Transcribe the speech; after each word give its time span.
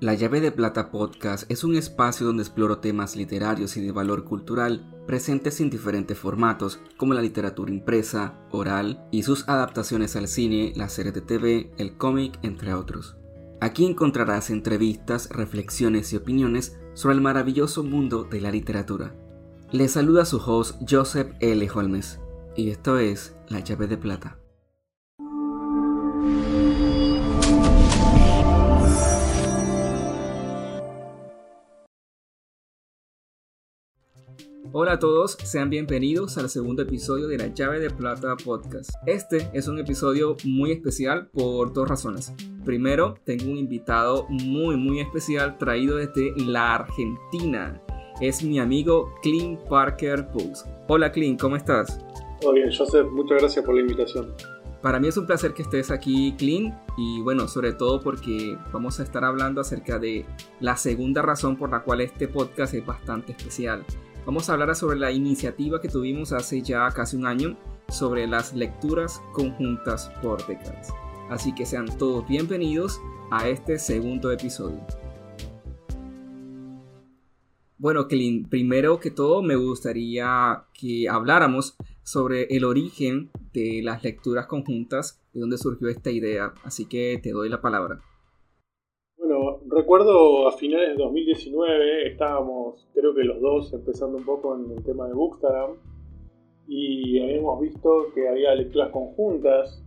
La 0.00 0.14
llave 0.14 0.40
de 0.40 0.50
plata 0.50 0.90
podcast 0.90 1.44
es 1.50 1.62
un 1.62 1.76
espacio 1.76 2.26
donde 2.26 2.42
exploro 2.42 2.78
temas 2.78 3.16
literarios 3.16 3.76
y 3.76 3.82
de 3.82 3.92
valor 3.92 4.24
cultural 4.24 4.90
presentes 5.06 5.60
en 5.60 5.68
diferentes 5.68 6.18
formatos 6.18 6.80
como 6.96 7.12
la 7.12 7.20
literatura 7.20 7.70
impresa, 7.70 8.32
oral 8.50 9.06
y 9.10 9.24
sus 9.24 9.46
adaptaciones 9.46 10.16
al 10.16 10.26
cine, 10.26 10.72
las 10.74 10.94
series 10.94 11.12
de 11.12 11.20
TV, 11.20 11.70
el 11.76 11.98
cómic, 11.98 12.38
entre 12.40 12.72
otros. 12.72 13.18
Aquí 13.60 13.84
encontrarás 13.84 14.48
entrevistas, 14.48 15.28
reflexiones 15.28 16.14
y 16.14 16.16
opiniones 16.16 16.78
sobre 16.94 17.16
el 17.16 17.20
maravilloso 17.20 17.84
mundo 17.84 18.24
de 18.24 18.40
la 18.40 18.50
literatura. 18.50 19.14
Le 19.70 19.86
saluda 19.88 20.24
su 20.24 20.38
host 20.38 20.80
Joseph 20.88 21.34
L. 21.40 21.68
Holmes 21.74 22.20
y 22.56 22.70
esto 22.70 22.98
es 22.98 23.34
La 23.50 23.60
llave 23.60 23.86
de 23.86 23.98
plata. 23.98 24.39
Hola 34.72 34.92
a 34.92 34.98
todos, 35.00 35.32
sean 35.42 35.68
bienvenidos 35.68 36.38
al 36.38 36.48
segundo 36.48 36.82
episodio 36.82 37.26
de 37.26 37.38
La 37.38 37.48
llave 37.48 37.80
de 37.80 37.90
plata 37.90 38.36
podcast. 38.36 38.90
Este 39.04 39.50
es 39.52 39.66
un 39.66 39.80
episodio 39.80 40.36
muy 40.44 40.70
especial 40.70 41.28
por 41.32 41.72
dos 41.72 41.88
razones. 41.88 42.32
Primero, 42.64 43.16
tengo 43.24 43.50
un 43.50 43.56
invitado 43.56 44.28
muy 44.28 44.76
muy 44.76 45.00
especial 45.00 45.58
traído 45.58 45.96
desde 45.96 46.32
la 46.36 46.76
Argentina. 46.76 47.82
Es 48.20 48.44
mi 48.44 48.60
amigo 48.60 49.12
Clint 49.22 49.58
Parker 49.68 50.28
Pulse. 50.30 50.70
Hola 50.86 51.10
Clint, 51.10 51.40
¿cómo 51.40 51.56
estás? 51.56 51.98
Todo 52.40 52.52
bien, 52.52 52.70
Joseph, 52.72 53.08
muchas 53.10 53.40
gracias 53.40 53.64
por 53.64 53.74
la 53.74 53.80
invitación. 53.80 54.32
Para 54.82 55.00
mí 55.00 55.08
es 55.08 55.16
un 55.16 55.26
placer 55.26 55.52
que 55.52 55.62
estés 55.62 55.90
aquí, 55.90 56.32
Clint, 56.38 56.72
y 56.96 57.20
bueno, 57.22 57.48
sobre 57.48 57.72
todo 57.72 58.00
porque 58.00 58.56
vamos 58.72 59.00
a 59.00 59.02
estar 59.02 59.24
hablando 59.24 59.60
acerca 59.60 59.98
de 59.98 60.24
la 60.60 60.76
segunda 60.76 61.22
razón 61.22 61.56
por 61.56 61.70
la 61.70 61.82
cual 61.82 62.02
este 62.02 62.28
podcast 62.28 62.72
es 62.72 62.86
bastante 62.86 63.32
especial. 63.32 63.84
Vamos 64.26 64.50
a 64.50 64.52
hablar 64.52 64.76
sobre 64.76 64.98
la 64.98 65.10
iniciativa 65.10 65.80
que 65.80 65.88
tuvimos 65.88 66.32
hace 66.32 66.60
ya 66.60 66.90
casi 66.90 67.16
un 67.16 67.26
año 67.26 67.56
sobre 67.88 68.26
las 68.26 68.54
lecturas 68.54 69.22
conjuntas 69.32 70.12
por 70.22 70.46
décadas. 70.46 70.92
Así 71.30 71.54
que 71.54 71.64
sean 71.64 71.86
todos 71.98 72.28
bienvenidos 72.28 73.00
a 73.30 73.48
este 73.48 73.78
segundo 73.78 74.30
episodio. 74.30 74.86
Bueno, 77.78 78.08
Clint, 78.08 78.50
primero 78.50 79.00
que 79.00 79.10
todo 79.10 79.42
me 79.42 79.56
gustaría 79.56 80.64
que 80.74 81.08
habláramos 81.08 81.76
sobre 82.02 82.42
el 82.54 82.64
origen 82.64 83.30
de 83.54 83.80
las 83.82 84.04
lecturas 84.04 84.46
conjuntas, 84.46 85.18
de 85.32 85.40
dónde 85.40 85.56
surgió 85.56 85.88
esta 85.88 86.10
idea, 86.10 86.52
así 86.62 86.84
que 86.84 87.18
te 87.22 87.30
doy 87.30 87.48
la 87.48 87.62
palabra 87.62 88.02
recuerdo 89.70 90.48
a 90.48 90.52
finales 90.52 90.90
de 90.90 91.02
2019, 91.02 92.08
estábamos, 92.08 92.88
creo 92.92 93.14
que 93.14 93.24
los 93.24 93.40
dos, 93.40 93.72
empezando 93.72 94.18
un 94.18 94.24
poco 94.24 94.56
en 94.56 94.70
el 94.70 94.84
tema 94.84 95.06
de 95.06 95.14
Bookstagram, 95.14 95.76
y 96.66 97.20
habíamos 97.20 97.60
visto 97.60 98.12
que 98.14 98.28
había 98.28 98.54
lecturas 98.54 98.90
conjuntas, 98.90 99.82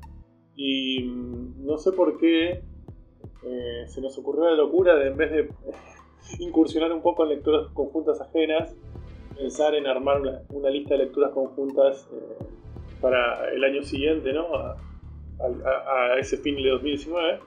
y 0.56 1.04
mm, 1.04 1.66
no 1.66 1.78
sé 1.78 1.92
por 1.92 2.18
qué 2.18 2.62
eh, 3.46 3.84
se 3.88 4.02
nos 4.02 4.18
ocurrió 4.18 4.46
la 4.46 4.56
locura 4.56 4.96
de 4.96 5.08
en 5.08 5.18
vez 5.18 5.32
de 5.32 5.50
incursionar 6.40 6.92
un 6.92 7.02
poco 7.02 7.24
en 7.24 7.30
lecturas 7.30 7.68
conjuntas 7.74 8.22
ajenas, 8.22 8.76
pensar 9.36 9.76
en 9.76 9.88
armar 9.88 10.22
una, 10.50 10.70
lista 10.70 10.96
de 10.96 11.06
lecturas 11.06 11.32
conjuntas 11.32 12.08
eh, 12.14 12.46
para 13.02 13.52
el 13.52 13.64
año 13.64 13.84
siguiente, 13.84 14.32
¿no? 14.32 14.48
A, 14.56 14.78
ese 16.20 16.38
fin 16.38 16.56
de 16.56 16.70
2019 16.70 17.40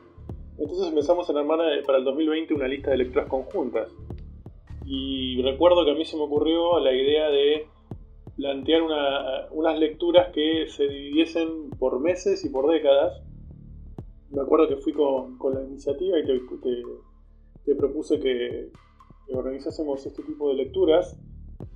entonces 0.58 0.88
empezamos 0.88 1.28
a 1.28 1.38
armar 1.38 1.60
eh, 1.72 1.82
para 1.84 1.98
el 1.98 2.04
2020 2.04 2.54
una 2.54 2.68
lista 2.68 2.90
de 2.90 2.98
lecturas 2.98 3.28
conjuntas. 3.28 3.90
Y 4.86 5.42
recuerdo 5.42 5.84
que 5.84 5.90
a 5.90 5.94
mí 5.94 6.04
se 6.04 6.16
me 6.16 6.22
ocurrió 6.22 6.78
la 6.78 6.92
idea 6.92 7.28
de 7.28 7.66
plantear 8.36 8.82
unas 9.50 9.78
lecturas 9.78 10.30
que 10.32 10.66
se 10.68 10.86
dividiesen 10.86 11.70
por 11.78 12.00
meses 12.00 12.44
y 12.44 12.50
por 12.50 12.70
décadas. 12.70 13.22
Me 14.30 14.42
acuerdo 14.42 14.68
que 14.68 14.76
fui 14.76 14.92
con, 14.92 15.38
la 15.52 15.62
iniciativa 15.64 16.18
y 16.18 16.24
te, 16.24 17.74
propuse 17.74 18.20
que, 18.20 18.70
organizásemos 19.32 20.06
este 20.06 20.22
tipo 20.22 20.48
de 20.50 20.54
lecturas. 20.54 21.18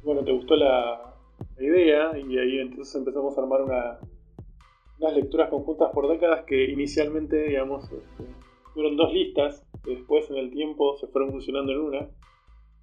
Bueno, 0.05 0.23
te 0.23 0.33
gustó 0.33 0.57
la, 0.57 1.07
idea 1.59 2.17
y 2.19 2.39
ahí 2.39 2.59
entonces 2.59 2.95
empezamos 2.95 3.37
a 3.37 3.43
armar 3.43 3.63
unas 3.63 5.15
lecturas 5.15 5.51
conjuntas 5.51 5.91
por 5.93 6.09
décadas 6.09 6.45
que 6.45 6.71
inicialmente, 6.71 7.43
digamos, 7.49 7.85
este, 7.85 8.25
fueron 8.75 8.97
dos 8.97 9.13
listas 9.13 9.67
después 9.85 10.31
en 10.31 10.37
el 10.37 10.51
tiempo 10.51 10.97
se 10.97 11.07
fueron 11.09 11.31
funcionando 11.31 11.73
en 11.73 11.81
una. 11.81 12.09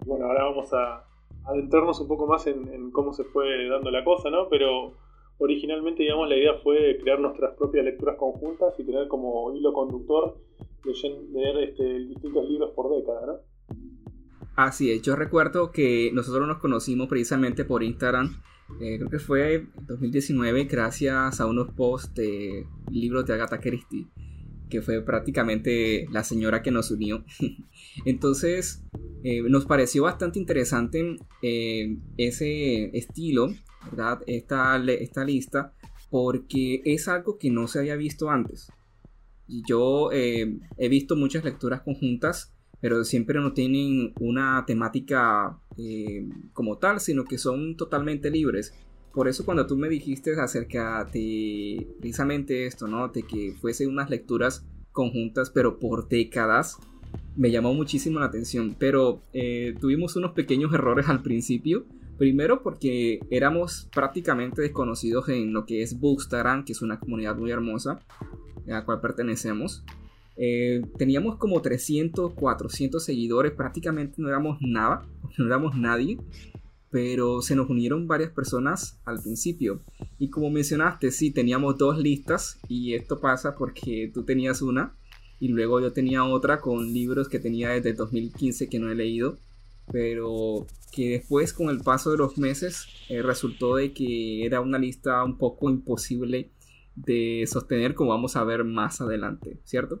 bueno, 0.04 0.26
ahora 0.26 0.44
vamos 0.44 0.72
a 0.72 1.04
adentrarnos 1.44 2.00
un 2.00 2.08
poco 2.08 2.26
más 2.26 2.46
en, 2.46 2.90
cómo 2.90 3.12
se 3.12 3.24
fue 3.24 3.68
dando 3.68 3.90
la 3.90 4.04
cosa, 4.04 4.30
¿no? 4.30 4.48
Pero 4.48 4.94
originalmente, 5.38 6.02
digamos, 6.02 6.28
la 6.28 6.36
idea 6.36 6.54
fue 6.62 6.98
crear 7.00 7.20
nuestras 7.20 7.54
propias 7.56 7.84
lecturas 7.84 8.16
conjuntas 8.16 8.78
y 8.78 8.84
tener 8.84 9.08
como 9.08 9.54
hilo 9.54 9.72
conductor 9.72 10.36
leer 11.32 11.68
este, 11.68 11.98
distintos 12.06 12.48
libros 12.48 12.70
por 12.74 12.94
década, 12.96 13.26
¿no? 13.26 13.76
Así 14.56 14.90
es, 14.90 15.02
yo 15.02 15.14
recuerdo 15.14 15.70
que 15.70 16.10
nosotros 16.12 16.48
nos 16.48 16.58
conocimos 16.58 17.08
precisamente 17.08 17.64
por 17.64 17.82
Instagram, 17.82 18.40
eh, 18.80 18.96
creo 18.96 19.10
que 19.10 19.18
fue 19.18 19.54
en 19.54 19.86
2019, 19.86 20.64
gracias 20.64 21.40
a 21.40 21.46
unos 21.46 21.68
posts 21.74 22.14
de 22.14 22.66
libros 22.90 23.24
de 23.26 23.34
Agatha 23.34 23.60
Christie 23.60 24.08
que 24.68 24.82
fue 24.82 25.02
prácticamente 25.02 26.06
la 26.10 26.24
señora 26.24 26.62
que 26.62 26.70
nos 26.70 26.90
unió. 26.90 27.24
Entonces, 28.04 28.84
eh, 29.24 29.42
nos 29.42 29.66
pareció 29.66 30.04
bastante 30.04 30.38
interesante 30.38 31.16
eh, 31.42 31.96
ese 32.16 32.96
estilo, 32.96 33.48
¿verdad? 33.90 34.20
Esta, 34.26 34.76
esta 34.76 35.24
lista, 35.24 35.74
porque 36.10 36.82
es 36.84 37.08
algo 37.08 37.38
que 37.38 37.50
no 37.50 37.66
se 37.68 37.80
había 37.80 37.96
visto 37.96 38.30
antes. 38.30 38.70
Yo 39.46 40.10
eh, 40.12 40.58
he 40.76 40.88
visto 40.88 41.16
muchas 41.16 41.44
lecturas 41.44 41.80
conjuntas, 41.80 42.54
pero 42.80 43.04
siempre 43.04 43.40
no 43.40 43.52
tienen 43.54 44.12
una 44.20 44.64
temática 44.66 45.58
como 46.52 46.78
tal, 46.78 47.00
sino 47.00 47.24
que 47.24 47.38
son 47.38 47.76
totalmente 47.76 48.30
libres. 48.30 48.74
Por 49.18 49.26
eso 49.26 49.44
cuando 49.44 49.66
tú 49.66 49.76
me 49.76 49.88
dijiste 49.88 50.40
acerca 50.40 51.04
de 51.04 51.88
precisamente 51.98 52.66
esto, 52.66 52.86
¿no? 52.86 53.08
De 53.08 53.24
que 53.24 53.52
fuese 53.60 53.88
unas 53.88 54.10
lecturas 54.10 54.64
conjuntas, 54.92 55.50
pero 55.50 55.80
por 55.80 56.06
décadas, 56.06 56.76
me 57.34 57.50
llamó 57.50 57.74
muchísimo 57.74 58.20
la 58.20 58.26
atención. 58.26 58.76
Pero 58.78 59.20
eh, 59.32 59.74
tuvimos 59.80 60.14
unos 60.14 60.34
pequeños 60.34 60.72
errores 60.72 61.08
al 61.08 61.24
principio. 61.24 61.84
Primero 62.16 62.62
porque 62.62 63.18
éramos 63.28 63.88
prácticamente 63.92 64.62
desconocidos 64.62 65.28
en 65.30 65.52
lo 65.52 65.66
que 65.66 65.82
es 65.82 65.98
Bookstagram, 65.98 66.64
que 66.64 66.70
es 66.70 66.80
una 66.80 67.00
comunidad 67.00 67.34
muy 67.36 67.50
hermosa 67.50 67.98
a 68.68 68.70
la 68.70 68.84
cual 68.84 69.00
pertenecemos. 69.00 69.82
Eh, 70.36 70.82
teníamos 70.96 71.38
como 71.38 71.60
300, 71.60 72.34
400 72.34 73.04
seguidores, 73.04 73.50
prácticamente 73.50 74.22
no 74.22 74.28
éramos 74.28 74.58
nada, 74.60 75.08
no 75.38 75.46
éramos 75.46 75.76
nadie 75.76 76.18
pero 76.90 77.42
se 77.42 77.54
nos 77.54 77.68
unieron 77.68 78.06
varias 78.06 78.30
personas 78.30 78.98
al 79.04 79.20
principio. 79.20 79.80
Y 80.18 80.30
como 80.30 80.50
mencionaste, 80.50 81.10
sí, 81.10 81.30
teníamos 81.30 81.76
dos 81.76 81.98
listas 81.98 82.58
y 82.68 82.94
esto 82.94 83.20
pasa 83.20 83.54
porque 83.56 84.10
tú 84.12 84.24
tenías 84.24 84.62
una 84.62 84.94
y 85.40 85.48
luego 85.48 85.80
yo 85.80 85.92
tenía 85.92 86.24
otra 86.24 86.60
con 86.60 86.92
libros 86.92 87.28
que 87.28 87.38
tenía 87.38 87.70
desde 87.70 87.92
2015 87.92 88.68
que 88.68 88.78
no 88.78 88.90
he 88.90 88.94
leído, 88.94 89.36
pero 89.92 90.66
que 90.92 91.10
después 91.10 91.52
con 91.52 91.68
el 91.68 91.80
paso 91.80 92.10
de 92.10 92.16
los 92.16 92.38
meses 92.38 92.86
eh, 93.08 93.22
resultó 93.22 93.76
de 93.76 93.92
que 93.92 94.44
era 94.44 94.60
una 94.60 94.78
lista 94.78 95.22
un 95.24 95.36
poco 95.38 95.70
imposible 95.70 96.50
de 96.96 97.44
sostener 97.46 97.94
como 97.94 98.10
vamos 98.10 98.36
a 98.36 98.44
ver 98.44 98.64
más 98.64 99.00
adelante, 99.00 99.58
¿cierto? 99.64 100.00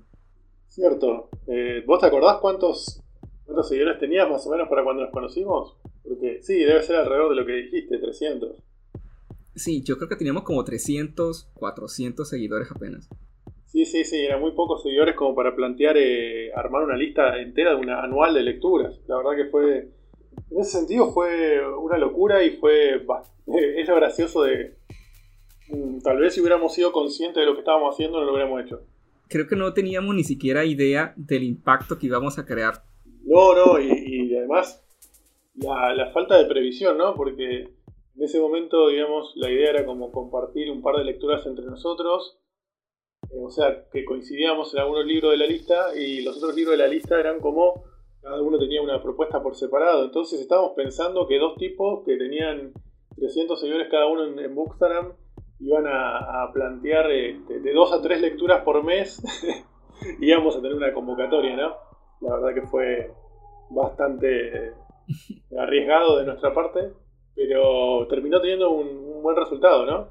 Cierto. 0.66 1.28
Eh, 1.46 1.82
¿Vos 1.86 2.00
te 2.00 2.06
acordás 2.06 2.38
cuántos, 2.40 3.02
cuántos 3.48 3.70
seguidores 3.70 3.98
tenías 3.98 4.28
más 4.28 4.46
o 4.46 4.50
menos 4.50 4.68
para 4.68 4.84
cuando 4.84 5.02
nos 5.02 5.10
conocimos? 5.10 5.74
Porque 6.02 6.40
sí, 6.42 6.58
debe 6.58 6.82
ser 6.82 6.96
alrededor 6.96 7.30
de 7.30 7.36
lo 7.36 7.46
que 7.46 7.52
dijiste, 7.52 7.98
300. 7.98 8.62
Sí, 9.56 9.82
yo 9.82 9.96
creo 9.96 10.08
que 10.08 10.16
teníamos 10.16 10.42
como 10.42 10.62
300, 10.62 11.48
400 11.54 12.28
seguidores 12.28 12.70
apenas. 12.70 13.08
Sí, 13.64 13.86
sí, 13.86 14.04
sí, 14.04 14.16
eran 14.16 14.40
muy 14.40 14.52
pocos 14.52 14.82
seguidores 14.82 15.14
como 15.14 15.34
para 15.34 15.56
plantear 15.56 15.96
eh, 15.96 16.52
armar 16.54 16.84
una 16.84 16.96
lista 16.96 17.40
entera 17.40 17.70
de 17.70 17.76
una 17.76 18.02
anual 18.02 18.34
de 18.34 18.42
lecturas. 18.42 19.00
La 19.08 19.16
verdad 19.16 19.36
que 19.36 19.50
fue, 19.50 19.88
en 20.50 20.60
ese 20.60 20.78
sentido 20.78 21.12
fue 21.12 21.60
una 21.78 21.96
locura 21.96 22.44
y 22.44 22.56
fue, 22.58 22.96
es 23.76 23.88
lo 23.88 23.96
gracioso 23.96 24.42
de, 24.42 24.76
mm, 25.70 26.00
tal 26.00 26.18
vez 26.18 26.34
si 26.34 26.40
hubiéramos 26.40 26.74
sido 26.74 26.92
conscientes 26.92 27.40
de 27.40 27.46
lo 27.46 27.54
que 27.54 27.60
estábamos 27.60 27.94
haciendo 27.94 28.20
no 28.20 28.26
lo 28.26 28.32
hubiéramos 28.32 28.62
hecho. 28.62 28.82
Creo 29.28 29.46
que 29.46 29.56
no 29.56 29.72
teníamos 29.72 30.14
ni 30.14 30.24
siquiera 30.24 30.64
idea 30.66 31.14
del 31.16 31.42
impacto 31.42 31.98
que 31.98 32.06
íbamos 32.06 32.38
a 32.38 32.44
crear. 32.44 32.84
No, 33.28 33.54
no, 33.54 33.78
y 33.80 34.34
además 34.36 34.82
la, 35.60 36.10
falta 36.12 36.38
de 36.38 36.46
previsión, 36.46 36.98
¿no? 36.98 37.14
Porque 37.14 37.60
en 37.60 38.22
ese 38.22 38.40
momento, 38.40 38.88
digamos, 38.88 39.32
la 39.36 39.50
idea 39.50 39.70
era 39.70 39.86
como 39.86 40.12
compartir 40.12 40.70
un 40.70 40.82
par 40.82 40.96
de 40.96 41.04
lecturas 41.04 41.46
entre 41.46 41.66
nosotros. 41.66 42.38
Eh, 43.30 43.44
o 43.44 43.50
sea, 43.50 43.84
que 43.90 44.04
coincidíamos 44.04 44.72
en 44.74 44.80
algunos 44.80 45.04
libros 45.06 45.32
de 45.32 45.38
la 45.38 45.46
lista 45.46 45.94
y 45.96 46.22
los 46.22 46.36
otros 46.36 46.54
libros 46.54 46.76
de 46.76 46.84
la 46.84 46.88
lista 46.88 47.18
eran 47.18 47.40
como 47.40 47.84
cada 48.22 48.42
uno 48.42 48.58
tenía 48.58 48.82
una 48.82 49.02
propuesta 49.02 49.42
por 49.42 49.56
separado. 49.56 50.04
Entonces 50.04 50.40
estábamos 50.40 50.72
pensando 50.76 51.26
que 51.26 51.38
dos 51.38 51.56
tipos 51.56 52.04
que 52.04 52.16
tenían 52.16 52.72
300 53.16 53.60
seguidores 53.60 53.88
cada 53.90 54.06
uno 54.06 54.24
en, 54.24 54.54
Bookstagram 54.54 55.12
iban 55.60 55.86
a, 55.88 56.50
plantear 56.52 57.10
este, 57.10 57.60
de 57.60 57.72
dos 57.72 57.92
a 57.92 58.00
tres 58.00 58.20
lecturas 58.20 58.62
por 58.62 58.84
mes 58.84 59.20
íbamos 60.20 60.56
a 60.56 60.62
tener 60.62 60.76
una 60.76 60.92
convocatoria, 60.92 61.56
¿no? 61.56 61.87
La 62.20 62.36
verdad 62.36 62.54
que 62.54 62.66
fue 62.66 63.12
bastante 63.70 64.74
arriesgado 65.58 66.18
de 66.18 66.26
nuestra 66.26 66.52
parte, 66.52 66.92
pero 67.34 68.06
terminó 68.08 68.40
teniendo 68.40 68.70
un, 68.70 69.22
buen 69.22 69.36
resultado, 69.36 69.84
¿no? 69.84 70.08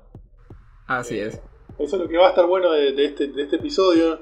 Así 0.88 1.20
es. 1.20 1.42
Eso 1.80 1.96
es 1.96 2.02
lo 2.02 2.08
que 2.10 2.18
va 2.18 2.28
a 2.28 2.30
estar 2.30 2.46
bueno 2.46 2.72
de, 2.72 3.06
este, 3.06 3.28
de 3.28 3.44
este 3.44 3.56
episodio, 3.56 4.22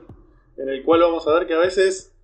en 0.58 0.70
el 0.70 0.84
cual 0.84 1.02
vamos 1.02 1.28
a 1.28 1.34
ver 1.34 1.48
que 1.48 1.54
a 1.54 1.60
veces 1.60 2.16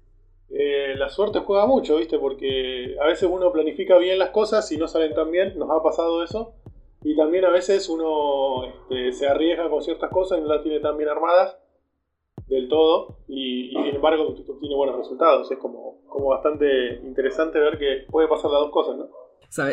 eh, 0.50 0.96
la 0.98 1.10
suerte 1.10 1.40
juega 1.40 1.66
mucho, 1.66 1.98
¿viste? 1.98 2.20
Porque 2.20 2.96
a 3.02 3.08
veces 3.08 3.30
uno 3.32 3.52
planifica 3.52 3.98
bien 3.98 4.20
las 4.20 4.30
cosas 4.30 4.72
y 4.72 4.78
no 4.78 4.88
salen 4.88 5.14
tan 5.14 5.32
bien, 5.32 5.58
nos 5.58 5.70
ha 5.72 5.82
pasado 5.82 6.24
eso. 6.24 6.54
Y 7.04 7.16
también 7.16 7.46
a 7.46 7.50
veces 7.50 7.90
uno 7.90 8.66
este, 8.66 9.12
se 9.14 9.28
arriesga 9.28 9.70
con 9.70 9.82
ciertas 9.82 10.12
cosas 10.12 10.38
y 10.38 10.42
no 10.42 10.48
las 10.48 10.62
tiene 10.62 10.80
tan 10.80 10.98
bien 10.98 11.10
armadas 11.10 11.58
del 12.52 12.68
todo 12.68 13.18
y, 13.28 13.70
sin 13.70 13.96
embargo 13.96 14.36
tiene 14.60 14.76
buenos 14.76 14.98
resultados. 14.98 15.50
Es 15.52 15.58
como, 15.58 16.02
como 16.08 16.28
bastante 16.28 17.00
interesante 17.04 17.60
ver 17.60 17.80
que 17.80 18.06
puede 18.10 18.28
pasar 18.28 18.52
las 18.52 18.62
dos 18.62 18.72
cosas, 18.72 18.98
¿no? 18.98 19.10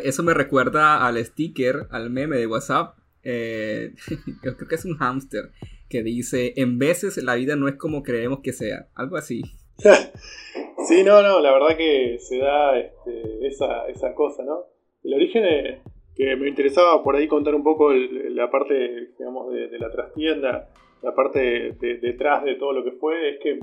Eso 0.02 0.22
me 0.22 0.34
recuerda 0.34 1.06
al 1.06 1.22
sticker, 1.24 1.86
al 1.90 2.10
meme 2.10 2.36
de 2.36 2.46
WhatsApp. 2.46 2.96
Eh, 3.22 3.92
creo 4.42 4.56
que 4.56 4.74
es 4.74 4.84
un 4.84 4.96
hámster 4.96 5.50
que 5.88 6.02
dice, 6.02 6.54
en 6.56 6.78
veces 6.78 7.22
la 7.22 7.34
vida 7.34 7.56
no 7.56 7.68
es 7.68 7.76
como 7.76 8.02
creemos 8.02 8.40
que 8.42 8.52
sea. 8.52 8.88
Algo 8.94 9.16
así. 9.16 9.42
sí, 10.88 11.02
no, 11.04 11.22
no, 11.22 11.40
la 11.40 11.52
verdad 11.52 11.76
que 11.76 12.18
se 12.20 12.38
da 12.38 12.78
este, 12.78 13.46
esa, 13.46 13.88
esa 13.88 14.14
cosa, 14.14 14.44
¿no? 14.44 14.66
El 15.04 15.14
origen 15.14 15.44
es 15.44 15.80
que 16.14 16.34
me 16.36 16.48
interesaba 16.48 17.02
por 17.02 17.14
ahí 17.14 17.28
contar 17.28 17.54
un 17.54 17.62
poco 17.62 17.92
la 17.92 18.50
parte, 18.50 19.12
digamos, 19.18 19.52
de, 19.52 19.78
la 19.78 19.90
trastienda, 19.90 20.68
la 21.02 21.14
parte 21.14 21.76
detrás 21.80 22.44
de 22.44 22.54
todo 22.56 22.72
lo 22.72 22.84
que 22.84 22.92
fue, 22.92 23.30
es 23.30 23.40
que 23.40 23.58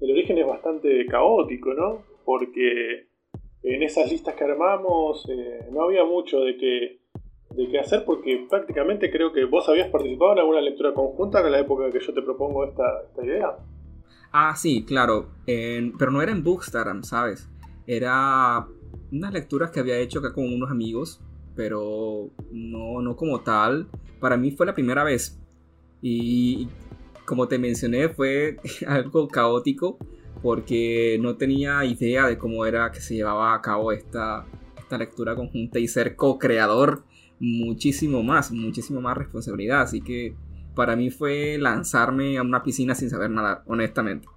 el 0.00 0.10
origen 0.10 0.38
es 0.38 0.46
bastante 0.46 1.06
caótico, 1.06 1.74
¿no? 1.74 2.02
Porque 2.24 3.08
en 3.62 3.82
esas 3.82 4.10
listas 4.10 4.34
que 4.34 4.44
armamos 4.44 5.28
eh, 5.28 5.66
no 5.70 5.82
había 5.82 6.04
mucho 6.04 6.40
de 6.40 6.56
qué, 6.56 7.00
de 7.50 7.68
qué 7.68 7.78
hacer 7.78 8.04
porque 8.04 8.46
prácticamente 8.48 9.10
creo 9.10 9.32
que 9.32 9.44
vos 9.44 9.68
habías 9.68 9.88
participado 9.88 10.32
en 10.32 10.38
alguna 10.38 10.60
lectura 10.60 10.94
conjunta 10.94 11.40
en 11.40 11.52
la 11.52 11.60
época 11.60 11.90
que 11.90 12.00
yo 12.00 12.14
te 12.14 12.22
propongo 12.22 12.64
esta, 12.64 13.02
esta 13.08 13.24
idea. 13.24 13.56
Ah, 14.32 14.54
sí, 14.56 14.84
claro. 14.84 15.30
pero 15.44 16.10
no 16.10 16.22
era 16.22 16.32
en 16.32 16.44
Bookstagram, 16.44 17.02
¿sabes? 17.02 17.48
Era 17.86 18.66
unas 19.10 19.32
lecturas 19.32 19.70
que 19.70 19.80
había 19.80 19.98
hecho 19.98 20.20
acá 20.20 20.32
con 20.32 20.44
unos 20.44 20.70
amigos, 20.70 21.20
pero 21.56 22.30
no, 22.52 23.02
no 23.02 23.16
como 23.16 23.40
tal. 23.40 23.88
Para 24.20 24.36
mí 24.36 24.52
fue 24.52 24.66
la 24.66 24.74
primera 24.74 25.02
vez. 25.02 25.39
Y 26.02 26.68
como 27.24 27.48
te 27.48 27.58
mencioné, 27.58 28.08
fue 28.08 28.56
algo 28.86 29.28
caótico 29.28 29.98
porque 30.42 31.18
no 31.20 31.36
tenía 31.36 31.84
idea 31.84 32.26
de 32.26 32.38
cómo 32.38 32.64
era 32.64 32.90
que 32.90 33.00
se 33.00 33.14
llevaba 33.14 33.54
a 33.54 33.60
cabo 33.60 33.92
esta, 33.92 34.46
esta 34.78 34.98
lectura 34.98 35.34
conjunta 35.34 35.78
y 35.78 35.86
ser 35.86 36.16
co-creador 36.16 37.04
muchísimo 37.38 38.22
más, 38.22 38.50
muchísimo 38.50 39.00
más 39.00 39.16
responsabilidad. 39.16 39.82
Así 39.82 40.00
que 40.00 40.34
para 40.74 40.96
mí 40.96 41.10
fue 41.10 41.58
lanzarme 41.58 42.38
a 42.38 42.42
una 42.42 42.62
piscina 42.62 42.94
sin 42.94 43.10
saber 43.10 43.30
nadar, 43.30 43.62
honestamente. 43.66 44.28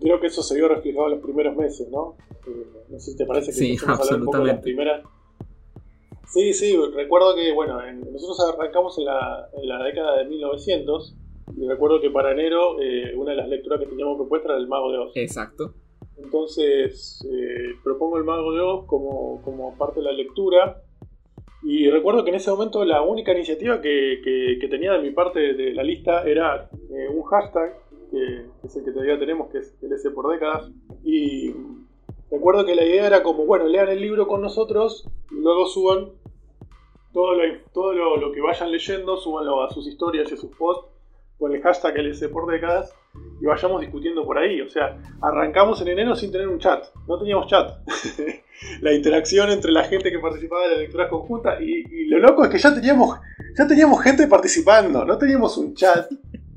Creo 0.00 0.18
que 0.18 0.28
eso 0.28 0.42
se 0.42 0.54
vio 0.54 0.68
reflejado 0.68 1.06
en 1.06 1.12
los 1.12 1.22
primeros 1.22 1.56
meses, 1.56 1.88
¿no? 1.90 2.16
Eh, 2.46 2.66
no 2.88 2.98
sé 2.98 3.10
si 3.12 3.16
te 3.18 3.26
parece 3.26 3.48
que 3.48 3.52
sí, 3.52 3.76
absolutamente. 3.86 4.56
Un 4.56 4.62
primera... 4.62 5.02
Sí, 6.30 6.54
sí, 6.54 6.76
recuerdo 6.94 7.34
que, 7.34 7.52
bueno, 7.52 7.80
nosotros 8.12 8.38
arrancamos 8.54 8.98
en 8.98 9.04
la, 9.06 9.48
en 9.60 9.68
la, 9.68 9.82
década 9.82 10.18
de 10.18 10.24
1900 10.26 11.16
y 11.56 11.66
recuerdo 11.66 12.00
que 12.00 12.10
para 12.10 12.32
enero 12.32 12.80
eh, 12.80 13.14
una 13.16 13.32
de 13.32 13.36
las 13.36 13.48
lecturas 13.48 13.80
que 13.80 13.86
teníamos 13.86 14.16
propuesta 14.16 14.48
era 14.48 14.58
El 14.58 14.68
Mago 14.68 14.92
de 14.92 14.98
Oz. 14.98 15.12
Exacto. 15.16 15.74
Entonces 16.16 17.26
eh, 17.30 17.74
propongo 17.82 18.18
El 18.18 18.24
Mago 18.24 18.52
de 18.52 18.60
Oz 18.60 18.86
como, 18.86 19.42
como 19.42 19.76
parte 19.76 20.00
de 20.00 20.06
la 20.06 20.12
lectura 20.12 20.82
y 21.62 21.90
recuerdo 21.90 22.24
que 22.24 22.30
en 22.30 22.36
ese 22.36 22.50
momento 22.50 22.84
la 22.84 23.02
única 23.02 23.32
iniciativa 23.32 23.80
que, 23.80 24.58
tenía 24.70 24.92
de 24.92 25.02
mi 25.02 25.10
parte 25.10 25.54
de 25.54 25.74
la 25.74 25.82
lista 25.82 26.22
era 26.22 26.70
eh, 26.90 27.08
un 27.14 27.22
hashtag, 27.24 27.76
que, 28.10 28.46
es 28.64 28.76
el 28.76 28.84
que 28.84 28.92
todavía 28.92 29.18
tenemos, 29.18 29.50
que 29.50 29.58
es 29.58 29.76
LS 29.82 30.10
por 30.14 30.32
décadas. 30.32 30.70
Y 31.04 31.52
recuerdo 32.30 32.64
que 32.64 32.74
la 32.74 32.84
idea 32.84 33.06
era 33.06 33.22
como, 33.22 33.44
bueno, 33.44 33.66
lean 33.66 33.88
el 33.88 34.00
libro 34.00 34.26
con 34.26 34.40
nosotros 34.40 35.06
y 35.30 35.40
luego 35.40 35.66
suban 35.66 36.12
todo 37.12 37.34
lo, 37.34 37.42
todo 37.72 37.92
lo, 37.92 38.32
que 38.32 38.40
vayan 38.40 38.70
leyendo, 38.70 39.16
subanlo 39.16 39.62
a 39.62 39.70
sus 39.70 39.86
historias 39.86 40.30
y 40.30 40.34
a 40.34 40.36
sus 40.36 40.54
posts 40.56 40.86
con 41.38 41.54
el 41.54 41.62
hashtag 41.62 41.98
LS 41.98 42.28
por 42.28 42.50
décadas 42.50 42.94
y 43.40 43.46
vayamos 43.46 43.80
discutiendo 43.80 44.24
por 44.24 44.38
ahí. 44.38 44.60
O 44.60 44.68
sea, 44.68 44.96
arrancamos 45.22 45.80
en 45.80 45.88
enero 45.88 46.14
sin 46.14 46.30
tener 46.30 46.46
un 46.48 46.58
chat, 46.58 46.84
no 47.08 47.18
teníamos 47.18 47.46
chat. 47.46 47.78
la 48.82 48.92
interacción 48.92 49.50
entre 49.50 49.72
la 49.72 49.84
gente 49.84 50.10
que 50.10 50.18
participaba 50.18 50.68
de 50.68 50.74
la 50.74 50.80
lectura 50.82 51.08
conjunta 51.08 51.60
y, 51.60 52.06
lo 52.06 52.18
loco 52.18 52.44
es 52.44 52.50
que 52.50 52.58
ya 52.58 52.74
teníamos, 52.74 53.18
ya 53.56 53.66
teníamos 53.66 54.02
gente 54.02 54.26
participando, 54.26 55.04
no 55.04 55.16
teníamos 55.16 55.56
un 55.56 55.74
chat 55.74 56.10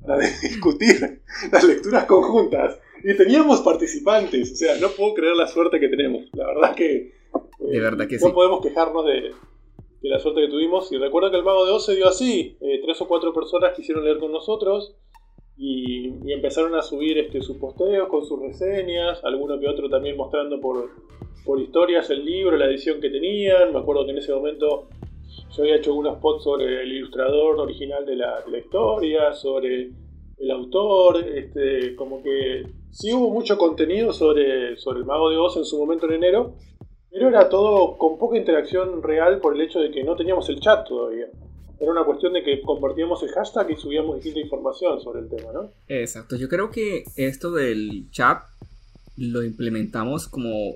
para 0.05 0.17
discutir 0.41 1.21
las 1.51 1.63
lecturas 1.63 2.05
conjuntas. 2.05 2.79
Y 3.05 3.15
teníamos 3.17 3.61
participantes, 3.61 4.53
o 4.53 4.55
sea, 4.55 4.77
no 4.77 4.87
puedo 4.89 5.13
creer 5.13 5.35
la 5.35 5.47
suerte 5.47 5.77
que 5.77 5.89
tenemos, 5.89 6.23
la 6.33 6.47
verdad 6.47 6.73
que, 6.73 7.11
de 7.59 7.79
verdad 7.79 8.07
que 8.07 8.17
no 8.17 8.33
podemos 8.33 8.61
quejarnos 8.61 9.05
de, 9.05 9.31
la 10.09 10.19
suerte 10.19 10.41
que 10.41 10.49
tuvimos 10.49 10.91
y 10.91 10.97
recuerdo 10.97 11.31
que 11.31 11.37
el 11.37 11.43
Mago 11.43 11.65
de 11.65 11.71
Oz 11.71 11.85
se 11.85 11.95
dio 11.95 12.07
así, 12.07 12.57
eh, 12.59 12.81
tres 12.83 12.99
o 13.01 13.07
cuatro 13.07 13.33
personas 13.33 13.73
quisieron 13.73 14.03
leer 14.03 14.19
con 14.19 14.31
nosotros 14.31 14.95
y, 15.57 16.31
empezaron 16.31 16.75
a 16.75 16.81
subir 16.81 17.17
este, 17.19 17.41
sus 17.41 17.57
posteos 17.57 18.09
con 18.09 18.25
sus 18.25 18.39
reseñas, 18.39 19.23
alguno 19.23 19.59
que 19.59 19.67
otro 19.67 19.89
también 19.89 20.17
mostrando 20.17 20.59
por, 20.59 20.89
historias 21.59 22.09
el 22.09 22.25
libro, 22.25 22.57
la 22.57 22.65
edición 22.65 22.99
que 22.99 23.09
tenían. 23.09 23.71
Me 23.71 23.79
acuerdo 23.79 24.05
que 24.05 24.11
en 24.11 24.17
ese 24.17 24.33
momento 24.33 24.87
yo 25.55 25.63
había 25.63 25.75
hecho 25.75 25.91
algunos 25.91 26.17
spots 26.17 26.43
sobre 26.43 26.81
el 26.81 26.91
ilustrador 26.91 27.59
original 27.59 28.05
de 28.05 28.15
la, 28.15 28.43
historia, 28.57 29.33
sobre 29.33 29.91
el 30.37 30.51
autor, 30.51 31.17
este, 31.17 31.95
como 31.95 32.23
que 32.23 32.63
sí 32.91 33.13
hubo 33.13 33.29
mucho 33.29 33.57
contenido 33.57 34.11
sobre, 34.11 34.75
sobre 34.77 34.99
el 34.99 35.05
mago 35.05 35.29
de 35.29 35.37
Oz 35.37 35.57
en 35.57 35.65
su 35.65 35.77
momento 35.77 36.07
en 36.07 36.13
enero, 36.13 36.55
pero 37.13 37.29
era 37.29 37.47
todo 37.47 37.95
con 37.97 38.17
poca 38.17 38.37
interacción 38.37 39.03
real 39.03 39.39
por 39.39 39.55
el 39.55 39.61
hecho 39.61 39.79
de 39.79 39.91
que 39.91 40.03
no 40.03 40.15
teníamos 40.15 40.49
el 40.49 40.59
chat 40.59 40.87
todavía. 40.87 41.27
Era 41.79 41.91
una 41.91 42.03
cuestión 42.03 42.33
de 42.33 42.43
que 42.43 42.61
compartíamos 42.61 43.21
el 43.21 43.29
hashtag 43.29 43.69
y 43.71 43.75
subíamos 43.75 44.15
distinta 44.15 44.39
información 44.39 44.99
sobre 44.99 45.19
el 45.19 45.29
tema, 45.29 45.51
¿no? 45.53 45.69
Exacto, 45.87 46.35
yo 46.35 46.49
creo 46.49 46.71
que 46.71 47.03
esto 47.15 47.51
del 47.51 48.09
chat 48.11 48.41
lo 49.17 49.43
implementamos 49.43 50.27
como 50.27 50.75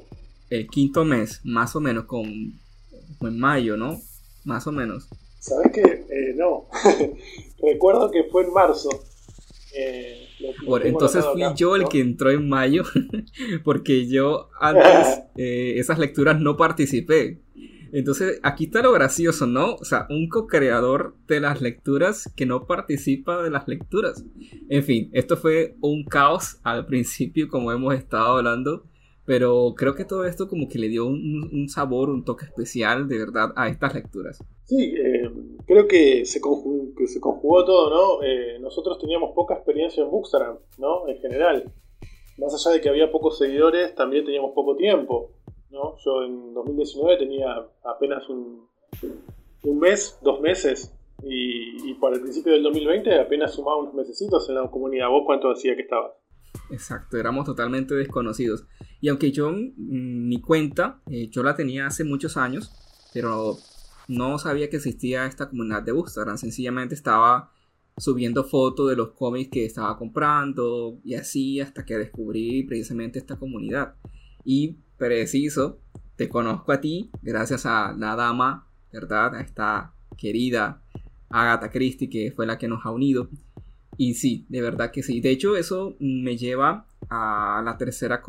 el 0.50 0.67
quinto 0.67 1.06
mes, 1.06 1.41
más 1.44 1.75
o 1.75 1.79
menos, 1.79 2.06
con, 2.06 2.25
en 2.25 3.39
mayo, 3.39 3.75
¿no? 3.75 4.00
Más 4.46 4.67
o 4.67 4.72
menos. 4.72 5.08
¿Sabes 5.39 5.72
qué? 5.74 5.82
Eh, 5.82 6.34
no. 6.36 6.67
Recuerdo 7.62 8.12
que 8.12 8.25
fue 8.25 8.44
en 8.44 8.53
marzo. 8.53 8.89
Eh, 9.78 10.28
bueno, 10.66 10.86
entonces 10.86 11.26
fui 11.32 11.44
yo 11.56 11.76
el 11.76 11.88
que 11.88 12.00
entró 12.00 12.32
en 12.32 12.48
mayo, 12.48 12.84
porque 13.64 14.08
yo 14.08 14.50
antes 14.60 15.22
eh, 15.38 15.76
esas 15.78 16.00
lecturas 16.00 16.40
no 16.40 16.58
participé. 16.58 17.40
Entonces 17.94 18.40
aquí 18.44 18.66
está 18.66 18.82
lo 18.82 18.92
gracioso, 18.92 19.48
¿no? 19.48 19.76
O 19.76 19.86
sea, 19.86 20.08
un 20.10 20.28
co-creador 20.28 21.16
de 21.28 21.40
las 21.40 21.62
lecturas 21.62 22.32
que 22.36 22.46
no 22.46 22.68
participa 22.68 23.42
de 23.42 23.50
las 23.50 23.68
lecturas. 23.68 24.26
En 24.70 24.84
fin, 24.84 25.10
esto 25.14 25.38
fue 25.38 25.76
un 25.82 26.04
caos 26.04 26.60
al 26.64 26.86
principio, 26.86 27.48
como 27.48 27.72
hemos 27.72 27.96
estado 27.96 28.38
hablando. 28.38 28.86
Pero 29.28 29.74
creo 29.76 29.94
que 29.94 30.06
todo 30.06 30.24
esto 30.24 30.48
como 30.48 30.70
que 30.70 30.80
le 30.80 30.88
dio 30.88 31.06
un, 31.06 31.68
sabor, 31.68 32.10
un 32.10 32.24
toque 32.24 32.46
especial 32.46 33.10
de 33.10 33.18
verdad 33.18 33.50
a 33.58 33.68
estas 33.68 33.94
lecturas. 33.94 34.42
Sí, 34.64 34.96
eh, 34.98 35.30
creo 35.66 35.86
que 35.86 36.24
se, 36.24 36.40
conjugó, 36.40 36.96
que 36.96 37.08
se 37.08 37.20
conjugó 37.20 37.66
todo, 37.66 37.90
¿no? 37.90 38.24
Eh, 38.24 38.58
nosotros 38.62 38.98
teníamos 38.98 39.36
poca 39.36 39.56
experiencia 39.56 40.02
en 40.02 40.12
Bookstagram, 40.12 40.58
¿no? 40.78 41.10
En 41.10 41.18
general. 41.20 41.70
Más 42.38 42.54
allá 42.54 42.76
de 42.76 42.82
que 42.82 42.88
había 42.88 43.12
pocos 43.12 43.38
seguidores, 43.38 43.94
también 43.96 44.24
teníamos 44.24 44.54
poco 44.56 44.78
tiempo, 44.78 45.32
¿no? 45.72 45.98
Yo 46.06 46.24
en 46.24 46.54
2019 46.54 47.18
tenía 47.18 47.68
apenas 47.84 48.30
un, 48.30 48.70
un 49.64 49.80
mes, 49.80 50.18
dos 50.22 50.40
meses, 50.40 50.94
y, 51.22 51.90
y, 51.90 51.96
para 51.96 52.16
el 52.16 52.22
principio 52.22 52.54
del 52.54 52.64
2020 52.64 53.20
apenas 53.20 53.54
sumaba 53.54 53.78
unos 53.78 53.94
mesecitos 53.94 54.48
en 54.48 54.56
la 54.56 54.72
comunidad. 54.72 55.10
¿Vos 55.10 55.24
cuánto 55.26 55.50
decía 55.50 55.76
que 55.76 55.82
estabas? 55.82 56.14
Exacto, 56.70 57.18
éramos 57.18 57.46
totalmente 57.46 57.96
desconocidos. 57.96 58.66
Y 59.00 59.10
aunque 59.10 59.32
yo, 59.32 59.52
mm, 59.52 60.28
mi 60.28 60.42
cuenta, 60.42 61.02
eh, 61.10 61.30
yo 61.30 61.44
la 61.44 61.56
tenía 61.56 61.88
hace 61.88 62.04
muchos 62.04 62.38
años, 62.38 62.72
pero 63.14 63.58
no 64.08 64.38
sabía 64.40 64.70
que 64.70 64.78
existía 64.78 65.26
esta 65.26 65.50
comunidad 65.50 65.84
de 65.84 65.94
Instagram. 65.94 66.38
Sencillamente 66.38 66.96
estaba 66.96 67.52
subiendo 67.98 68.44
fotos 68.44 68.90
de 68.90 68.96
los 68.96 69.12
cómics 69.12 69.50
que 69.52 69.66
estaba 69.66 69.98
comprando 69.98 71.00
y 71.04 71.16
así 71.16 71.60
hasta 71.60 71.86
que 71.86 71.98
descubrí 71.98 72.64
precisamente 72.64 73.20
esta 73.20 73.38
comunidad. 73.38 73.96
Y 74.44 74.78
preciso, 74.98 75.80
te 76.16 76.30
conozco 76.30 76.72
a 76.72 76.82
ti 76.82 77.10
gracias 77.22 77.66
a 77.66 77.94
la 77.98 78.16
dama, 78.16 78.68
¿verdad? 78.92 79.36
A 79.36 79.42
esta 79.42 79.94
querida 80.18 80.82
Agatha 81.30 81.70
Christie 81.70 82.10
que 82.10 82.32
fue 82.32 82.46
la 82.46 82.58
que 82.58 82.68
nos 82.68 82.86
ha 82.86 82.92
unido. 82.92 83.30
Y 83.98 84.13
sí, 84.13 84.46
de 84.50 84.62
verdad 84.62 84.92
que 84.92 85.01
sí. 85.01 85.22
De 85.22 85.32
hecho, 85.32 85.58
eso 85.58 85.96
me 86.00 86.38
lleva 86.38 86.86
a 87.10 87.62
la 87.66 87.77
tercera 87.77 88.22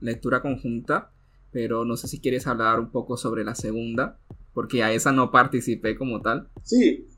lectura 0.00 0.40
conjunta, 0.40 1.10
pero 1.50 1.84
no 1.84 1.96
sé 1.96 2.06
si 2.06 2.20
quieres 2.20 2.46
hablar 2.46 2.78
un 2.78 2.90
poco 2.90 3.16
sobre 3.16 3.42
la 3.42 3.56
segunda, 3.56 4.18
porque 4.54 4.84
a 4.84 4.92
esa 4.92 5.10
no 5.10 5.32
participé 5.32 5.96
como 5.96 6.22
tal. 6.22 6.48
Sí. 6.62 7.08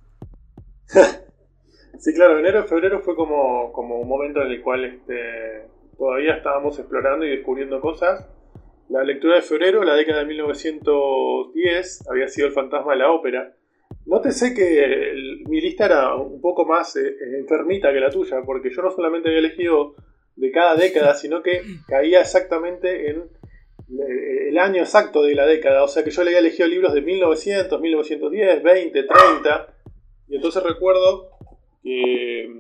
sí, 1.99 2.15
claro, 2.15 2.39
enero 2.39 2.65
febrero 2.65 3.01
fue 3.01 3.15
como, 3.15 3.71
como 3.73 4.01
un 4.01 4.09
momento 4.09 4.41
en 4.43 4.51
el 4.51 4.63
cual 4.63 4.85
este, 4.85 5.67
todavía 5.99 6.37
estábamos 6.37 6.79
explorando 6.79 7.27
y 7.27 7.31
descubriendo 7.31 7.81
cosas. 7.81 8.27
La 8.89 9.05
lectura 9.05 9.37
de 9.37 9.43
febrero, 9.43 9.85
la 9.85 9.95
década 9.95 10.21
de 10.21 10.27
1910, 10.27 12.09
había 12.09 12.29
sido 12.29 12.49
El 12.49 12.55
fantasma 12.55 12.93
de 12.93 12.99
la 12.99 13.13
ópera 13.13 13.55
Nótese 14.11 14.53
que 14.53 15.15
mi 15.49 15.61
lista 15.61 15.87
era 15.87 16.17
un 16.17 16.41
poco 16.41 16.67
más 16.67 16.97
eh, 16.97 17.15
enfermita 17.39 17.93
que 17.93 18.01
la 18.01 18.11
tuya, 18.11 18.43
porque 18.45 18.69
yo 18.75 18.83
no 18.83 18.91
solamente 18.91 19.29
había 19.29 19.39
elegido 19.39 19.95
de 20.35 20.51
cada 20.51 20.75
década, 20.75 21.15
sino 21.15 21.45
que 21.45 21.63
caía 21.87 22.21
exactamente 22.21 23.09
en 23.09 23.19
eh, 23.19 24.49
el 24.49 24.59
año 24.59 24.81
exacto 24.81 25.23
de 25.23 25.37
la 25.37 25.47
década. 25.47 25.85
O 25.85 25.87
sea 25.87 26.03
que 26.03 26.11
yo 26.11 26.25
le 26.25 26.31
había 26.31 26.41
elegido 26.41 26.67
libros 26.67 26.93
de 26.93 27.03
1900, 27.03 27.81
1910, 27.81 28.63
20, 28.65 29.01
30. 29.01 29.75
Y 30.27 30.35
entonces 30.35 30.61
recuerdo 30.65 31.31
que, 31.81 32.53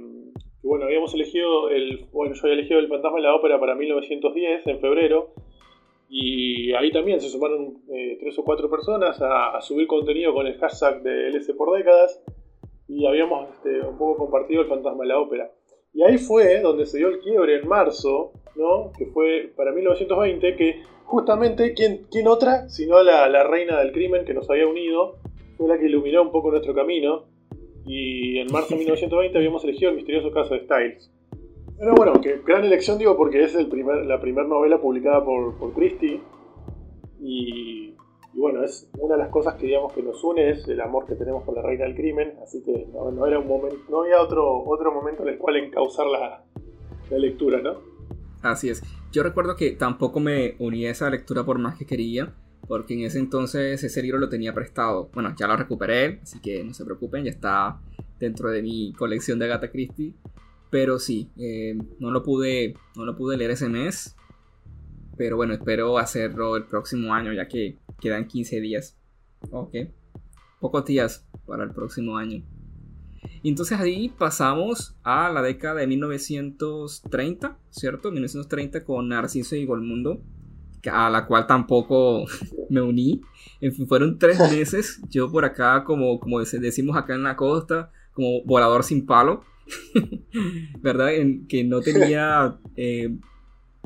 bueno, 0.63 0.85
habíamos 0.85 1.13
elegido 1.15 1.69
el. 1.71 2.07
Bueno, 2.13 2.33
yo 2.37 2.43
había 2.45 2.61
elegido 2.61 2.79
El 2.79 2.87
Fantasma 2.87 3.17
de 3.17 3.25
la 3.25 3.35
Ópera 3.35 3.59
para 3.59 3.75
1910, 3.75 4.69
en 4.69 4.81
febrero. 4.81 5.35
Y 6.13 6.73
ahí 6.73 6.91
también 6.91 7.21
se 7.21 7.29
sumaron 7.29 7.85
eh, 7.89 8.19
tres 8.19 8.37
o 8.37 8.43
cuatro 8.43 8.69
personas 8.69 9.17
a, 9.23 9.61
subir 9.61 9.87
contenido 9.87 10.35
con 10.35 10.45
el 10.45 10.59
hashtag 10.59 11.03
de 11.03 11.31
LS 11.31 11.53
por 11.53 11.79
décadas 11.79 12.21
y 12.89 13.07
habíamos 13.07 13.49
este, 13.51 13.81
un 13.87 13.97
poco 13.97 14.17
compartido 14.17 14.63
el 14.63 14.69
fantasma 14.69 15.05
de 15.05 15.09
la 15.09 15.21
ópera. 15.21 15.53
Y 15.95 16.03
ahí 16.03 16.19
fue 16.19 16.61
donde 16.63 16.87
se 16.87 16.99
dio 16.99 17.09
el 17.09 17.21
quiebre 17.21 17.61
en 17.61 17.69
marzo, 17.69 18.33
¿no? 18.57 18.91
que 18.99 19.07
fue 19.07 19.53
para 19.57 19.71
1920, 19.71 20.57
que 20.57 20.83
justamente, 21.05 21.75
¿quién, 21.75 22.09
quién 22.11 22.27
otra? 22.27 22.69
Sino 22.69 23.05
la, 23.05 23.29
la 23.29 23.45
reina 23.45 23.79
del 23.79 23.93
crimen 23.93 24.25
que 24.25 24.35
nos 24.35 24.51
había 24.51 24.67
unido, 24.67 25.19
fue 25.57 25.69
la 25.69 25.79
que 25.79 25.87
iluminó 25.87 26.23
un 26.23 26.33
poco 26.33 26.51
nuestro 26.51 26.75
camino. 26.75 27.27
Y 27.87 28.39
en 28.41 28.51
marzo 28.51 28.71
de 28.71 28.79
1920 28.79 29.39
habíamos 29.39 29.63
elegido 29.63 29.91
el 29.91 29.97
misterioso 29.97 30.33
caso 30.33 30.55
de 30.55 30.65
Styles. 30.65 31.13
Pero 31.81 31.95
bueno, 31.95 32.21
que 32.21 32.43
gran 32.47 32.63
elección 32.63 32.99
digo 32.99 33.17
porque 33.17 33.43
es 33.43 33.55
el 33.55 33.67
primer, 33.71 34.05
la 34.05 34.21
primera 34.21 34.47
novela 34.47 34.79
publicada 34.79 35.25
por, 35.25 35.73
Christie. 35.73 36.21
Y, 37.19 37.95
bueno, 38.35 38.63
es 38.63 38.91
una 38.99 39.17
de 39.17 39.23
las 39.23 39.31
cosas 39.31 39.55
que 39.55 39.67
digamos 39.67 39.95
que 39.95 40.03
nos 40.03 40.23
une 40.23 40.51
es 40.51 40.69
el 40.69 40.79
amor 40.83 41.07
que 41.07 41.15
tenemos 41.15 41.43
por 41.43 41.57
la 41.57 41.63
reina 41.63 41.87
del 41.87 41.95
crimen. 41.95 42.35
Así 42.43 42.63
que 42.63 42.87
no, 42.93 43.27
era 43.27 43.39
un 43.39 43.49
momento, 43.49 43.79
no 43.89 44.03
había 44.03 44.21
otro, 44.21 44.63
otro 44.63 44.93
momento 44.93 45.23
en 45.23 45.31
el 45.31 45.39
cual 45.39 45.57
encauzar 45.57 46.07
la, 46.07 46.45
la 47.11 47.19
lectura, 47.19 47.63
¿no? 47.63 47.79
Así 48.43 48.69
es. 48.69 48.83
Yo 49.11 49.23
recuerdo 49.23 49.57
que 49.57 49.71
tampoco 49.71 50.21
me 50.21 50.57
uní 50.59 50.85
a 50.85 50.91
esa 50.91 51.09
lectura 51.09 51.45
por 51.45 51.59
más 51.59 51.79
que 51.79 51.87
quería, 51.87 52.35
porque 52.69 52.93
en 52.93 53.07
ese 53.07 53.19
entonces 53.19 53.83
ese 53.83 54.03
libro 54.03 54.19
lo 54.19 54.29
tenía 54.29 54.53
prestado. 54.53 55.09
Bueno, 55.15 55.35
ya 55.35 55.47
lo 55.47 55.57
recuperé, 55.57 56.21
así 56.23 56.43
que 56.43 56.63
no 56.63 56.75
se 56.75 56.85
preocupen, 56.85 57.25
ya 57.25 57.31
está 57.31 57.81
dentro 58.19 58.51
de 58.51 58.61
mi 58.61 58.93
colección 58.93 59.39
de 59.39 59.47
Agatha 59.47 59.71
Christie. 59.71 60.13
Pero 60.71 60.99
sí, 60.99 61.31
eh, 61.37 61.77
no, 61.99 62.11
lo 62.11 62.23
pude, 62.23 62.75
no 62.97 63.05
lo 63.05 63.17
pude 63.17 63.37
leer 63.37 63.51
ese 63.51 63.69
mes. 63.69 64.17
Pero 65.17 65.37
bueno, 65.37 65.53
espero 65.53 65.99
hacerlo 65.99 66.57
el 66.57 66.65
próximo 66.65 67.13
año, 67.13 67.33
ya 67.33 67.49
que 67.49 67.79
quedan 68.01 68.27
15 68.27 68.61
días. 68.61 68.97
Ok. 69.51 69.75
Pocos 70.61 70.85
días 70.85 71.27
para 71.47 71.65
el 71.65 71.73
próximo 71.73 72.17
año. 72.17 72.43
Y 73.43 73.49
entonces 73.49 73.79
ahí 73.79 74.09
pasamos 74.09 74.97
a 75.03 75.31
la 75.31 75.43
década 75.43 75.81
de 75.81 75.87
1930, 75.87 77.59
¿cierto? 77.71 78.11
1930 78.11 78.85
con 78.85 79.09
Narciso 79.09 79.57
y 79.57 79.67
Golmundo, 79.67 80.23
a 80.91 81.11
la 81.11 81.27
cual 81.27 81.47
tampoco 81.47 82.25
me 82.71 82.81
uní. 82.81 83.21
En 83.61 83.73
fin, 83.73 83.87
fueron 83.87 84.19
tres 84.19 84.39
meses. 84.39 85.01
Yo 85.11 85.31
por 85.31 85.45
acá, 85.45 85.85
como, 85.85 86.19
como 86.21 86.41
decimos 86.41 86.97
acá 86.97 87.15
en 87.15 87.23
la 87.23 87.37
costa, 87.37 87.91
como 88.13 88.43
volador 88.45 88.85
sin 88.85 89.07
palo. 89.07 89.45
¿verdad? 90.81 91.15
En, 91.15 91.47
que 91.47 91.65
no 91.65 91.81
tenía, 91.81 92.59
eh, 92.77 93.11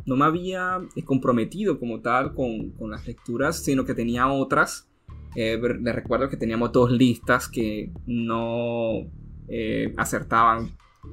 no 0.06 0.16
me 0.16 0.24
había 0.24 0.80
comprometido 1.04 1.78
como 1.78 2.00
tal 2.00 2.34
con, 2.34 2.74
las 2.90 3.06
lecturas, 3.06 3.62
sino 3.62 3.84
que 3.84 3.94
tenía 3.94 4.30
otras. 4.30 4.90
Eh, 5.36 5.58
les 5.80 5.94
recuerdo 5.94 6.28
que 6.28 6.36
teníamos 6.36 6.72
dos 6.72 6.92
listas 6.92 7.48
que 7.48 7.90
no 8.06 9.10
eh, 9.48 9.92
acertaban, 9.96 10.70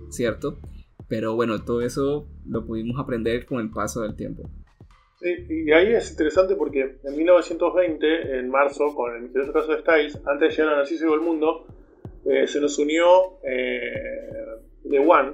¿cierto? 0.10 0.60
Pero 1.08 1.36
bueno, 1.36 1.63
todo 1.63 1.82
eso 1.82 2.27
lo 2.48 2.65
pudimos 2.65 3.00
aprender 3.00 3.46
con 3.46 3.60
el 3.60 3.72
paso 3.72 4.01
del 4.01 4.15
tiempo. 4.15 4.50
Sí, 5.20 5.30
y 5.50 5.72
ahí 5.72 5.94
es 5.94 6.12
interesante 6.12 6.56
porque 6.56 6.98
en 7.03 7.15
1920, 7.15 8.39
en 8.39 8.50
marzo, 8.50 8.94
con 8.96 9.15
el 9.15 9.22
misterioso 9.24 9.53
caso 9.53 9.72
de 9.72 9.82
Styles, 9.82 10.20
antes 10.25 10.50
de 10.50 10.56
llegar 10.56 10.74
a 10.74 10.77
Narciso 10.77 11.10
y 11.10 11.13
el 11.13 11.20
mundo, 11.20 11.68
eh, 12.25 12.48
se 12.48 12.60
nos 12.60 12.78
unió 12.78 13.40
eh, 13.44 13.92
The 14.88 15.00
One, 15.00 15.34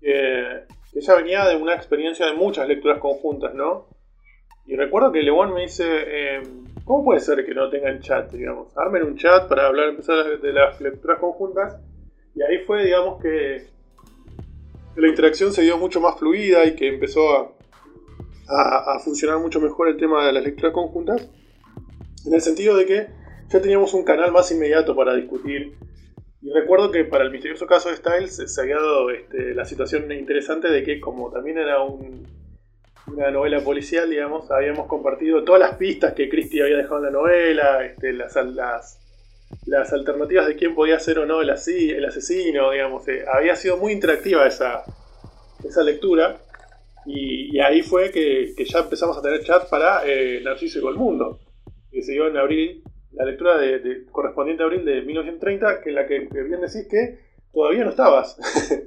que, 0.00 0.64
ella 0.94 1.14
venía 1.14 1.44
de 1.44 1.56
una 1.56 1.74
experiencia 1.74 2.26
de 2.26 2.32
muchas 2.32 2.66
lecturas 2.66 2.98
conjuntas, 2.98 3.54
¿no? 3.54 3.88
Y 4.66 4.74
recuerdo 4.76 5.12
que 5.12 5.30
One 5.30 5.52
me 5.52 5.62
dice, 5.62 5.84
eh, 5.86 6.42
¿cómo 6.84 7.04
puede 7.04 7.20
ser 7.20 7.44
que 7.44 7.54
no 7.54 7.68
tengan 7.68 8.00
chat, 8.00 8.32
digamos? 8.32 8.76
Armen 8.76 9.02
un 9.02 9.16
chat 9.16 9.46
para 9.46 9.66
hablar, 9.66 9.90
empezar 9.90 10.40
de 10.40 10.52
las 10.52 10.80
lecturas 10.80 11.20
conjuntas. 11.20 11.76
Y 12.34 12.42
ahí 12.42 12.58
fue, 12.66 12.84
digamos, 12.84 13.22
que 13.22 13.66
la 14.96 15.08
interacción 15.08 15.52
se 15.52 15.62
dio 15.62 15.76
mucho 15.76 16.00
más 16.00 16.18
fluida 16.18 16.64
y 16.64 16.74
que 16.74 16.88
empezó 16.88 17.54
a, 18.48 18.94
a 18.94 18.98
funcionar 18.98 19.38
mucho 19.38 19.60
mejor 19.60 19.88
el 19.88 19.98
tema 19.98 20.26
de 20.26 20.32
las 20.32 20.44
lecturas 20.44 20.72
conjuntas. 20.72 21.30
En 22.24 22.34
el 22.34 22.40
sentido 22.40 22.76
de 22.76 22.86
que 22.86 23.06
ya 23.48 23.60
teníamos 23.60 23.94
un 23.94 24.04
canal 24.04 24.32
más 24.32 24.50
inmediato 24.50 24.94
para 24.94 25.14
discutir. 25.14 25.74
Y 26.42 26.50
recuerdo 26.50 26.90
que 26.90 27.04
para 27.04 27.24
el 27.24 27.30
misterioso 27.30 27.66
caso 27.66 27.88
de 27.88 27.96
Styles 27.96 28.52
se 28.52 28.60
había 28.60 28.76
dado 28.76 29.10
este, 29.10 29.54
la 29.54 29.64
situación 29.64 30.10
interesante 30.12 30.68
de 30.68 30.82
que 30.82 31.00
como 31.00 31.30
también 31.30 31.58
era 31.58 31.82
una 31.82 33.30
novela 33.30 33.60
policial, 33.60 34.10
digamos, 34.10 34.50
habíamos 34.50 34.86
compartido 34.86 35.44
todas 35.44 35.60
las 35.60 35.76
pistas 35.76 36.14
que 36.14 36.28
Christie 36.28 36.62
había 36.62 36.76
dejado 36.76 36.98
en 36.98 37.04
la 37.04 37.10
novela, 37.10 37.84
este, 37.84 38.12
las, 38.12 38.36
las, 39.66 39.92
alternativas 39.92 40.46
de 40.46 40.56
quién 40.56 40.74
podía 40.74 40.98
ser 40.98 41.20
o 41.20 41.26
no 41.26 41.40
el, 41.40 41.50
asesino, 41.50 42.70
digamos. 42.70 43.06
Eh, 43.08 43.24
había 43.32 43.56
sido 43.56 43.76
muy 43.76 43.92
interactiva 43.92 44.46
esa, 44.46 44.84
esa 45.64 45.82
lectura. 45.82 46.38
Y, 47.06 47.58
ahí 47.60 47.82
fue 47.82 48.10
que, 48.10 48.52
ya 48.64 48.80
empezamos 48.80 49.16
a 49.16 49.22
tener 49.22 49.42
chat 49.44 49.68
para 49.68 50.02
eh, 50.04 50.40
Narciso 50.42 50.80
y 50.80 50.82
Golmundo, 50.82 51.38
que 51.90 52.02
se 52.02 52.12
dio 52.12 52.26
en 52.26 52.36
abril 52.36 52.82
la 53.16 53.24
lectura 53.24 53.56
de, 53.58 54.04
correspondiente 54.12 54.62
a 54.62 54.66
abril 54.66 54.84
de 54.84 55.02
1930, 55.02 55.80
que 55.80 55.90
la 55.90 56.06
que, 56.06 56.20
bien 56.20 56.60
decís 56.60 56.86
que 56.88 57.18
todavía 57.52 57.84
no 57.84 57.90
estabas. 57.90 58.38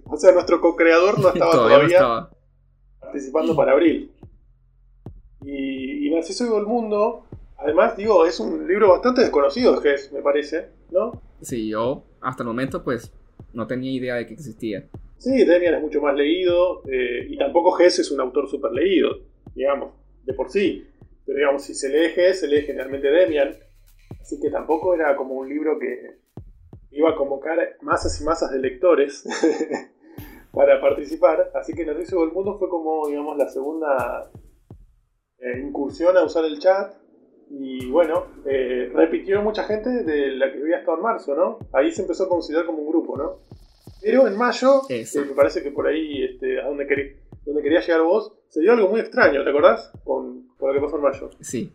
o 0.06 0.18
sea, 0.18 0.32
nuestro 0.32 0.62
co-creador 0.62 1.20
no 1.20 1.30
estaba 1.30 1.52
todavía, 1.52 2.30
participando 3.00 3.56
para 3.56 3.74
abril. 3.74 4.12
Y, 5.44 6.08
y 6.08 6.12
Narciso 6.12 6.46
y 6.46 6.58
el 6.58 6.66
Mundo, 6.66 7.26
además, 7.58 7.98
digo, 7.98 8.26
es 8.26 8.40
un 8.40 8.68
libro 8.68 8.90
bastante 8.90 9.22
desconocido, 9.22 9.82
Gess, 9.82 10.12
me 10.12 10.22
parece, 10.22 10.70
¿no? 10.92 11.22
Sí, 11.42 11.70
yo 11.70 12.04
hasta 12.22 12.44
el 12.44 12.48
momento, 12.48 12.84
pues, 12.84 13.12
no 13.54 13.66
tenía 13.66 13.92
idea 13.92 14.16
de 14.16 14.28
que 14.28 14.34
existía. 14.34 14.88
Sí, 15.18 15.44
Demian 15.44 15.74
es 15.76 15.82
mucho 15.82 16.02
más 16.02 16.16
leído, 16.16 16.84
eh, 16.88 17.26
y 17.30 17.38
tampoco 17.38 17.72
Gess 17.72 18.00
es 18.00 18.12
un 18.12 18.22
autor 18.22 18.48
súper 18.48 18.74
leído, 18.74 19.22
digamos, 19.56 19.94
de 20.24 20.34
por 20.34 20.50
sí. 20.52 20.86
Pero 21.26 21.38
digamos, 21.38 21.64
si 21.64 21.74
se 21.74 21.90
lee 21.90 22.10
Gess, 22.10 22.42
se 22.42 22.48
lee 22.48 22.62
generalmente 22.62 23.10
Demian 23.10 23.56
Así 24.30 24.40
que 24.40 24.52
tampoco 24.52 24.94
era 24.94 25.16
como 25.16 25.34
un 25.34 25.50
libro 25.50 25.80
que 25.80 26.20
iba 26.92 27.10
a 27.10 27.16
convocar 27.16 27.58
masas 27.82 28.22
y 28.22 28.24
masas 28.24 28.52
de 28.52 28.60
lectores 28.60 29.24
para 30.54 30.80
participar. 30.80 31.50
Así 31.56 31.74
que 31.74 31.84
Narciso 31.84 32.20
del 32.20 32.32
Mundo 32.32 32.60
fue 32.60 32.70
como, 32.70 33.08
digamos, 33.08 33.36
la 33.40 33.50
segunda 33.50 34.30
eh, 35.40 35.60
incursión 35.66 36.16
a 36.16 36.24
usar 36.24 36.46
el 36.46 36.60
chat. 36.60 36.94
Y 37.50 37.90
bueno, 37.90 38.26
eh, 38.46 38.92
repitió 38.94 39.42
mucha 39.42 39.64
gente 39.64 39.90
de 40.04 40.34
la 40.34 40.54
que 40.54 40.60
había 40.60 40.78
estado 40.78 40.98
en 40.98 41.04
marzo, 41.04 41.34
¿no? 41.34 41.58
Ahí 41.74 41.92
se 41.92 42.04
empezó 42.04 42.26
a 42.26 42.30
considerar 42.30 42.68
como 42.68 42.84
un 42.84 42.90
grupo, 42.90 43.18
¿no? 43.18 43.40
Pero 44.00 44.28
en 44.28 44.38
mayo, 44.38 44.84
eh, 44.90 45.08
me 45.16 45.34
parece 45.34 45.64
que 45.64 45.72
por 45.72 45.88
ahí, 45.88 46.24
este, 46.24 46.62
a 46.62 46.68
donde, 46.68 46.86
donde 47.46 47.64
quería 47.64 47.82
llegar 47.82 48.04
vos, 48.04 48.38
se 48.50 48.62
dio 48.62 48.74
algo 48.74 48.90
muy 48.90 49.00
extraño, 49.00 49.44
¿te 49.44 49.50
acordás? 49.50 49.92
Con, 50.04 50.50
con 50.56 50.68
lo 50.68 50.74
que 50.76 50.86
pasó 50.86 50.98
en 50.98 51.02
mayo. 51.02 51.32
Sí. 51.42 51.74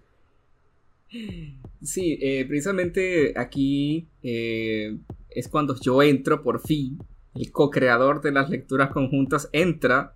Sí, 1.84 2.18
eh, 2.20 2.44
precisamente 2.46 3.34
aquí 3.36 4.08
eh, 4.22 4.98
es 5.30 5.48
cuando 5.48 5.78
yo 5.80 6.02
entro 6.02 6.42
por 6.42 6.60
fin, 6.60 6.98
el 7.34 7.52
co-creador 7.52 8.20
de 8.20 8.32
las 8.32 8.50
lecturas 8.50 8.90
conjuntas 8.90 9.48
entra, 9.52 10.14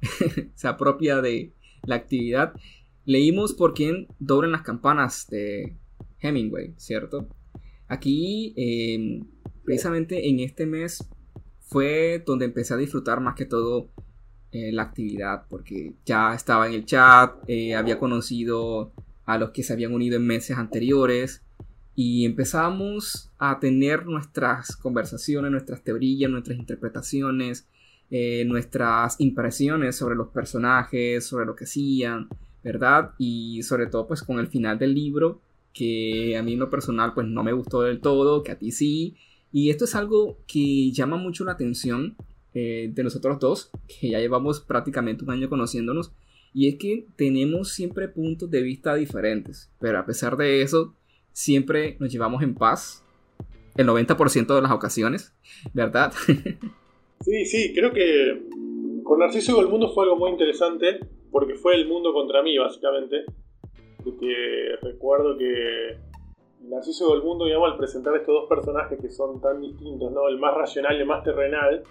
se 0.54 0.68
apropia 0.68 1.20
de 1.20 1.52
la 1.84 1.96
actividad 1.96 2.54
leímos 3.06 3.54
por 3.54 3.72
quién 3.72 4.08
doblan 4.18 4.52
las 4.52 4.62
campanas 4.62 5.28
de 5.30 5.76
Hemingway, 6.20 6.74
¿cierto? 6.76 7.28
Aquí, 7.88 8.52
em, 8.56 9.24
precisamente 9.64 10.28
en 10.28 10.40
este 10.40 10.66
mes, 10.66 11.08
fue 11.60 12.22
donde 12.26 12.44
empecé 12.44 12.74
a 12.74 12.76
disfrutar 12.76 13.20
más 13.20 13.34
que 13.34 13.46
todo 13.46 13.88
eh, 14.52 14.72
la 14.72 14.82
actividad, 14.82 15.46
porque 15.48 15.94
ya 16.04 16.34
estaba 16.34 16.66
en 16.66 16.74
el 16.74 16.84
chat, 16.84 17.34
eh, 17.48 17.74
había 17.74 17.98
conocido 17.98 18.92
a 19.26 19.38
los 19.38 19.50
que 19.50 19.62
se 19.62 19.72
habían 19.72 19.92
unido 19.92 20.16
en 20.16 20.26
meses 20.26 20.56
anteriores 20.56 21.42
y 21.94 22.24
empezamos 22.24 23.30
a 23.38 23.58
tener 23.58 24.06
nuestras 24.06 24.76
conversaciones, 24.76 25.50
nuestras 25.50 25.82
teorías, 25.82 26.30
nuestras 26.30 26.58
interpretaciones, 26.58 27.66
eh, 28.10 28.44
nuestras 28.46 29.20
impresiones 29.20 29.96
sobre 29.96 30.14
los 30.14 30.28
personajes, 30.28 31.26
sobre 31.26 31.46
lo 31.46 31.56
que 31.56 31.64
hacían, 31.64 32.28
¿verdad? 32.62 33.12
Y 33.18 33.62
sobre 33.62 33.86
todo 33.86 34.06
pues 34.06 34.22
con 34.22 34.38
el 34.38 34.46
final 34.46 34.78
del 34.78 34.94
libro, 34.94 35.40
que 35.72 36.36
a 36.36 36.42
mí 36.42 36.52
en 36.52 36.60
lo 36.60 36.70
personal 36.70 37.14
pues 37.14 37.26
no 37.26 37.42
me 37.42 37.52
gustó 37.52 37.82
del 37.82 38.00
todo, 38.00 38.42
que 38.42 38.52
a 38.52 38.58
ti 38.58 38.70
sí. 38.70 39.16
Y 39.50 39.70
esto 39.70 39.86
es 39.86 39.94
algo 39.94 40.38
que 40.46 40.92
llama 40.92 41.16
mucho 41.16 41.44
la 41.44 41.52
atención 41.52 42.14
eh, 42.52 42.90
de 42.92 43.02
nosotros 43.04 43.38
dos, 43.38 43.70
que 43.86 44.10
ya 44.10 44.18
llevamos 44.18 44.60
prácticamente 44.60 45.24
un 45.24 45.30
año 45.30 45.48
conociéndonos, 45.48 46.12
y 46.56 46.68
es 46.68 46.76
que 46.76 47.04
tenemos 47.16 47.68
siempre 47.68 48.08
puntos 48.08 48.50
de 48.50 48.62
vista 48.62 48.94
diferentes, 48.94 49.70
pero 49.78 49.98
a 49.98 50.06
pesar 50.06 50.38
de 50.38 50.62
eso, 50.62 50.94
siempre 51.30 51.98
nos 52.00 52.10
llevamos 52.10 52.42
en 52.42 52.54
paz 52.54 53.04
el 53.76 53.86
90% 53.86 54.54
de 54.54 54.62
las 54.62 54.72
ocasiones, 54.72 55.34
¿verdad? 55.74 56.14
sí, 57.20 57.44
sí, 57.44 57.74
creo 57.74 57.92
que 57.92 58.42
con 59.04 59.18
Narciso 59.18 59.60
el 59.60 59.68
mundo 59.68 59.92
fue 59.92 60.04
algo 60.04 60.16
muy 60.16 60.30
interesante, 60.30 60.98
porque 61.30 61.56
fue 61.56 61.74
el 61.74 61.86
mundo 61.86 62.14
contra 62.14 62.42
mí, 62.42 62.56
básicamente. 62.56 63.26
Porque 64.02 64.76
recuerdo 64.80 65.36
que 65.36 65.98
Narciso 66.62 67.10
y 67.10 67.18
el 67.18 67.22
mundo, 67.22 67.44
digamos, 67.44 67.72
al 67.72 67.76
presentar 67.76 68.16
estos 68.16 68.34
dos 68.34 68.48
personajes 68.48 68.98
que 68.98 69.10
son 69.10 69.42
tan 69.42 69.60
distintos, 69.60 70.10
¿no? 70.10 70.26
El 70.26 70.38
más 70.38 70.54
racional 70.54 70.96
y 70.96 71.00
el 71.00 71.06
más 71.06 71.22
terrenal, 71.22 71.84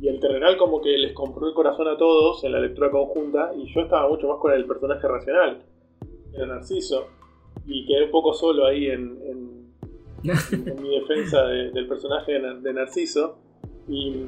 y 0.00 0.08
el 0.08 0.20
terrenal 0.20 0.56
como 0.56 0.80
que 0.80 0.96
les 0.98 1.12
compró 1.12 1.48
el 1.48 1.54
corazón 1.54 1.88
a 1.88 1.96
todos 1.96 2.44
en 2.44 2.52
la 2.52 2.60
lectura 2.60 2.90
conjunta 2.90 3.52
y 3.56 3.66
yo 3.72 3.80
estaba 3.80 4.08
mucho 4.08 4.28
más 4.28 4.38
con 4.38 4.52
el 4.52 4.66
personaje 4.66 5.06
racional, 5.08 5.62
era 6.34 6.46
Narciso, 6.46 7.06
y 7.66 7.86
quedé 7.86 8.04
un 8.04 8.10
poco 8.10 8.34
solo 8.34 8.66
ahí 8.66 8.86
en, 8.86 9.16
mi 10.82 10.98
defensa 11.00 11.46
del 11.46 11.86
personaje 11.86 12.32
de, 12.32 12.72
Narciso. 12.72 13.38
Y, 13.88 14.26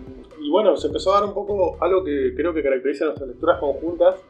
bueno, 0.50 0.76
se 0.76 0.87
empezó 0.87 1.12
a 1.12 1.20
dar 1.20 1.28
un 1.28 1.34
poco 1.34 1.76
algo 1.80 2.04
que 2.04 2.32
creo 2.37 2.54
que 2.54 2.62
caracteriza 2.62 3.06
nuestras 3.06 3.28
lecturas 3.28 3.58
conjuntas, 3.58 4.22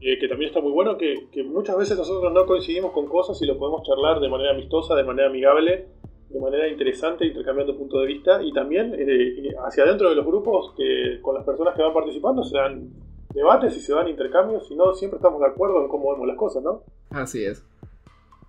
eh, 0.00 0.18
que 0.18 0.28
también 0.28 0.48
está 0.48 0.60
muy 0.60 0.72
bueno, 0.72 0.96
que, 0.96 1.26
que 1.30 1.44
muchas 1.44 1.76
veces 1.76 1.98
nosotros 1.98 2.32
no 2.32 2.46
coincidimos 2.46 2.92
con 2.92 3.06
cosas 3.06 3.40
y 3.42 3.46
lo 3.46 3.58
podemos 3.58 3.82
charlar 3.86 4.20
de 4.20 4.28
manera 4.28 4.52
amistosa, 4.52 4.94
de 4.94 5.04
manera 5.04 5.28
amigable, 5.28 5.86
de 6.28 6.40
manera 6.40 6.68
interesante, 6.68 7.26
intercambiando 7.26 7.76
puntos 7.76 8.00
de 8.00 8.06
vista 8.06 8.42
y 8.42 8.52
también 8.52 8.94
eh, 8.98 9.54
hacia 9.66 9.84
adentro 9.84 10.10
de 10.10 10.16
los 10.16 10.26
grupos, 10.26 10.74
que 10.76 11.20
con 11.22 11.34
las 11.34 11.44
personas 11.44 11.74
que 11.74 11.82
van 11.82 11.94
participando 11.94 12.44
se 12.44 12.56
dan 12.56 12.90
debates 13.34 13.76
y 13.76 13.80
se 13.80 13.94
dan 13.94 14.08
intercambios 14.08 14.70
y 14.70 14.76
no 14.76 14.94
siempre 14.94 15.16
estamos 15.16 15.40
de 15.40 15.46
acuerdo 15.46 15.82
en 15.82 15.88
cómo 15.88 16.12
vemos 16.12 16.26
las 16.26 16.36
cosas, 16.36 16.62
¿no? 16.62 16.82
Así 17.10 17.44
es. 17.44 17.64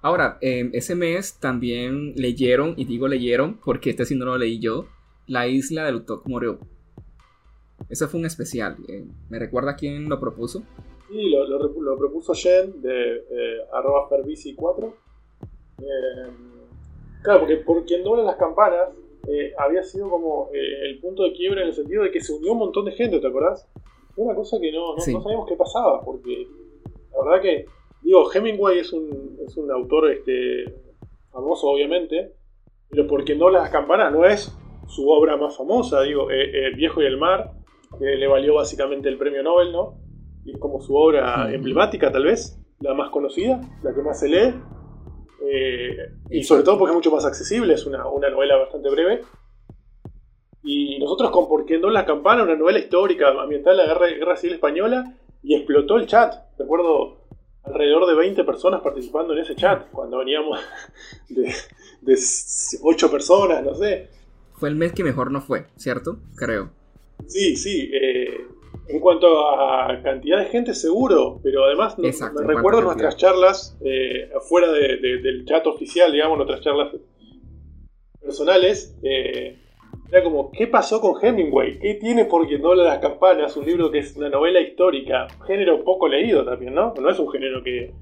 Ahora, 0.01 0.37
ese 0.41 0.95
mes 0.95 1.39
también 1.39 2.13
leyeron, 2.15 2.73
y 2.77 2.85
digo 2.85 3.07
leyeron 3.09 3.59
porque 3.63 3.89
este 3.89 4.05
sí 4.05 4.15
no 4.15 4.25
lo 4.25 4.37
leí 4.37 4.59
yo, 4.59 4.85
La 5.27 5.47
isla 5.47 5.85
del 5.85 5.95
Utok 5.95 6.25
Moreo. 6.25 6.59
Eso 7.89 8.07
fue 8.07 8.19
un 8.19 8.25
especial. 8.25 8.77
Eh, 8.87 9.05
¿Me 9.29 9.39
recuerda 9.39 9.75
quién 9.75 10.07
lo 10.09 10.19
propuso? 10.19 10.63
Sí, 11.09 11.29
lo, 11.29 11.97
propuso 11.97 12.33
Jen 12.33 12.81
de 12.81 13.17
eh, 13.17 13.57
arroba 13.73 14.07
4 14.09 14.93
Claro, 17.21 17.41
porque 17.41 17.57
por 17.57 17.85
quien 17.85 18.03
dobla 18.03 18.23
las 18.23 18.37
campanas 18.37 18.89
eh, 19.27 19.53
había 19.57 19.83
sido 19.83 20.09
como 20.09 20.49
eh, 20.53 20.89
el 20.89 20.99
punto 20.99 21.23
de 21.23 21.33
quiebre 21.33 21.61
en 21.61 21.67
el 21.67 21.73
sentido 21.73 22.03
de 22.03 22.11
que 22.11 22.21
se 22.21 22.33
unió 22.33 22.53
un 22.53 22.59
montón 22.59 22.85
de 22.85 22.93
gente, 22.93 23.19
¿te 23.19 23.27
acordás? 23.27 23.69
Una 24.15 24.33
cosa 24.33 24.57
que 24.59 24.71
no, 24.71 24.95
no, 24.95 25.01
sabíamos 25.01 25.47
qué 25.47 25.55
pasaba, 25.55 26.03
porque 26.03 26.47
la 27.11 27.23
verdad 27.23 27.41
que, 27.41 27.65
digo, 28.01 28.31
Hemingway 28.31 28.79
es 28.79 28.91
un, 28.91 29.37
es 29.45 29.55
un 29.57 29.71
autor 29.71 30.11
este, 30.11 30.73
famoso, 31.31 31.67
obviamente, 31.67 32.33
pero 32.89 33.07
por 33.07 33.23
quien 33.23 33.39
dobla 33.39 33.59
las 33.59 33.69
campanas 33.69 34.11
no 34.11 34.25
es 34.25 34.55
su 34.87 35.07
obra 35.09 35.37
más 35.37 35.55
famosa, 35.55 36.01
digo, 36.01 36.31
eh, 36.31 36.67
El 36.67 36.75
viejo 36.75 37.01
y 37.01 37.05
el 37.05 37.17
mar, 37.17 37.51
que 37.99 38.05
le 38.05 38.27
valió 38.27 38.55
básicamente 38.55 39.09
el 39.09 39.17
premio 39.17 39.43
Nobel, 39.43 39.71
¿no? 39.71 39.99
Y 40.45 40.51
es 40.51 40.57
como 40.57 40.81
su 40.81 40.95
obra 40.95 41.53
emblemática, 41.53 42.11
tal 42.11 42.23
vez, 42.23 42.59
la 42.79 42.93
más 42.93 43.09
conocida, 43.09 43.61
la 43.83 43.93
que 43.93 44.01
más 44.01 44.19
se 44.19 44.29
lee. 44.29 44.53
Eh, 45.41 46.11
y 46.29 46.43
sobre 46.43 46.63
todo 46.63 46.77
porque 46.77 46.91
es 46.91 46.95
mucho 46.95 47.11
más 47.11 47.25
accesible, 47.25 47.73
es 47.73 47.85
una, 47.85 47.99
novela 47.99 48.57
bastante 48.57 48.89
breve. 48.89 49.21
Y 50.63 50.99
nosotros 50.99 51.31
con 51.31 51.47
Por 51.47 51.65
la 51.91 52.05
campana, 52.05 52.43
una 52.43 52.55
novela 52.55 52.79
histórica 52.79 53.29
ambiental 53.29 53.77
de 53.77 53.83
la 53.83 53.93
guerra, 53.93 54.07
guerra, 54.07 54.37
Civil 54.37 54.55
Española, 54.55 55.15
y 55.41 55.55
explotó 55.55 55.97
el 55.97 56.07
chat. 56.07 56.35
Recuerdo 56.57 57.19
alrededor 57.63 58.07
de 58.07 58.15
20 58.15 58.43
personas 58.43 58.81
participando 58.81 59.33
en 59.33 59.39
ese 59.39 59.55
chat, 59.55 59.89
cuando 59.91 60.17
veníamos 60.17 60.59
de, 61.29 61.53
de 62.01 62.19
8 62.81 63.11
personas, 63.11 63.63
no 63.63 63.75
sé. 63.75 64.09
Fue 64.53 64.69
el 64.69 64.75
mes 64.75 64.91
que 64.91 65.03
mejor 65.03 65.31
no 65.31 65.41
fue, 65.41 65.67
¿cierto? 65.77 66.19
Creo. 66.35 66.71
Sí, 67.27 67.55
sí. 67.55 67.89
Eh, 67.93 68.45
en 68.89 68.99
cuanto 68.99 69.47
a 69.47 70.01
cantidad 70.01 70.39
de 70.39 70.45
gente, 70.45 70.73
seguro, 70.73 71.39
pero 71.43 71.65
además 71.65 71.97
me 71.99 72.11
recuerdo 72.43 72.81
nuestras 72.81 73.17
charlas 73.17 73.77
eh, 73.85 74.29
fuera 74.47 74.71
del 74.71 75.45
chat 75.45 75.65
oficial, 75.67 76.11
digamos, 76.11 76.37
nuestras 76.37 76.61
charlas 76.61 76.95
personales. 78.19 78.97
Eh, 79.03 79.57
era 80.11 80.23
como, 80.23 80.51
¿qué 80.51 80.65
pasó 80.65 80.99
con 80.99 81.23
Hemingway? 81.23 81.77
¿Qué 81.77 81.95
tiene 81.95 82.25
por 82.25 82.47
quien 82.47 82.63
dobla 82.63 82.83
las 82.83 82.97
campanas? 82.97 83.55
Un 83.55 83.67
libro 83.67 83.91
que 83.91 83.99
es 83.99 84.17
una 84.17 84.29
novela 84.29 84.59
histórica, 84.59 85.27
género 85.45 85.83
poco 85.83 86.07
leído 86.07 86.43
también, 86.43 86.73
¿no? 86.73 86.95
No 86.99 87.09
es 87.11 87.19
un 87.19 87.29
género 87.29 87.63
que, 87.63 87.93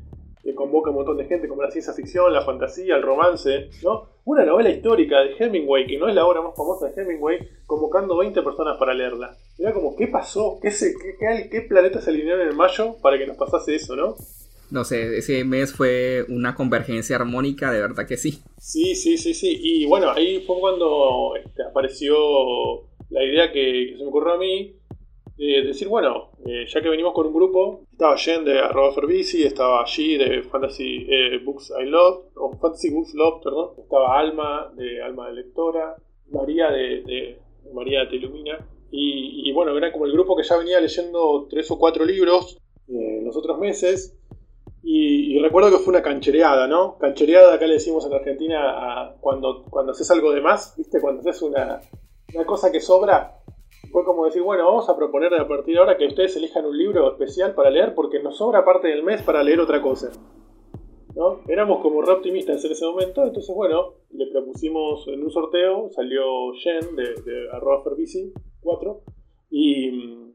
que 0.47 0.55
convoca 0.55 0.91
un 0.91 0.95
montón 0.95 1.17
de 1.17 1.25
gente 1.25 1.49
como 1.49 1.61
la 1.61 1.71
ciencia 1.71 1.91
ficción, 1.91 2.31
la 2.31 2.41
fantasía, 2.41 2.95
el 2.95 3.01
romance, 3.01 3.69
¿no? 3.83 4.07
Una 4.23 4.45
novela 4.45 4.69
histórica 4.69 5.19
de 5.19 5.35
Hemingway, 5.37 5.85
que 5.85 5.97
no 5.97 6.07
es 6.07 6.15
la 6.15 6.25
obra 6.25 6.41
más 6.41 6.55
famosa 6.55 6.87
de 6.87 7.01
Hemingway, 7.01 7.39
convocando 7.65 8.15
20 8.15 8.41
personas 8.43 8.77
para 8.77 8.93
leerla. 8.93 9.35
Era 9.57 9.73
como, 9.73 9.93
¿qué 9.97 10.07
pasó? 10.07 10.57
¿Qué, 10.61 10.71
se, 10.71 10.93
qué, 11.19 11.49
qué 11.51 11.61
planeta 11.63 11.99
se 11.99 12.11
alinearon 12.11 12.47
en 12.47 12.55
mayo 12.55 12.95
para 13.01 13.17
que 13.17 13.27
nos 13.27 13.35
pasase 13.35 13.75
eso, 13.75 13.97
no? 13.97 14.15
No 14.71 14.85
sé, 14.85 15.17
ese 15.17 15.43
mes 15.43 15.73
fue 15.73 16.23
una 16.29 16.55
convergencia 16.55 17.17
armónica, 17.17 17.73
de 17.73 17.81
verdad 17.81 18.07
que 18.07 18.15
sí. 18.15 18.41
Sí, 18.57 18.95
sí, 18.95 19.17
sí, 19.17 19.33
sí. 19.33 19.53
Y 19.61 19.85
bueno, 19.85 20.11
ahí 20.11 20.45
fue 20.47 20.61
cuando 20.61 21.33
este, 21.35 21.61
apareció 21.63 22.15
la 23.09 23.21
idea 23.21 23.51
que, 23.51 23.89
que 23.89 23.97
se 23.97 24.03
me 24.03 24.09
ocurrió 24.09 24.35
a 24.35 24.37
mí 24.37 24.77
decir, 25.37 25.87
bueno, 25.87 26.31
eh, 26.45 26.65
ya 26.67 26.81
que 26.81 26.89
venimos 26.89 27.13
con 27.13 27.27
un 27.27 27.33
grupo, 27.33 27.83
estaba 27.91 28.17
Jen 28.17 28.43
de 28.43 28.59
arroba 28.59 28.93
estaba 29.11 29.85
G 29.85 30.17
de 30.17 30.43
Fantasy 30.43 31.05
eh, 31.09 31.37
Books 31.43 31.71
I 31.79 31.85
Love, 31.85 32.25
o 32.35 32.57
Fantasy 32.57 32.89
Books 32.89 33.13
Love, 33.13 33.43
perdón, 33.43 33.69
estaba 33.77 34.19
Alma 34.19 34.71
de 34.75 35.01
Alma 35.01 35.27
de 35.27 35.35
Lectora, 35.35 35.95
María 36.31 36.71
de, 36.71 37.37
María 37.73 38.09
Te 38.09 38.15
Ilumina, 38.15 38.57
y, 38.89 39.51
bueno, 39.51 39.77
era 39.77 39.91
como 39.91 40.05
el 40.05 40.13
grupo 40.13 40.35
que 40.35 40.43
ya 40.43 40.57
venía 40.57 40.79
leyendo 40.79 41.45
tres 41.49 41.69
o 41.69 41.77
cuatro 41.77 42.05
libros 42.05 42.57
eh, 42.87 43.21
los 43.23 43.35
otros 43.35 43.59
meses, 43.59 44.17
y, 44.81 45.37
recuerdo 45.39 45.69
que 45.69 45.77
fue 45.77 45.93
una 45.93 46.01
canchereada, 46.01 46.65
¿no? 46.67 46.97
Canchereada, 46.97 47.53
acá 47.53 47.67
le 47.67 47.73
decimos 47.73 48.05
en 48.05 48.13
Argentina, 48.13 49.13
cuando, 49.19 49.65
cuando 49.69 49.91
haces 49.91 50.09
algo 50.09 50.31
de 50.31 50.41
más, 50.41 50.75
¿viste? 50.77 50.99
Cuando 51.01 51.21
haces 51.21 51.41
una, 51.41 51.81
una 52.33 52.45
cosa 52.45 52.71
que 52.71 52.79
sobra, 52.79 53.37
fue 53.91 54.03
como 54.03 54.25
decir, 54.25 54.41
bueno, 54.41 54.65
vamos 54.65 54.89
a 54.89 54.95
proponer 54.95 55.33
a 55.33 55.47
partir 55.47 55.75
de 55.75 55.79
ahora 55.79 55.97
que 55.97 56.07
ustedes 56.07 56.35
elijan 56.35 56.65
un 56.65 56.77
libro 56.77 57.11
especial 57.11 57.53
para 57.55 57.69
leer 57.69 57.95
porque 57.95 58.21
nos 58.21 58.37
sobra 58.37 58.65
parte 58.65 58.87
del 58.87 59.03
mes 59.03 59.21
para 59.21 59.43
leer 59.43 59.59
otra 59.59 59.81
cosa. 59.81 60.11
¿no? 61.15 61.41
Éramos 61.47 61.81
como 61.81 62.01
re 62.01 62.13
optimistas 62.13 62.63
en 62.63 62.71
ese 62.71 62.85
momento, 62.85 63.23
entonces 63.23 63.53
bueno, 63.55 63.95
le 64.11 64.27
propusimos 64.27 65.07
en 65.07 65.23
un 65.23 65.31
sorteo, 65.31 65.89
salió 65.89 66.53
Jen 66.53 66.95
de, 66.95 67.03
de 67.23 67.49
arroba 67.51 67.83
4 68.61 69.01
y 69.49 70.27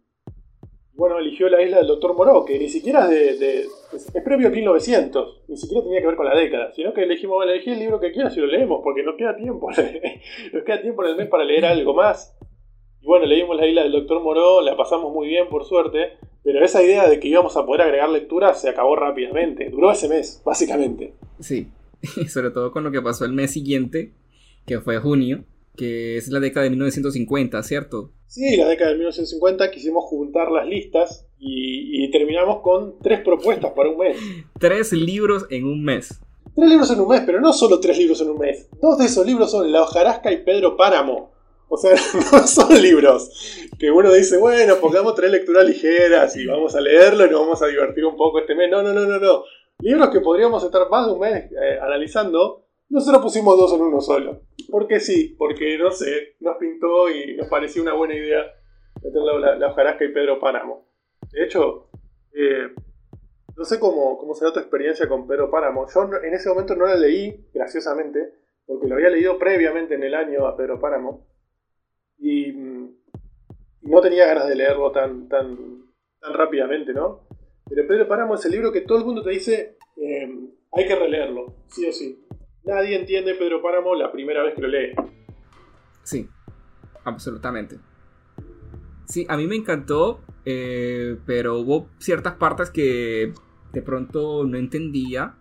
bueno, 0.94 1.18
eligió 1.18 1.48
la 1.48 1.62
isla 1.62 1.78
del 1.78 1.87
Doctor 1.87 2.14
Moreau, 2.14 2.44
que 2.44 2.59
ni 2.59 2.68
siquiera 2.68 3.12
es, 3.12 3.40
de, 3.40 3.61
es, 3.61 4.12
previo 4.24 4.48
a 4.48 4.50
1900, 4.50 5.44
ni 5.48 5.57
siquiera 5.57 5.83
tenía 5.83 6.00
que 6.00 6.07
ver 6.07 6.16
con 6.16 6.26
la 6.26 6.37
década, 6.37 6.70
sino 6.72 6.92
que 6.92 7.02
elegimos, 7.02 7.37
bueno, 7.37 7.52
elegí 7.52 7.70
el 7.70 7.78
libro 7.78 7.98
que 7.98 8.12
quieras 8.12 8.37
y 8.37 8.40
lo 8.40 8.46
leemos, 8.46 8.81
porque 8.85 9.02
nos 9.02 9.16
queda 9.16 9.35
tiempo, 9.35 9.70
nos 10.52 10.64
queda 10.64 10.83
tiempo 10.83 11.05
en 11.05 11.11
el 11.11 11.16
mes 11.16 11.28
para 11.28 11.44
leer 11.44 11.64
algo 11.64 11.94
más. 11.94 12.37
Y 13.02 13.06
bueno, 13.06 13.26
leímos 13.26 13.56
la 13.56 13.66
isla 13.66 13.82
del 13.82 13.92
Doctor 13.92 14.22
Moró, 14.22 14.62
la 14.62 14.76
pasamos 14.76 15.12
muy 15.12 15.26
bien 15.26 15.48
por 15.48 15.64
suerte, 15.64 16.12
pero 16.44 16.64
esa 16.64 16.82
idea 16.82 17.08
de 17.08 17.18
que 17.18 17.28
íbamos 17.28 17.56
a 17.56 17.66
poder 17.66 17.82
agregar 17.82 18.08
lectura 18.08 18.54
se 18.54 18.68
acabó 18.68 18.94
rápidamente. 18.94 19.68
Duró 19.70 19.90
ese 19.90 20.08
mes, 20.08 20.40
básicamente. 20.44 21.14
Sí, 21.40 21.66
sobre 22.28 22.50
todo 22.50 22.70
con 22.70 22.84
lo 22.84 22.92
que 22.92 23.02
pasó 23.02 23.24
el 23.24 23.32
mes 23.32 23.50
siguiente, 23.50 24.12
que 24.66 24.80
fue 24.80 24.98
junio, 24.98 25.44
que 25.76 26.16
es 26.16 26.28
la 26.28 26.38
década 26.38 26.64
de 26.64 26.70
1950, 26.70 27.60
¿cierto? 27.64 28.12
Sí, 28.28 28.56
la 28.56 28.68
década 28.68 28.90
de 28.90 28.98
1950 28.98 29.70
quisimos 29.72 30.04
juntar 30.04 30.50
las 30.50 30.66
listas 30.66 31.26
Y, 31.38 32.08
terminamos 32.12 32.60
con 32.60 32.98
tres 33.00 33.20
propuestas 33.20 33.72
para 33.72 33.90
un 33.90 33.98
mes. 33.98 34.16
tres 34.60 34.92
libros 34.92 35.46
en 35.50 35.64
un 35.64 35.82
mes. 35.82 36.20
Tres 36.54 36.68
libros 36.68 36.90
en 36.90 37.00
un 37.00 37.08
mes, 37.08 37.22
pero 37.24 37.40
no 37.40 37.52
solo 37.52 37.80
tres 37.80 37.98
libros 37.98 38.20
en 38.20 38.30
un 38.30 38.38
mes. 38.38 38.68
Dos 38.80 38.98
de 38.98 39.06
esos 39.06 39.26
libros 39.26 39.50
son 39.50 39.72
La 39.72 39.82
hojarasca 39.82 40.30
y 40.30 40.44
Pedro 40.44 40.76
Páramo. 40.76 41.32
O 41.74 41.78
sea, 41.78 41.92
no 42.32 42.46
son 42.46 42.82
libros 42.82 43.30
que 43.78 43.90
uno 43.90 44.12
dice, 44.12 44.37
bueno, 44.37 44.76
pongamos 44.76 45.14
tres 45.14 45.30
lecturas 45.30 45.64
ligeras 45.64 46.37
y 46.37 46.46
vamos 46.46 46.76
a 46.76 46.82
leerlo 46.82 47.24
y 47.24 47.30
nos 47.30 47.40
vamos 47.40 47.62
a 47.62 47.66
divertir 47.66 48.04
un 48.04 48.14
poco 48.14 48.40
este 48.40 48.54
mes. 48.54 48.70
No, 48.70 48.82
no, 48.82 48.92
no, 48.92 49.06
no, 49.06 49.18
no. 49.18 49.44
Libros 49.78 50.11
que 50.11 50.20
podríamos 50.20 50.62
estar 50.62 50.90
más 50.90 51.06
de 51.06 51.12
un 51.14 51.20
mes 51.20 51.50
eh, 51.50 51.78
analizando, 51.80 52.66
nosotros 52.90 53.22
pusimos 53.22 53.56
dos 53.56 53.72
en 53.72 53.80
uno 53.80 54.02
solo. 54.02 54.42
Porque 54.70 55.00
sí, 55.00 55.35
porque 55.38 55.78
no 55.78 55.90
sé, 55.92 56.37
nos 56.40 56.58
pintó 56.58 57.08
y 57.08 57.37
nos 57.37 57.48
pareció 57.48 57.80
una 57.80 57.94
buena 57.94 58.16
idea 58.16 58.42
meter 59.02 59.22
la, 59.22 59.56
la 59.56 59.68
hojarasca 59.68 60.04
y 60.04 60.12
Pedro 60.12 60.38
Páramo. 60.38 60.87
De 61.32 61.42
hecho, 61.42 61.88
eh, 62.35 62.68
no 63.56 63.64
sé 63.64 63.80
cómo, 63.80 64.18
cómo 64.18 64.35
será 64.35 64.52
tu 64.52 64.61
experiencia 64.61 65.08
con 65.08 65.26
Pedro 65.26 65.50
Páramo. 65.50 65.87
Yo 65.88 66.02
en 66.22 66.35
ese 66.35 66.50
momento 66.50 66.76
no 66.76 66.85
la 66.85 66.96
leí, 66.96 67.46
graciosamente, 67.54 68.35
porque 68.66 68.88
lo 68.88 68.96
había 68.96 69.08
leído 69.08 69.38
previamente 69.38 69.94
en 69.94 70.02
el 70.02 70.14
año 70.14 70.46
a 70.46 70.54
Pedro 70.54 70.78
Páramo. 70.78 71.32
Y, 72.22 72.52
no 73.82 74.00
tenía 74.00 74.26
ganas 74.26 74.48
de 74.48 74.54
leerlo 74.54 74.92
tan, 74.92 75.28
tan, 75.28 75.85
tan 76.20 76.32
rápidamente, 76.35 76.92
¿no? 76.94 77.26
Pero 77.68 77.87
Pedro 77.87 78.08
Páramo 78.08 78.37
es 78.37 78.44
el 78.44 78.52
libro 78.52 78.70
que 78.70 78.82
todo 78.82 78.98
el 78.98 79.04
mundo 79.04 79.22
te 79.22 79.30
dice, 79.30 79.76
eh, 79.96 80.28
hay 80.72 80.87
que 80.87 80.94
releerlo, 80.94 81.56
sí 81.68 81.87
o 81.88 81.92
sí. 81.92 82.24
Nadie 82.64 82.96
entiende 82.96 83.35
Pedro 83.35 83.61
Páramo 83.61 83.94
la 83.94 84.12
primera 84.12 84.42
vez 84.44 84.54
que 84.54 84.62
lo 84.62 84.68
lee. 84.68 84.94
Sí, 86.04 86.28
absolutamente. 87.04 87.78
Sí, 89.06 89.26
a 89.28 89.37
mí 89.37 89.46
me 89.46 89.56
encantó, 89.56 90.20
eh, 90.44 91.16
pero 91.26 91.58
hubo 91.58 91.88
ciertas 91.98 92.35
partes 92.35 92.70
que 92.70 93.32
de 93.72 93.82
pronto 93.82 94.44
no 94.44 94.56
entendía. 94.58 95.35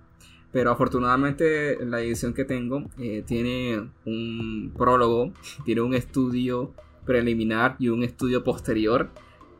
Pero 0.51 0.71
afortunadamente 0.71 1.77
la 1.85 2.01
edición 2.01 2.33
que 2.33 2.43
tengo 2.43 2.89
eh, 2.97 3.23
tiene 3.25 3.89
un 4.05 4.73
prólogo, 4.77 5.31
tiene 5.65 5.81
un 5.81 5.93
estudio 5.93 6.73
preliminar 7.05 7.75
y 7.79 7.89
un 7.89 8.03
estudio 8.03 8.43
posterior. 8.43 9.09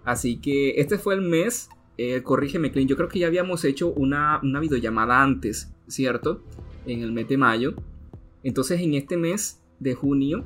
Así 0.04 0.38
que 0.38 0.82
este 0.82 0.98
fue 0.98 1.16
el 1.16 1.22
mes, 1.22 1.70
eh, 1.98 2.22
corrígeme 2.24 2.72
Clint, 2.72 2.90
yo 2.90 2.98
creo 2.98 3.08
que 3.08 3.20
ya 3.20 3.28
habíamos 3.28 3.64
hecho 3.64 3.94
una, 3.94 4.40
una 4.44 4.60
videollamada 4.60 5.22
antes, 5.22 5.72
¿cierto? 5.88 6.44
En 6.86 7.02
el 7.02 7.12
mes 7.12 7.28
de 7.28 7.38
mayo. 7.38 7.76
Entonces 8.44 8.82
en 8.82 8.96
este 8.96 9.18
mes 9.18 9.62
de 9.80 9.94
junio 9.94 10.46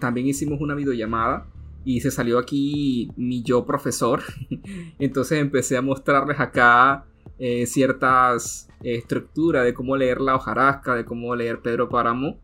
también 0.00 0.26
hicimos 0.26 0.60
una 0.60 0.74
videollamada 0.74 1.46
y 1.84 2.00
se 2.00 2.10
salió 2.10 2.38
aquí 2.38 3.10
mi 3.16 3.42
yo 3.42 3.64
profesor. 3.64 4.22
Entonces 4.98 5.38
empecé 5.38 5.76
a 5.76 5.82
mostrarles 5.82 6.38
acá 6.38 7.06
eh, 7.40 7.66
ciertas 7.66 8.68
estructuras 8.82 9.64
de 9.64 9.74
cómo 9.74 9.96
leer 9.96 10.20
la 10.20 10.36
hojarasca, 10.36 10.94
de 10.94 11.06
cómo 11.06 11.34
leer 11.34 11.60
Pedro 11.60 11.88
Páramo. 11.88 12.38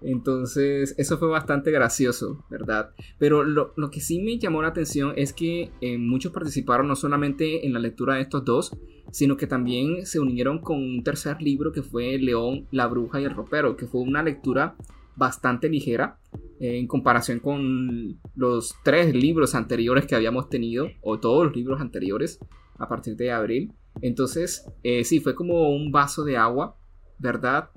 Entonces 0.00 0.94
eso 0.98 1.18
fue 1.18 1.28
bastante 1.28 1.70
gracioso, 1.70 2.44
¿verdad? 2.50 2.90
Pero 3.18 3.44
lo, 3.44 3.72
que 3.90 4.00
sí 4.00 4.20
me 4.20 4.38
llamó 4.38 4.62
la 4.62 4.68
atención 4.68 5.12
es 5.16 5.32
que 5.32 5.70
eh, 5.80 5.98
muchos 5.98 6.32
participaron 6.32 6.88
no 6.88 6.96
solamente 6.96 7.66
en 7.66 7.72
la 7.72 7.78
lectura 7.78 8.14
de 8.16 8.22
estos 8.22 8.44
dos, 8.44 8.76
sino 9.12 9.36
que 9.36 9.46
también 9.46 10.06
se 10.06 10.18
unieron 10.18 10.60
con 10.60 10.78
un 10.78 11.04
tercer 11.04 11.40
libro 11.42 11.70
que 11.70 11.82
fue 11.82 12.18
León, 12.18 12.66
la 12.70 12.86
bruja 12.86 13.20
y 13.20 13.24
el 13.24 13.34
ropero, 13.34 13.76
que 13.76 13.86
fue 13.86 14.00
una 14.00 14.22
lectura 14.22 14.76
bastante 15.14 15.68
ligera 15.68 16.18
eh, 16.58 16.78
en 16.78 16.86
comparación 16.86 17.38
con 17.38 18.18
los 18.34 18.74
tres 18.82 19.14
libros 19.14 19.54
anteriores 19.54 20.06
que 20.06 20.14
habíamos 20.14 20.48
tenido, 20.48 20.88
o 21.02 21.20
todos 21.20 21.44
los 21.44 21.54
libros 21.54 21.80
anteriores 21.80 22.38
a 22.78 22.88
partir 22.88 23.16
de 23.16 23.30
abril. 23.30 23.72
Entonces, 24.00 24.66
eh, 24.82 25.04
sí, 25.04 25.20
fue 25.20 25.34
como 25.34 25.70
un 25.70 25.92
vaso 25.92 26.24
de 26.24 26.36
agua, 26.36 26.76
¿verdad? 27.18 27.70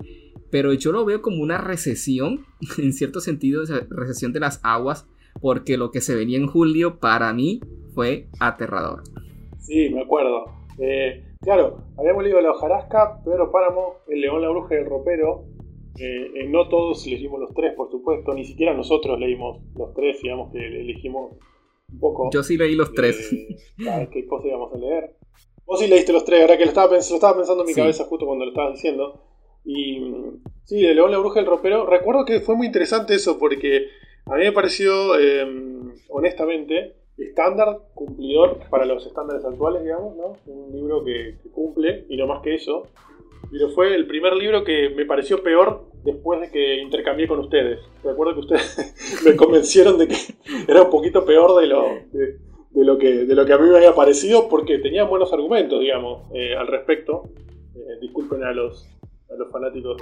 Pero 0.52 0.74
yo 0.74 0.92
lo 0.92 1.06
veo 1.06 1.22
como 1.22 1.42
una 1.42 1.58
recesión, 1.58 2.46
en 2.78 2.94
cierto 2.94 3.20
sentido, 3.20 3.64
recesión 3.90 4.34
de 4.34 4.40
las 4.40 4.60
aguas, 4.64 5.08
porque 5.42 5.78
lo 5.78 5.92
que 5.92 6.02
se 6.02 6.16
venía 6.16 6.38
en 6.38 6.48
julio 6.48 7.00
para 7.00 7.34
mí 7.34 7.60
fue 7.94 8.28
aterrador. 8.40 9.04
Sí, 9.60 9.90
me 9.90 10.02
acuerdo. 10.02 10.46
Eh, 10.80 11.24
claro, 11.42 11.86
habíamos 11.98 12.24
leído 12.24 12.42
La 12.42 12.52
hojarasca, 12.52 13.22
Pedro 13.24 13.52
Páramo, 13.52 13.96
El 14.08 14.22
león, 14.22 14.42
la 14.42 14.50
bruja 14.50 14.76
y 14.76 14.78
el 14.78 14.86
ropero, 14.86 15.46
eh, 15.98 16.32
eh, 16.36 16.48
no 16.50 16.68
todos 16.68 17.08
leímos 17.08 17.40
los 17.40 17.54
tres, 17.54 17.74
por 17.74 17.90
supuesto, 17.90 18.34
ni 18.34 18.44
siquiera 18.44 18.74
nosotros 18.74 19.18
leímos 19.18 19.62
los 19.76 19.94
tres, 19.94 20.22
digamos 20.22 20.52
que 20.52 20.60
elegimos 20.60 21.38
un 21.92 22.00
poco. 22.00 22.30
Yo 22.34 22.44
sí 22.44 22.58
leí 22.58 22.76
los 22.76 22.94
tres. 22.94 23.30
¿Qué 24.12 24.28
cosa 24.28 24.48
íbamos 24.48 24.74
a 24.74 24.78
leer? 24.78 25.16
Vos 25.66 25.80
sí 25.80 25.88
leíste 25.88 26.14
los 26.14 26.26
tres, 26.26 26.42
ahora 26.42 26.58
que 26.58 26.66
lo 26.66 26.70
estaba, 26.70 26.96
estaba 26.96 27.36
pensando 27.36 27.64
en 27.64 27.68
mi 27.68 27.74
cabeza 27.74 28.06
justo 28.06 28.26
cuando 28.26 28.46
lo 28.46 28.52
estabas 28.52 28.74
diciendo. 28.74 29.22
Y 29.64 30.00
sí, 30.64 30.82
de 30.82 30.94
León, 30.94 31.12
la 31.12 31.18
Bruja 31.18 31.40
y 31.40 31.44
el 31.44 31.50
Ropero. 31.50 31.86
Recuerdo 31.86 32.24
que 32.26 32.40
fue 32.40 32.56
muy 32.56 32.68
interesante 32.68 33.16
eso 33.16 33.40
porque 33.40 33.88
a 34.26 34.36
mí 34.36 34.44
me 34.44 34.52
pareció, 34.52 35.18
em, 35.18 35.94
honestamente, 36.10 36.96
estándar, 37.18 37.80
cumplidor 37.94 38.60
para 38.70 38.86
los 38.86 39.06
estándares 39.06 39.44
actuales, 39.44 39.84
digamos, 39.84 40.16
¿no? 40.16 40.38
Un 40.46 40.72
libro 40.72 41.04
que, 41.04 41.38
que 41.42 41.50
cumple 41.50 42.06
y 42.10 42.18
no 42.18 42.28
más 42.28 42.42
que 42.42 42.56
eso 42.56 42.88
pero 43.52 43.70
fue 43.70 43.96
el 43.96 44.08
primer 44.08 44.34
libro 44.34 44.64
que 44.64 44.90
me 44.90 45.06
pareció 45.06 45.42
peor 45.42 45.86
después 46.04 46.42
de 46.42 46.52
que 46.52 46.78
intercambié 46.82 47.28
con 47.28 47.40
ustedes. 47.40 47.80
Recuerdo 48.04 48.34
que 48.34 48.40
ustedes 48.42 49.22
me 49.26 49.36
convencieron 49.36 49.98
de 49.98 50.08
que 50.08 50.16
era 50.68 50.84
un 50.84 50.90
poquito 50.90 51.26
peor 51.26 51.60
de 51.60 51.68
lo, 51.68 51.84
de, 52.12 52.38
lo, 52.84 52.98
que, 52.98 53.26
de 53.26 53.36
lo 53.36 53.46
que 53.46 53.54
a 53.54 53.58
mí 53.58 53.70
me 53.70 53.78
había 53.78 53.96
parecido 53.96 54.50
porque 54.50 54.80
tenía 54.80 55.04
buenos 55.06 55.32
argumentos, 55.32 55.80
digamos, 55.80 56.24
eh, 56.34 56.56
al 56.56 56.68
respecto. 56.68 57.30
Eh, 57.76 58.00
disculpen 58.02 58.44
a 58.44 58.52
los, 58.52 58.86
a 59.30 59.36
los 59.38 59.50
fanáticos 59.52 60.02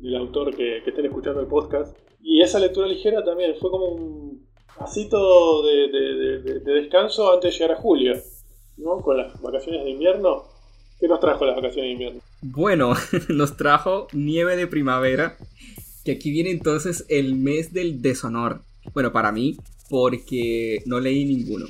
del 0.00 0.16
autor 0.16 0.54
que, 0.56 0.78
estén 0.78 1.06
escuchando 1.06 1.40
el 1.40 1.46
podcast. 1.46 1.96
Y 2.20 2.42
esa 2.42 2.58
lectura 2.58 2.86
ligera 2.86 3.22
también 3.24 3.54
fue 3.60 3.70
como 3.70 3.86
un 3.86 4.46
pasito 4.76 5.62
de, 5.64 5.88
de, 5.88 6.60
de 6.60 6.72
descanso 6.72 7.32
antes 7.32 7.52
de 7.52 7.58
llegar 7.58 7.76
a 7.76 7.80
julio, 7.80 8.14
¿no? 8.78 9.00
Con 9.00 9.16
las 9.16 9.40
vacaciones 9.40 9.84
de 9.84 9.90
invierno 9.90 10.52
¿Qué 11.02 11.08
nos 11.08 11.18
trajo 11.18 11.44
las 11.44 11.56
vacaciones 11.56 11.88
de 11.88 11.92
invierno? 11.94 12.20
Bueno, 12.42 12.94
nos 13.28 13.56
trajo 13.56 14.06
nieve 14.12 14.54
de 14.54 14.68
primavera, 14.68 15.36
que 16.04 16.12
aquí 16.12 16.30
viene 16.30 16.52
entonces 16.52 17.04
el 17.08 17.34
mes 17.34 17.72
del 17.72 18.00
deshonor. 18.02 18.60
Bueno, 18.94 19.12
para 19.12 19.32
mí, 19.32 19.56
porque 19.88 20.82
no 20.86 21.00
leí 21.00 21.24
ninguno. 21.24 21.66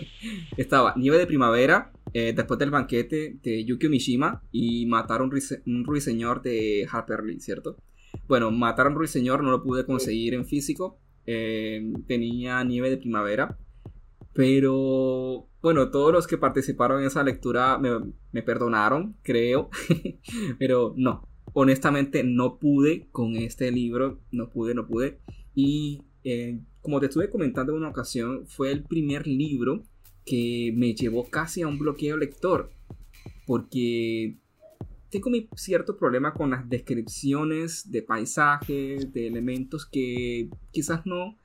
Estaba 0.56 0.94
nieve 0.96 1.18
de 1.18 1.26
primavera, 1.26 1.92
eh, 2.12 2.32
después 2.34 2.58
del 2.58 2.70
banquete 2.70 3.38
de 3.42 3.64
Yukio 3.64 3.90
Mishima 3.90 4.42
y 4.50 4.86
matar 4.86 5.22
un, 5.22 5.30
un 5.66 5.84
ruiseñor 5.84 6.42
de 6.42 6.86
Harper 6.90 7.22
Lee, 7.24 7.40
¿cierto? 7.40 7.76
Bueno, 8.28 8.50
matar 8.50 8.86
a 8.86 8.90
un 8.90 8.96
ruiseñor 8.96 9.42
no 9.42 9.50
lo 9.50 9.62
pude 9.62 9.84
conseguir 9.84 10.34
en 10.34 10.46
físico. 10.46 10.98
Eh, 11.26 11.92
tenía 12.06 12.62
nieve 12.64 12.90
de 12.90 12.98
primavera. 12.98 13.58
Pero 14.32 15.48
bueno, 15.62 15.90
todos 15.90 16.12
los 16.12 16.26
que 16.26 16.38
participaron 16.38 17.00
en 17.00 17.06
esa 17.06 17.22
lectura 17.22 17.78
me, 17.78 18.42
perdonaron, 18.42 19.16
creo. 19.22 19.70
Pero 20.58 20.94
no, 20.96 21.26
honestamente 21.54 22.22
no 22.22 22.58
pude 22.58 23.08
con 23.10 23.36
este 23.36 23.70
libro, 23.70 24.20
no 24.30 24.50
pude, 24.50 24.74
no 24.74 24.86
pude. 24.86 25.20
Y 25.54 26.02
eh, 26.28 26.58
como 26.82 26.98
te 26.98 27.06
estuve 27.06 27.30
comentando 27.30 27.70
en 27.70 27.78
una 27.78 27.90
ocasión, 27.90 28.48
fue 28.48 28.72
el 28.72 28.82
primer 28.82 29.28
libro 29.28 29.84
que 30.24 30.74
me 30.76 30.92
llevó 30.92 31.30
casi 31.30 31.62
a 31.62 31.68
un 31.68 31.78
bloqueo 31.78 32.16
lector. 32.16 32.72
Porque 33.46 34.36
tengo 35.08 35.30
mi 35.30 35.48
cierto 35.54 35.96
problema 35.96 36.34
con 36.34 36.50
las 36.50 36.68
descripciones 36.68 37.92
de 37.92 38.02
paisajes, 38.02 39.12
de 39.12 39.28
elementos 39.28 39.86
que 39.86 40.50
quizás 40.72 41.06
no 41.06 41.36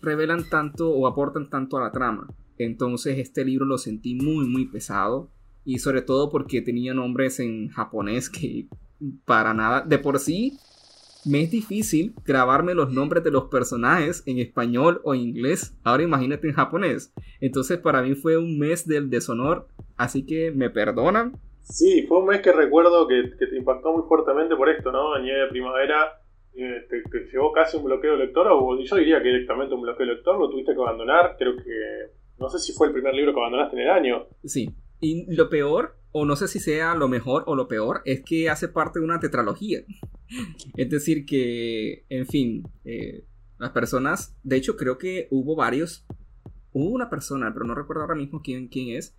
revelan 0.00 0.48
tanto 0.48 0.90
o 0.90 1.08
aportan 1.08 1.50
tanto 1.50 1.76
a 1.76 1.80
la 1.80 1.90
trama. 1.90 2.28
Entonces 2.58 3.18
este 3.18 3.44
libro 3.44 3.66
lo 3.66 3.76
sentí 3.76 4.14
muy 4.14 4.46
muy 4.46 4.66
pesado 4.66 5.30
y 5.64 5.80
sobre 5.80 6.02
todo 6.02 6.30
porque 6.30 6.62
tenía 6.62 6.94
nombres 6.94 7.40
en 7.40 7.70
japonés 7.70 8.30
que 8.30 8.68
para 9.24 9.52
nada, 9.52 9.80
de 9.80 9.98
por 9.98 10.20
sí 10.20 10.60
me 11.24 11.42
es 11.42 11.50
difícil 11.50 12.14
grabarme 12.24 12.74
los 12.74 12.92
nombres 12.92 13.24
de 13.24 13.30
los 13.30 13.44
personajes 13.44 14.22
en 14.26 14.38
español 14.38 15.00
o 15.04 15.14
inglés. 15.14 15.76
Ahora 15.84 16.02
imagínate 16.02 16.48
en 16.48 16.54
japonés. 16.54 17.12
Entonces 17.40 17.78
para 17.78 18.02
mí 18.02 18.14
fue 18.14 18.36
un 18.36 18.58
mes 18.58 18.86
del 18.86 19.10
deshonor, 19.10 19.68
así 19.96 20.26
que 20.26 20.50
me 20.50 20.70
perdonan. 20.70 21.38
Sí, 21.62 22.04
fue 22.08 22.18
un 22.18 22.26
mes 22.26 22.40
que 22.40 22.52
recuerdo 22.52 23.06
que, 23.06 23.22
te 23.38 23.56
impactó 23.56 23.92
muy 23.92 24.02
fuertemente 24.08 24.56
por 24.56 24.68
esto, 24.68 24.90
¿no? 24.90 25.18
Nieve 25.18 25.42
de 25.42 25.48
primavera 25.48 26.20
eh, 26.54 26.86
te, 26.90 27.02
llevó 27.32 27.52
casi 27.52 27.76
un 27.76 27.84
bloqueo 27.84 28.16
lector, 28.16 28.48
o 28.50 28.78
yo 28.78 28.96
diría 28.96 29.22
que 29.22 29.28
directamente 29.28 29.74
un 29.74 29.82
bloqueo 29.82 30.06
lector, 30.06 30.38
lo 30.38 30.50
tuviste 30.50 30.74
que 30.74 30.80
abandonar, 30.80 31.36
creo 31.38 31.56
que, 31.56 32.10
no 32.38 32.48
sé 32.48 32.58
si 32.58 32.72
fue 32.72 32.88
el 32.88 32.92
primer 32.92 33.14
libro 33.14 33.32
que 33.32 33.40
abandonaste 33.40 33.76
en 33.76 33.82
el 33.82 33.90
año. 33.90 34.26
Sí, 34.44 34.70
y 35.00 35.34
lo 35.34 35.48
peor, 35.48 35.96
o 36.10 36.24
no 36.24 36.36
sé 36.36 36.48
si 36.48 36.58
sea 36.58 36.94
lo 36.94 37.08
mejor 37.08 37.44
o 37.46 37.54
lo 37.56 37.68
peor, 37.68 38.02
es 38.04 38.22
que 38.22 38.50
hace 38.50 38.68
parte 38.68 38.98
de 38.98 39.04
una 39.04 39.20
tetralogía. 39.20 39.80
es 40.76 40.90
decir, 40.90 41.26
que, 41.26 42.04
en 42.08 42.26
fin, 42.26 42.62
eh, 42.84 43.24
las 43.58 43.70
personas, 43.70 44.36
de 44.42 44.56
hecho 44.56 44.76
creo 44.76 44.98
que 44.98 45.28
hubo 45.30 45.56
varios 45.56 46.06
hubo 46.72 46.90
una 46.90 47.10
persona, 47.10 47.52
pero 47.52 47.66
no 47.66 47.74
recuerdo 47.74 48.02
ahora 48.02 48.14
mismo 48.14 48.40
quién, 48.42 48.68
quién 48.68 48.96
es. 48.96 49.16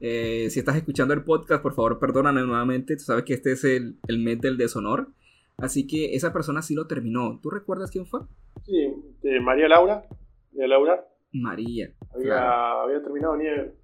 Eh, 0.00 0.48
si 0.50 0.58
estás 0.58 0.76
escuchando 0.76 1.14
el 1.14 1.24
podcast, 1.24 1.62
por 1.62 1.74
favor, 1.74 1.98
perdóname 1.98 2.42
nuevamente. 2.42 2.96
Tú 2.96 3.04
sabes 3.04 3.24
que 3.24 3.34
este 3.34 3.52
es 3.52 3.64
el, 3.64 3.98
el 4.08 4.18
mes 4.18 4.40
del 4.40 4.56
deshonor. 4.56 5.08
Así 5.56 5.86
que 5.86 6.14
esa 6.14 6.32
persona 6.32 6.62
sí 6.62 6.74
lo 6.74 6.86
terminó. 6.86 7.38
¿Tú 7.40 7.50
recuerdas 7.50 7.90
quién 7.90 8.06
fue? 8.06 8.20
Sí, 8.64 8.92
María 9.40 9.68
Laura. 9.68 10.04
María 10.52 10.68
Laura. 10.68 11.04
María. 11.32 11.94
Había, 12.14 12.82
había 12.82 13.02
terminado 13.02 13.36
Nieve. 13.36 13.74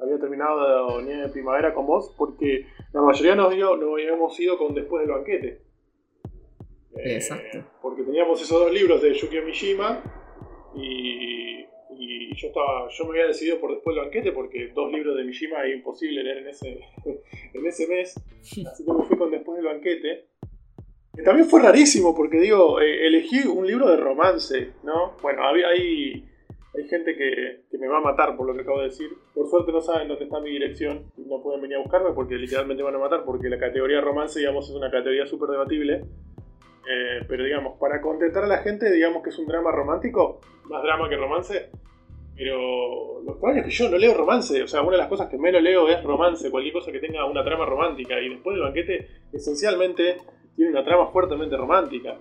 Había 0.00 0.18
terminado 0.18 1.00
Nieve 1.02 1.22
de 1.22 1.28
Primavera 1.28 1.74
con 1.74 1.86
vos 1.86 2.14
porque 2.16 2.66
la 2.92 3.02
mayoría 3.02 3.34
nos, 3.34 3.54
dio, 3.54 3.76
nos 3.76 3.92
habíamos 3.92 4.38
ido 4.40 4.58
con 4.58 4.74
Después 4.74 5.06
del 5.06 5.16
Banquete. 5.16 5.62
Exacto. 7.04 7.58
Eh, 7.58 7.64
porque 7.82 8.02
teníamos 8.02 8.40
esos 8.40 8.58
dos 8.58 8.72
libros 8.72 9.02
de 9.02 9.14
Yukio 9.14 9.44
Mishima 9.44 10.02
y, 10.74 11.66
y, 11.90 12.34
yo 12.36 12.48
estaba 12.48 12.88
yo 12.88 13.04
me 13.04 13.10
había 13.10 13.28
decidido 13.28 13.58
por 13.58 13.72
Después 13.72 13.96
del 13.96 14.04
Banquete 14.04 14.32
porque 14.32 14.68
dos 14.74 14.92
libros 14.92 15.16
de 15.16 15.24
Mishima 15.24 15.64
es 15.64 15.74
imposible 15.74 16.22
leer 16.22 16.38
en 16.38 16.48
ese, 16.48 16.80
en 17.54 17.66
ese 17.66 17.86
mes. 17.86 18.14
Así 18.70 18.84
que 18.84 18.92
me 18.92 19.04
fui 19.04 19.16
con 19.16 19.30
Después 19.30 19.56
del 19.56 19.66
Banquete. 19.66 20.26
Que 21.14 21.22
también 21.22 21.48
fue 21.48 21.62
rarísimo 21.62 22.14
porque 22.14 22.38
digo, 22.38 22.78
eh, 22.80 23.06
elegí 23.06 23.46
un 23.46 23.66
libro 23.66 23.88
de 23.88 23.96
romance, 23.96 24.72
¿no? 24.84 25.16
Bueno, 25.22 25.48
hay, 25.48 25.62
hay 25.62 26.88
gente 26.88 27.16
que, 27.16 27.62
que, 27.70 27.78
me 27.78 27.88
va 27.88 27.98
a 27.98 28.00
matar 28.02 28.36
por 28.36 28.46
lo 28.46 28.54
que 28.54 28.60
acabo 28.60 28.80
de 28.80 28.88
decir. 28.88 29.08
Por 29.34 29.48
suerte 29.48 29.72
no 29.72 29.80
saben 29.80 30.08
dónde 30.08 30.24
está 30.24 30.40
mi 30.40 30.50
dirección 30.50 31.10
y 31.16 31.22
no 31.22 31.42
pueden 31.42 31.62
venir 31.62 31.78
a 31.78 31.80
buscarme 31.80 32.10
porque 32.12 32.34
literalmente 32.34 32.82
van 32.82 32.94
a 32.94 32.98
matar 32.98 33.24
porque 33.24 33.48
la 33.48 33.58
categoría 33.58 34.00
romance, 34.00 34.38
digamos, 34.38 34.68
es 34.68 34.76
una 34.76 34.90
categoría 34.90 35.26
súper 35.26 35.50
debatible. 35.50 36.04
Eh, 36.88 37.24
pero 37.26 37.44
digamos, 37.44 37.78
para 37.78 38.00
contentar 38.00 38.44
a 38.44 38.46
la 38.46 38.58
gente, 38.58 38.90
digamos 38.90 39.22
que 39.22 39.30
es 39.30 39.38
un 39.38 39.46
drama 39.46 39.72
romántico, 39.72 40.40
más 40.64 40.82
drama 40.82 41.08
que 41.08 41.16
romance. 41.16 41.70
Pero 42.36 43.22
lo 43.22 43.32
extraño 43.32 43.60
es 43.60 43.64
que 43.64 43.70
yo 43.70 43.88
no 43.88 43.96
leo 43.96 44.14
romance, 44.14 44.62
o 44.62 44.68
sea, 44.68 44.82
una 44.82 44.92
de 44.92 44.98
las 44.98 45.08
cosas 45.08 45.28
que 45.28 45.38
menos 45.38 45.62
leo 45.62 45.88
es 45.88 46.02
romance, 46.04 46.50
cualquier 46.50 46.74
cosa 46.74 46.92
que 46.92 47.00
tenga 47.00 47.24
una 47.24 47.42
trama 47.42 47.64
romántica. 47.64 48.20
Y 48.20 48.28
después 48.28 48.54
del 48.54 48.64
banquete, 48.64 49.08
esencialmente, 49.32 50.18
tiene 50.54 50.70
una 50.70 50.84
trama 50.84 51.06
fuertemente 51.08 51.56
romántica. 51.56 52.16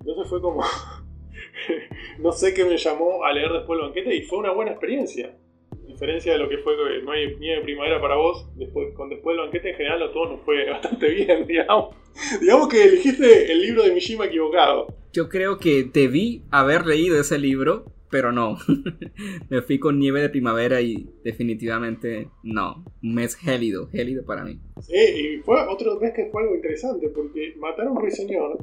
Entonces 0.00 0.28
fue 0.28 0.40
como. 0.40 0.62
no 2.18 2.32
sé 2.32 2.54
qué 2.54 2.64
me 2.64 2.76
llamó 2.76 3.24
a 3.24 3.32
leer 3.32 3.50
después 3.52 3.78
del 3.78 3.88
banquete 3.88 4.14
y 4.14 4.22
fue 4.22 4.38
una 4.38 4.52
buena 4.52 4.72
experiencia. 4.72 5.34
A 5.72 5.86
diferencia 5.86 6.32
de 6.32 6.38
lo 6.38 6.48
que 6.48 6.58
fue 6.58 6.74
No 7.02 7.12
hay 7.12 7.36
nieve 7.36 7.62
primavera 7.62 8.00
para 8.00 8.16
vos, 8.16 8.46
después, 8.56 8.94
con 8.94 9.08
después 9.08 9.36
del 9.36 9.46
banquete 9.46 9.70
en 9.70 9.76
general 9.76 10.10
todo 10.12 10.32
nos 10.32 10.42
fue 10.42 10.70
bastante 10.70 11.08
bien, 11.08 11.46
digamos. 11.46 11.96
digamos 12.40 12.68
que 12.68 12.84
elegiste 12.84 13.52
el 13.52 13.62
libro 13.62 13.84
de 13.84 13.92
Mishima 13.92 14.26
equivocado. 14.26 14.86
Yo 15.12 15.28
creo 15.28 15.58
que 15.58 15.84
debí 15.84 16.42
haber 16.50 16.86
leído 16.86 17.20
ese 17.20 17.38
libro 17.38 17.96
pero 18.10 18.32
no. 18.32 18.56
me 19.50 19.62
fui 19.62 19.78
con 19.78 19.98
nieve 19.98 20.20
de 20.20 20.28
primavera 20.28 20.80
y 20.80 21.08
definitivamente 21.24 22.28
no. 22.42 22.84
Un 23.02 23.14
mes 23.14 23.34
gélido, 23.34 23.88
gélido 23.88 24.24
para 24.24 24.44
mí. 24.44 24.58
Sí, 24.80 24.94
y 24.94 25.36
fue 25.42 25.56
otro 25.68 25.98
mes 26.00 26.12
que 26.14 26.26
fue 26.26 26.42
algo 26.42 26.54
interesante 26.54 27.08
porque 27.08 27.54
matar 27.58 27.86
a 27.86 27.90
un 27.90 28.00
ruiseñor 28.00 28.58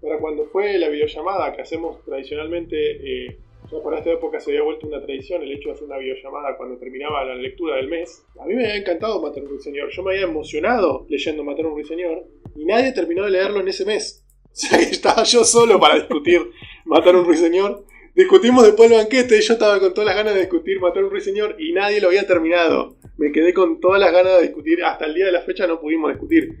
para 0.00 0.18
cuando 0.18 0.46
fue 0.46 0.78
la 0.78 0.88
videollamada 0.88 1.52
que 1.54 1.62
hacemos 1.62 2.04
tradicionalmente, 2.04 3.26
eh, 3.26 3.38
para 3.82 3.98
esta 3.98 4.12
época 4.12 4.40
se 4.40 4.50
había 4.50 4.62
vuelto 4.62 4.86
una 4.86 5.00
tradición 5.00 5.42
el 5.42 5.52
hecho 5.52 5.68
de 5.68 5.74
hacer 5.74 5.84
una 5.84 5.98
videollamada 5.98 6.56
cuando 6.56 6.78
terminaba 6.78 7.24
la 7.24 7.34
lectura 7.34 7.76
del 7.76 7.88
mes. 7.88 8.24
A 8.40 8.46
mí 8.46 8.54
me 8.54 8.64
había 8.64 8.76
encantado 8.76 9.20
matar 9.20 9.42
un 9.42 9.50
ruiseñor. 9.50 9.90
Yo 9.90 10.02
me 10.02 10.12
había 10.12 10.26
emocionado 10.26 11.06
leyendo 11.08 11.44
matar 11.44 11.66
un 11.66 11.74
ruiseñor 11.74 12.24
y 12.56 12.64
nadie 12.64 12.92
terminó 12.92 13.24
de 13.24 13.30
leerlo 13.30 13.60
en 13.60 13.68
ese 13.68 13.84
mes. 13.84 14.20
O 14.54 14.56
sea 14.56 14.78
que 14.78 14.84
estaba 14.84 15.24
yo 15.24 15.42
solo 15.42 15.80
para 15.80 15.96
discutir 15.96 16.40
matar 16.84 17.16
un 17.16 17.24
ruiseñor 17.24 17.84
Discutimos 18.14 18.62
después 18.62 18.88
del 18.88 19.00
banquete, 19.00 19.40
yo 19.40 19.54
estaba 19.54 19.80
con 19.80 19.92
todas 19.92 20.06
las 20.06 20.14
ganas 20.14 20.34
de 20.34 20.42
discutir 20.42 20.78
Matar 20.78 21.02
un 21.02 21.10
ruiseñor 21.10 21.56
y 21.58 21.72
nadie 21.72 22.00
lo 22.00 22.06
había 22.08 22.24
terminado. 22.24 22.96
Me 23.16 23.32
quedé 23.32 23.52
con 23.52 23.80
todas 23.80 24.00
las 24.00 24.12
ganas 24.12 24.36
de 24.36 24.42
discutir, 24.42 24.84
hasta 24.84 25.06
el 25.06 25.14
día 25.14 25.26
de 25.26 25.32
la 25.32 25.42
fecha 25.42 25.66
no 25.66 25.80
pudimos 25.80 26.12
discutir. 26.12 26.56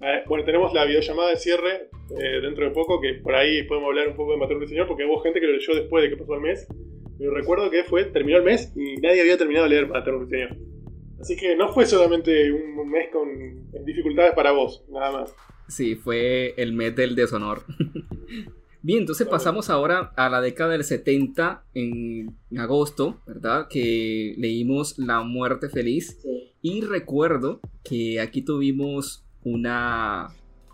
Eh, 0.00 0.22
bueno, 0.26 0.44
tenemos 0.44 0.72
la 0.72 0.84
videollamada 0.84 1.30
de 1.30 1.36
cierre 1.36 1.88
eh, 2.10 2.40
dentro 2.40 2.64
de 2.64 2.70
poco, 2.70 3.00
que 3.00 3.14
por 3.14 3.34
ahí 3.34 3.64
podemos 3.64 3.88
hablar 3.88 4.08
un 4.08 4.16
poco 4.16 4.32
de 4.32 4.38
Matar 4.38 4.52
a 4.52 4.54
un 4.54 4.60
ruiseñor, 4.60 4.86
porque 4.86 5.04
hubo 5.04 5.20
gente 5.20 5.40
que 5.40 5.46
lo 5.46 5.52
leyó 5.52 5.74
después 5.74 6.04
de 6.04 6.10
que 6.10 6.16
pasó 6.16 6.34
el 6.34 6.40
mes. 6.40 6.66
Pero 7.18 7.34
recuerdo 7.34 7.70
que 7.70 7.82
fue, 7.82 8.04
terminó 8.04 8.38
el 8.38 8.44
mes 8.44 8.72
y 8.76 8.96
nadie 9.00 9.20
había 9.20 9.36
terminado 9.36 9.64
de 9.64 9.70
leer 9.70 9.88
Matar 9.88 10.14
a 10.14 10.16
un 10.16 10.22
ruiseñor. 10.22 10.56
Así 11.20 11.36
que 11.36 11.56
no 11.56 11.72
fue 11.72 11.84
solamente 11.84 12.52
un 12.52 12.88
mes 12.90 13.08
con 13.12 13.28
dificultades 13.84 14.34
para 14.34 14.52
vos, 14.52 14.84
nada 14.88 15.10
más. 15.10 15.34
Sí, 15.68 15.96
fue 15.96 16.54
el 16.56 16.72
mes 16.72 16.94
del 16.94 17.16
deshonor. 17.16 17.62
Bien, 18.82 19.00
entonces 19.00 19.26
pasamos 19.26 19.68
ahora 19.70 20.12
a 20.16 20.28
la 20.28 20.40
década 20.40 20.70
del 20.72 20.84
70, 20.84 21.64
en 21.74 22.38
agosto, 22.56 23.20
¿verdad? 23.26 23.66
Que 23.68 24.34
leímos 24.38 24.98
La 24.98 25.22
muerte 25.22 25.68
feliz. 25.68 26.18
Y 26.62 26.82
recuerdo 26.82 27.60
que 27.84 28.20
aquí 28.20 28.42
tuvimos 28.42 29.27
una 29.52 30.28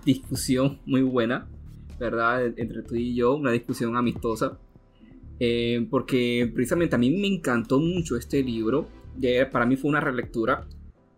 discusión 0.04 0.80
muy 0.86 1.02
buena, 1.02 1.48
¿verdad? 1.98 2.46
Entre 2.56 2.82
tú 2.82 2.94
y 2.94 3.14
yo, 3.14 3.34
una 3.34 3.52
discusión 3.52 3.96
amistosa. 3.96 4.58
Eh, 5.40 5.86
porque 5.90 6.50
precisamente 6.54 6.94
a 6.94 6.98
mí 6.98 7.10
me 7.10 7.26
encantó 7.26 7.78
mucho 7.80 8.16
este 8.16 8.42
libro. 8.42 8.88
Para 9.52 9.66
mí 9.66 9.76
fue 9.76 9.90
una 9.90 10.00
relectura. 10.00 10.66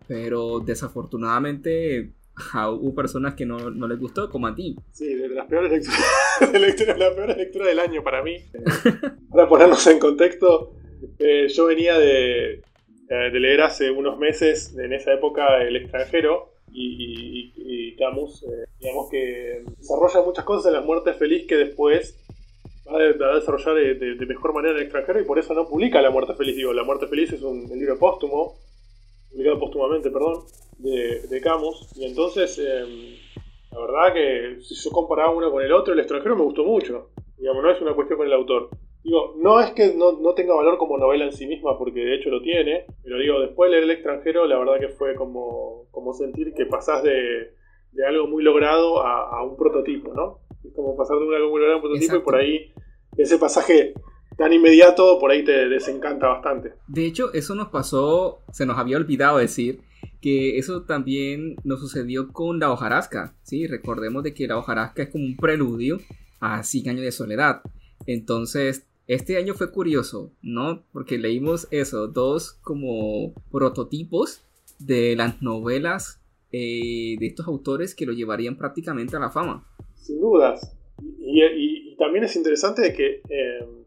Pero 0.07 0.61
desafortunadamente 0.61 2.13
hubo 2.53 2.95
personas 2.95 3.33
que 3.33 3.45
no, 3.45 3.69
no, 3.71 3.87
les 3.87 3.99
gustó, 3.99 4.29
como 4.29 4.47
a 4.47 4.55
ti. 4.55 4.75
Sí, 4.91 5.13
de 5.15 5.29
las 5.29 5.47
peores 5.47 5.71
lecturas, 5.71 6.97
la 6.99 7.15
peor 7.15 7.37
lectura 7.37 7.67
del 7.67 7.79
año 7.79 8.03
para 8.03 8.23
mí. 8.23 8.37
Para 9.31 9.49
ponernos 9.49 9.85
en 9.87 9.99
contexto, 9.99 10.73
eh, 11.19 11.47
yo 11.49 11.65
venía 11.65 11.97
de, 11.97 12.53
eh, 12.53 13.31
de, 13.31 13.39
leer 13.39 13.61
hace 13.61 13.91
unos 13.91 14.17
meses, 14.17 14.75
en 14.77 14.93
esa 14.93 15.13
época, 15.13 15.61
El 15.61 15.75
extranjero, 15.75 16.53
y, 16.71 17.95
Camus, 17.97 18.43
eh, 18.43 18.65
digamos 18.79 19.09
que 19.09 19.63
desarrolla 19.77 20.21
muchas 20.21 20.45
cosas 20.45 20.67
en 20.67 20.73
La 20.73 20.81
muerte 20.81 21.13
feliz 21.13 21.47
que 21.47 21.55
después 21.55 22.15
va 22.87 22.99
a, 22.99 23.35
desarrollar 23.35 23.75
de, 23.75 24.25
mejor 24.27 24.53
manera 24.53 24.73
en 24.73 24.77
El 24.77 24.83
extranjero, 24.83 25.19
y 25.19 25.25
por 25.25 25.39
eso 25.39 25.53
no 25.53 25.67
publica 25.67 26.01
La 26.01 26.11
muerte 26.11 26.35
feliz. 26.35 26.55
Digo, 26.55 26.73
La 26.73 26.83
muerte 26.83 27.07
feliz 27.07 27.33
es 27.33 27.41
un 27.41 27.67
libro 27.69 27.97
póstumo, 27.97 28.59
publicado 29.31 29.59
póstumamente, 29.59 30.11
perdón 30.11 30.45
de, 30.79 31.41
Camus. 31.41 31.87
Y 31.95 32.05
entonces, 32.05 32.57
em, 32.59 33.15
la 33.71 33.79
verdad 33.79 34.13
que 34.13 34.61
si 34.61 34.75
yo 34.75 34.91
comparaba 34.91 35.31
uno 35.31 35.51
con 35.51 35.63
el 35.63 35.71
otro, 35.71 35.93
el 35.93 35.99
extranjero 35.99 36.35
me 36.35 36.43
gustó 36.43 36.63
mucho. 36.63 37.09
Digamos, 37.37 37.63
no 37.63 37.71
es 37.71 37.81
una 37.81 37.93
cuestión 37.93 38.17
con 38.17 38.27
el 38.27 38.33
autor. 38.33 38.69
Digo, 39.07 39.35
no 39.37 39.61
es 39.61 39.71
que 39.71 39.93
no, 39.95 40.19
no, 40.19 40.33
tenga 40.33 40.53
valor 40.53 40.77
como 40.77 40.97
novela 40.97 41.23
en 41.23 41.31
sí 41.31 41.47
misma, 41.47 41.77
porque 41.77 42.01
de 42.01 42.15
hecho 42.15 42.29
lo 42.29 42.41
tiene, 42.41 42.87
pero 43.05 43.17
digo, 43.17 43.39
después 43.39 43.71
de 43.71 43.77
leer 43.77 43.83
El 43.85 43.91
extranjero, 43.91 44.45
la 44.45 44.59
verdad 44.59 44.81
que 44.81 44.89
fue 44.89 45.15
como, 45.15 45.85
como 45.91 46.13
sentir 46.13 46.53
que 46.53 46.65
pasás 46.65 47.03
de, 47.03 47.53
de 47.93 48.05
algo 48.05 48.27
muy 48.27 48.43
logrado 48.43 49.01
a, 49.01 49.41
un 49.45 49.55
prototipo, 49.55 50.13
¿no? 50.13 50.39
Es 50.61 50.73
como 50.75 50.97
pasar 50.97 51.19
de 51.19 51.23
un 51.23 51.33
algo 51.33 51.51
muy 51.51 51.61
logrado 51.61 51.79
a 51.79 51.81
un 51.81 51.89
prototipo 51.89 52.17
y 52.17 52.19
por 52.19 52.35
ahí 52.35 52.73
ese 53.15 53.37
pasaje 53.37 53.93
tan 54.37 54.51
inmediato 54.51 55.17
por 55.19 55.31
ahí 55.31 55.45
te 55.45 55.69
desencanta 55.69 56.27
bastante. 56.27 56.73
De 56.89 57.05
hecho, 57.05 57.31
eso 57.33 57.55
nos 57.55 57.69
pasó, 57.69 58.41
se 58.51 58.65
nos 58.65 58.77
había 58.77 58.97
olvidado 58.97 59.37
decir, 59.37 59.79
que 60.19 60.57
eso 60.57 60.83
también 60.83 61.55
nos 61.63 61.79
sucedió 61.79 62.33
con 62.33 62.59
la 62.59 62.73
hojarasca, 62.73 63.37
¿sí? 63.43 63.67
Recordemos 63.67 64.23
de 64.23 64.33
que 64.33 64.47
la 64.47 64.57
hojarasca 64.57 65.03
es 65.03 65.09
como 65.11 65.23
un 65.23 65.37
preludio 65.37 65.97
a 66.41 66.61
100 66.61 66.89
años 66.89 67.03
de 67.03 67.13
soledad. 67.13 67.61
Entonces, 68.05 68.85
este 69.07 69.37
año 69.37 69.53
fue 69.53 69.71
curioso, 69.71 70.33
¿no? 70.41 70.83
Porque 70.91 71.17
leímos 71.17 71.67
eso, 71.71 72.07
dos 72.07 72.59
como 72.61 73.33
prototipos 73.51 74.43
de 74.79 75.15
las 75.15 75.41
novelas 75.41 76.21
eh, 76.51 77.15
de 77.19 77.27
estos 77.27 77.47
autores 77.47 77.95
que 77.95 78.05
lo 78.05 78.13
llevarían 78.13 78.57
prácticamente 78.57 79.15
a 79.15 79.19
la 79.19 79.31
fama. 79.31 79.65
Sin 79.95 80.19
dudas. 80.19 80.75
Y, 81.19 81.95
también 81.97 82.25
es 82.25 82.35
interesante 82.35 82.83
de 82.83 82.93
que, 82.93 83.21
eh, 83.27 83.85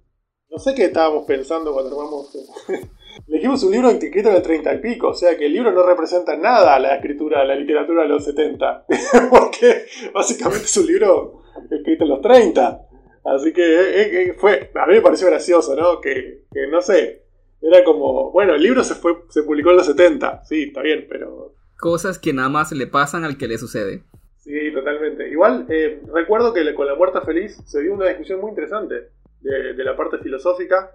no 0.51 0.59
sé 0.59 0.75
qué 0.75 0.87
estábamos 0.87 1.25
pensando 1.27 1.73
cuando 1.73 1.93
armamos 1.93 2.37
Elegimos 3.29 3.63
un 3.63 3.73
libro 3.73 3.91
escrito 3.91 4.31
en 4.31 4.37
el 4.37 4.43
30 4.43 4.75
y 4.75 4.79
pico, 4.79 5.09
o 5.09 5.15
sea 5.15 5.37
que 5.37 5.47
el 5.47 5.53
libro 5.53 5.73
no 5.73 5.85
representa 5.85 6.37
nada 6.37 6.75
a 6.75 6.81
la 6.81 6.97
escritura, 6.97 7.43
a 7.43 7.45
la 7.45 7.55
literatura 7.55 8.03
de 8.03 8.09
los 8.09 8.25
70, 8.25 8.87
porque 9.31 9.85
básicamente 10.13 10.65
es 10.65 10.77
un 10.77 10.87
libro 10.87 11.43
escrito 11.71 12.05
en 12.05 12.11
los 12.11 12.21
30. 12.21 12.90
Así 13.35 13.53
que 13.53 13.63
eh, 13.63 14.23
eh, 14.23 14.35
fue, 14.37 14.71
a 14.75 14.87
mí 14.87 14.95
me 14.95 15.01
pareció 15.01 15.29
gracioso, 15.29 15.77
¿no? 15.77 16.01
Que, 16.01 16.43
no 16.71 16.81
sé, 16.83 17.23
era 17.63 17.85
como, 17.85 18.33
bueno, 18.33 18.55
el 18.55 18.63
libro 18.63 18.83
se, 18.83 18.95
fue, 18.95 19.23
se 19.29 19.43
publicó 19.43 19.71
en 19.71 19.77
los 19.77 19.87
70, 19.87 20.45
sí, 20.45 20.65
está 20.65 20.83
bien, 20.83 21.07
pero... 21.09 21.55
Cosas 21.79 22.19
que 22.19 22.33
nada 22.33 22.49
más 22.49 22.73
le 22.73 22.87
pasan 22.87 23.25
al 23.25 23.39
que 23.39 23.49
le 23.49 23.57
sucede. 23.57 24.03
Sí, 24.39 24.73
totalmente. 24.73 25.29
Igual, 25.31 25.67
eh, 25.69 26.03
recuerdo 26.13 26.53
que 26.53 26.75
con 26.75 26.87
La 26.87 26.95
Muerta 26.95 27.23
Feliz 27.23 27.57
se 27.67 27.83
dio 27.83 27.95
una 27.95 28.09
discusión 28.09 28.41
muy 28.41 28.51
interesante 28.51 29.11
de, 29.41 29.75
de 29.75 29.85
la 29.85 29.97
parte 29.97 30.19
filosófica 30.19 30.91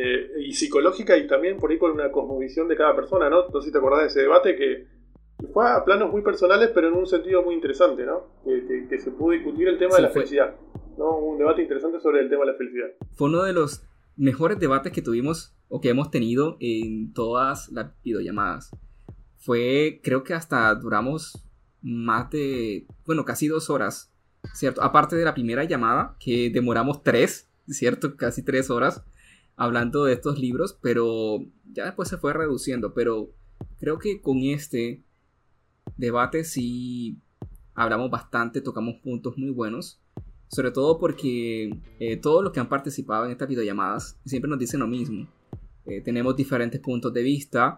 eh, 0.00 0.30
y 0.38 0.52
psicológica 0.52 1.16
y 1.16 1.26
también 1.26 1.56
por 1.56 1.72
ahí 1.72 1.76
con 1.76 1.90
una 1.90 2.12
cosmovisión 2.12 2.68
de 2.68 2.76
cada 2.76 2.94
persona, 2.94 3.28
¿no? 3.28 3.46
Entonces 3.46 3.72
te 3.72 3.78
acordás 3.78 4.02
de 4.02 4.06
ese 4.06 4.20
debate 4.20 4.54
que 4.54 4.86
fue 5.52 5.70
a 5.70 5.84
planos 5.84 6.10
muy 6.10 6.22
personales, 6.22 6.70
pero 6.74 6.88
en 6.88 6.94
un 6.94 7.06
sentido 7.06 7.42
muy 7.42 7.54
interesante, 7.54 8.04
¿no? 8.04 8.26
Que, 8.44 8.98
se 8.98 9.10
pudo 9.10 9.32
discutir 9.32 9.68
el 9.68 9.78
tema 9.78 9.96
de 9.96 10.02
la 10.02 10.10
felicidad, 10.10 10.54
¿no? 10.96 11.16
Un 11.18 11.38
debate 11.38 11.62
interesante 11.62 12.00
sobre 12.00 12.20
el 12.20 12.28
tema 12.28 12.44
de 12.44 12.52
la 12.52 12.58
felicidad. 12.58 12.88
Fue 13.14 13.28
uno 13.28 13.44
de 13.44 13.52
los 13.52 13.82
mejores 14.16 14.58
debates 14.58 14.92
que 14.92 15.02
tuvimos 15.02 15.54
o 15.68 15.80
que 15.80 15.90
hemos 15.90 16.10
tenido 16.10 16.56
en 16.60 17.12
todas 17.12 17.70
las 17.70 17.92
videollamadas. 18.02 18.70
Fue, 19.36 20.00
creo 20.02 20.24
que 20.24 20.34
hasta 20.34 20.74
duramos 20.74 21.48
más 21.82 22.30
de, 22.30 22.86
bueno, 23.06 23.24
casi 23.24 23.46
dos 23.46 23.70
horas, 23.70 24.12
¿cierto? 24.54 24.82
Aparte 24.82 25.14
de 25.14 25.24
la 25.24 25.34
primera 25.34 25.62
llamada, 25.64 26.16
que 26.18 26.50
demoramos 26.50 27.04
tres, 27.04 27.48
¿cierto? 27.68 28.16
Casi 28.16 28.42
tres 28.42 28.70
horas 28.70 29.04
hablando 29.56 30.04
de 30.04 30.14
estos 30.14 30.38
libros, 30.38 30.78
pero 30.80 31.44
ya 31.72 31.84
después 31.84 32.08
se 32.08 32.16
fue 32.16 32.32
reduciendo, 32.32 32.94
pero 32.94 33.30
creo 33.78 33.98
que 33.98 34.20
con 34.20 34.38
este 34.38 35.04
debate 35.96 36.44
sí 36.44 37.18
hablamos 37.78 38.10
bastante, 38.10 38.60
tocamos 38.60 38.96
puntos 38.96 39.38
muy 39.38 39.50
buenos, 39.50 40.00
sobre 40.48 40.72
todo 40.72 40.98
porque 40.98 41.70
eh, 42.00 42.16
todos 42.16 42.42
los 42.42 42.52
que 42.52 42.60
han 42.60 42.68
participado 42.68 43.26
en 43.26 43.30
estas 43.30 43.48
videollamadas 43.48 44.18
siempre 44.24 44.50
nos 44.50 44.58
dicen 44.58 44.80
lo 44.80 44.88
mismo. 44.88 45.28
Eh, 45.86 46.00
tenemos 46.00 46.34
diferentes 46.36 46.80
puntos 46.80 47.14
de 47.14 47.22
vista 47.22 47.76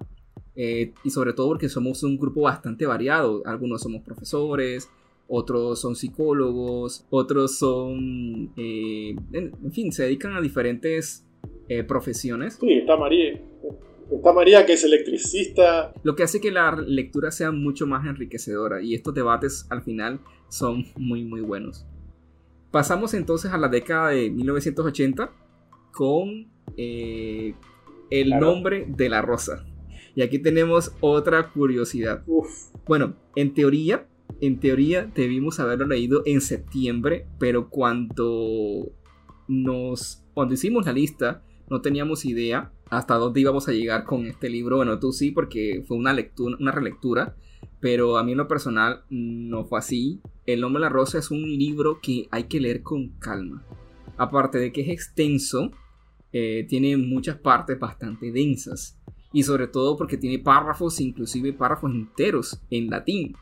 eh, 0.56 0.94
y 1.04 1.10
sobre 1.10 1.32
todo 1.32 1.48
porque 1.48 1.68
somos 1.68 2.02
un 2.02 2.16
grupo 2.16 2.42
bastante 2.42 2.86
variado. 2.86 3.42
Algunos 3.44 3.82
somos 3.82 4.02
profesores, 4.02 4.88
otros 5.28 5.80
son 5.80 5.94
psicólogos, 5.94 7.06
otros 7.10 7.58
son, 7.58 8.52
en, 8.56 9.72
fin, 9.72 9.92
se 9.92 10.04
dedican 10.04 10.34
a 10.34 10.40
diferentes 10.40 11.26
profesiones. 11.86 12.58
Sí, 12.60 12.72
está 12.72 12.96
María. 12.96 13.40
Está 14.10 14.32
María 14.32 14.66
que 14.66 14.72
es 14.72 14.84
electricista. 14.84 15.92
Lo 16.02 16.16
que 16.16 16.24
hace 16.24 16.40
que 16.40 16.50
la 16.50 16.72
lectura 16.72 17.30
sea 17.30 17.52
mucho 17.52 17.86
más 17.86 18.06
enriquecedora 18.06 18.82
y 18.82 18.94
estos 18.94 19.14
debates 19.14 19.66
al 19.70 19.82
final 19.82 20.20
son 20.48 20.84
muy 20.96 21.24
muy 21.24 21.40
buenos. 21.40 21.86
Pasamos 22.70 23.14
entonces 23.14 23.52
a 23.52 23.58
la 23.58 23.68
década 23.68 24.10
de 24.10 24.30
1980 24.30 25.30
con 25.92 26.48
eh, 26.76 27.54
el 28.10 28.30
nombre 28.30 28.86
de 28.88 29.08
la 29.08 29.22
rosa. 29.22 29.64
Y 30.14 30.22
aquí 30.22 30.38
tenemos 30.38 30.92
otra 31.00 31.50
curiosidad. 31.50 32.24
Bueno, 32.86 33.14
en 33.36 33.54
teoría, 33.54 34.06
en 34.40 34.58
teoría 34.58 35.04
debimos 35.14 35.60
haberlo 35.60 35.86
leído 35.86 36.22
en 36.26 36.40
septiembre, 36.40 37.26
pero 37.38 37.70
cuando 37.70 38.92
nos, 39.46 40.24
cuando 40.34 40.54
hicimos 40.54 40.86
la 40.86 40.92
lista, 40.92 41.42
no 41.70 41.80
teníamos 41.80 42.24
idea 42.24 42.72
hasta 42.90 43.14
dónde 43.14 43.40
íbamos 43.40 43.68
a 43.68 43.72
llegar 43.72 44.04
con 44.04 44.26
este 44.26 44.50
libro. 44.50 44.76
Bueno, 44.76 44.98
tú 44.98 45.12
sí, 45.12 45.30
porque 45.30 45.84
fue 45.86 45.96
una 45.96 46.12
lectura, 46.12 46.56
una 46.58 46.72
relectura, 46.72 47.36
pero 47.78 48.18
a 48.18 48.24
mí 48.24 48.32
en 48.32 48.38
lo 48.38 48.48
personal 48.48 49.04
no 49.08 49.64
fue 49.64 49.78
así. 49.78 50.20
El 50.46 50.60
nombre 50.60 50.80
de 50.80 50.86
la 50.86 50.92
rosa 50.92 51.18
es 51.18 51.30
un 51.30 51.42
libro 51.42 52.00
que 52.02 52.26
hay 52.32 52.44
que 52.44 52.60
leer 52.60 52.82
con 52.82 53.10
calma. 53.20 53.64
Aparte 54.16 54.58
de 54.58 54.72
que 54.72 54.82
es 54.82 54.88
extenso, 54.88 55.70
eh, 56.32 56.66
tiene 56.68 56.96
muchas 56.96 57.38
partes 57.38 57.78
bastante 57.78 58.32
densas. 58.32 58.98
Y 59.32 59.44
sobre 59.44 59.68
todo 59.68 59.96
porque 59.96 60.16
tiene 60.16 60.40
párrafos, 60.40 61.00
inclusive 61.00 61.52
párrafos 61.52 61.92
enteros 61.92 62.60
en 62.70 62.90
latín. 62.90 63.36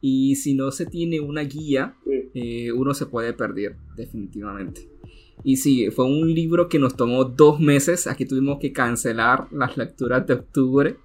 Y 0.00 0.34
si 0.34 0.54
no 0.54 0.72
se 0.72 0.86
tiene 0.86 1.20
una 1.20 1.42
guía, 1.42 1.96
eh, 2.34 2.72
uno 2.72 2.92
se 2.92 3.06
puede 3.06 3.32
perder, 3.34 3.76
definitivamente. 3.96 4.97
Y 5.44 5.56
sí, 5.56 5.90
fue 5.90 6.04
un 6.04 6.32
libro 6.32 6.68
que 6.68 6.78
nos 6.78 6.96
tomó 6.96 7.24
dos 7.24 7.60
meses. 7.60 8.06
Aquí 8.06 8.26
tuvimos 8.26 8.58
que 8.58 8.72
cancelar 8.72 9.46
las 9.52 9.76
lecturas 9.76 10.26
de 10.26 10.34
octubre. 10.34 10.96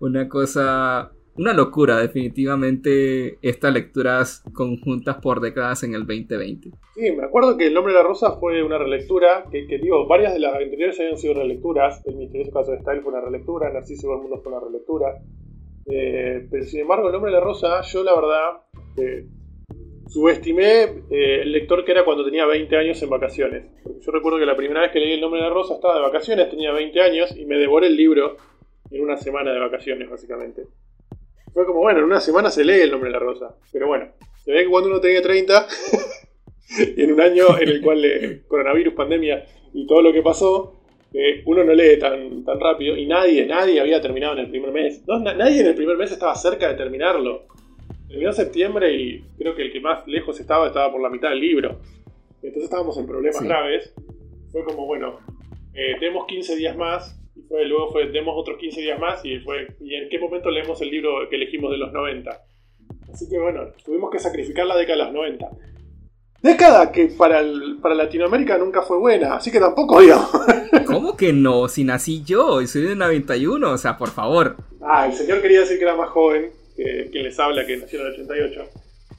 Una 0.00 0.28
cosa, 0.28 1.12
una 1.36 1.52
locura, 1.52 1.98
definitivamente, 1.98 3.38
estas 3.42 3.72
lecturas 3.74 4.42
conjuntas 4.52 5.16
por 5.16 5.40
décadas 5.40 5.82
en 5.82 5.94
el 5.94 6.06
2020. 6.06 6.70
Sí, 6.94 7.12
me 7.12 7.24
acuerdo 7.24 7.56
que 7.56 7.66
El 7.66 7.74
nombre 7.74 7.92
de 7.92 7.98
la 7.98 8.04
rosa 8.04 8.36
fue 8.38 8.62
una 8.62 8.78
relectura, 8.78 9.44
que, 9.50 9.66
digo, 9.78 10.06
varias 10.06 10.32
de 10.32 10.40
las 10.40 10.54
anteriores 10.54 10.98
habían 11.00 11.18
sido 11.18 11.34
relecturas. 11.34 12.00
El 12.06 12.16
misterioso 12.16 12.52
caso 12.52 12.72
de 12.72 12.78
Style 12.78 13.02
fue 13.02 13.12
una 13.12 13.20
relectura, 13.20 13.72
Narciso 13.72 14.08
del 14.10 14.18
Mundo 14.20 14.40
fue 14.42 14.52
una 14.52 14.64
relectura. 14.64 15.18
Eh, 15.86 16.46
pero 16.50 16.64
sin 16.64 16.80
embargo, 16.80 17.08
El 17.08 17.12
nombre 17.12 17.32
de 17.32 17.38
la 17.38 17.44
rosa, 17.44 17.82
yo 17.82 18.04
la 18.04 18.14
verdad. 18.14 18.62
Eh, 18.96 19.26
subestimé 20.14 20.82
eh, 21.10 21.40
el 21.42 21.50
lector 21.50 21.84
que 21.84 21.90
era 21.90 22.04
cuando 22.04 22.24
tenía 22.24 22.46
20 22.46 22.76
años 22.76 23.02
en 23.02 23.10
vacaciones. 23.10 23.64
yo 23.84 24.12
recuerdo 24.12 24.38
que 24.38 24.46
la 24.46 24.56
primera 24.56 24.82
vez 24.82 24.92
que 24.92 25.00
leí 25.00 25.14
El 25.14 25.20
nombre 25.20 25.40
de 25.40 25.48
la 25.48 25.52
rosa 25.52 25.74
estaba 25.74 25.96
de 25.96 26.02
vacaciones, 26.02 26.48
tenía 26.48 26.70
20 26.70 27.00
años 27.00 27.36
y 27.36 27.44
me 27.44 27.56
devoré 27.56 27.88
el 27.88 27.96
libro 27.96 28.36
en 28.92 29.02
una 29.02 29.16
semana 29.16 29.52
de 29.52 29.58
vacaciones, 29.58 30.08
básicamente. 30.08 30.62
Fue 31.52 31.66
como, 31.66 31.80
bueno, 31.80 31.98
en 31.98 32.04
una 32.04 32.20
semana 32.20 32.50
se 32.52 32.64
lee 32.64 32.82
El 32.82 32.92
nombre 32.92 33.08
de 33.08 33.14
la 33.14 33.18
rosa. 33.18 33.56
Pero 33.72 33.88
bueno, 33.88 34.06
se 34.44 34.52
ve 34.52 34.62
que 34.62 34.70
cuando 34.70 34.88
uno 34.88 35.00
tenía 35.00 35.20
30, 35.20 35.66
y 36.96 37.02
en 37.02 37.12
un 37.12 37.20
año 37.20 37.58
en 37.60 37.68
el 37.68 37.82
cual 37.82 38.04
eh, 38.04 38.42
coronavirus, 38.46 38.94
pandemia 38.94 39.44
y 39.72 39.84
todo 39.84 40.00
lo 40.00 40.12
que 40.12 40.22
pasó, 40.22 40.80
eh, 41.12 41.42
uno 41.46 41.64
no 41.64 41.74
lee 41.74 41.98
tan, 41.98 42.44
tan 42.44 42.60
rápido 42.60 42.96
y 42.96 43.06
nadie, 43.06 43.46
nadie 43.46 43.80
había 43.80 44.00
terminado 44.00 44.34
en 44.34 44.44
el 44.44 44.50
primer 44.50 44.70
mes. 44.70 45.02
nadie 45.08 45.60
en 45.60 45.66
el 45.66 45.74
primer 45.74 45.96
mes 45.96 46.12
estaba 46.12 46.36
cerca 46.36 46.68
de 46.68 46.74
terminarlo. 46.74 47.48
Terminó 48.14 48.32
septiembre 48.32 48.94
y 48.94 49.24
creo 49.36 49.56
que 49.56 49.62
el 49.62 49.72
que 49.72 49.80
más 49.80 50.06
lejos 50.06 50.38
estaba 50.38 50.68
estaba 50.68 50.92
por 50.92 51.02
la 51.02 51.10
mitad 51.10 51.30
del 51.30 51.40
libro. 51.40 51.80
Entonces 52.36 52.62
estábamos 52.62 52.96
en 52.96 53.08
problemas 53.08 53.42
graves. 53.42 53.92
Fue 54.52 54.62
como, 54.62 54.86
bueno, 54.86 55.18
eh, 55.74 55.96
tenemos 55.98 56.24
15 56.28 56.54
días 56.54 56.76
más. 56.76 57.20
Y 57.34 57.42
fue, 57.42 57.64
luego 57.64 57.90
fue, 57.90 58.06
tenemos 58.06 58.36
otros 58.36 58.56
15 58.58 58.82
días 58.82 59.00
más. 59.00 59.24
Y 59.24 59.40
fue, 59.40 59.66
¿y 59.80 59.96
en 59.96 60.08
qué 60.08 60.20
momento 60.20 60.48
leemos 60.48 60.80
el 60.80 60.90
libro 60.90 61.28
que 61.28 61.34
elegimos 61.34 61.72
de 61.72 61.78
los 61.78 61.92
90? 61.92 62.30
Así 63.12 63.28
que 63.28 63.36
bueno, 63.36 63.72
tuvimos 63.84 64.12
que 64.12 64.20
sacrificar 64.20 64.64
la 64.64 64.76
década 64.76 64.98
de 64.98 65.04
los 65.06 65.14
90. 65.14 65.48
Década 66.40 66.92
que 66.92 67.06
para, 67.18 67.42
para 67.82 67.96
Latinoamérica 67.96 68.58
nunca 68.58 68.82
fue 68.82 68.96
buena, 68.98 69.34
así 69.34 69.50
que 69.50 69.58
tampoco 69.58 70.00
digo. 70.00 70.20
¿Cómo 70.86 71.16
que 71.16 71.32
no? 71.32 71.66
Si 71.66 71.82
nací 71.82 72.22
yo 72.22 72.60
y 72.60 72.68
soy 72.68 72.82
de 72.82 72.94
91, 72.94 73.72
o 73.72 73.76
sea, 73.76 73.96
por 73.96 74.10
favor. 74.10 74.56
Ah, 74.80 75.06
el 75.06 75.14
señor 75.14 75.42
quería 75.42 75.60
decir 75.60 75.78
que 75.78 75.84
era 75.84 75.96
más 75.96 76.10
joven 76.10 76.52
que, 76.76 77.10
les 77.12 77.38
habla 77.38 77.66
que 77.66 77.76
nació 77.76 78.00
en 78.00 78.06
el 78.06 78.12
88. 78.12 78.70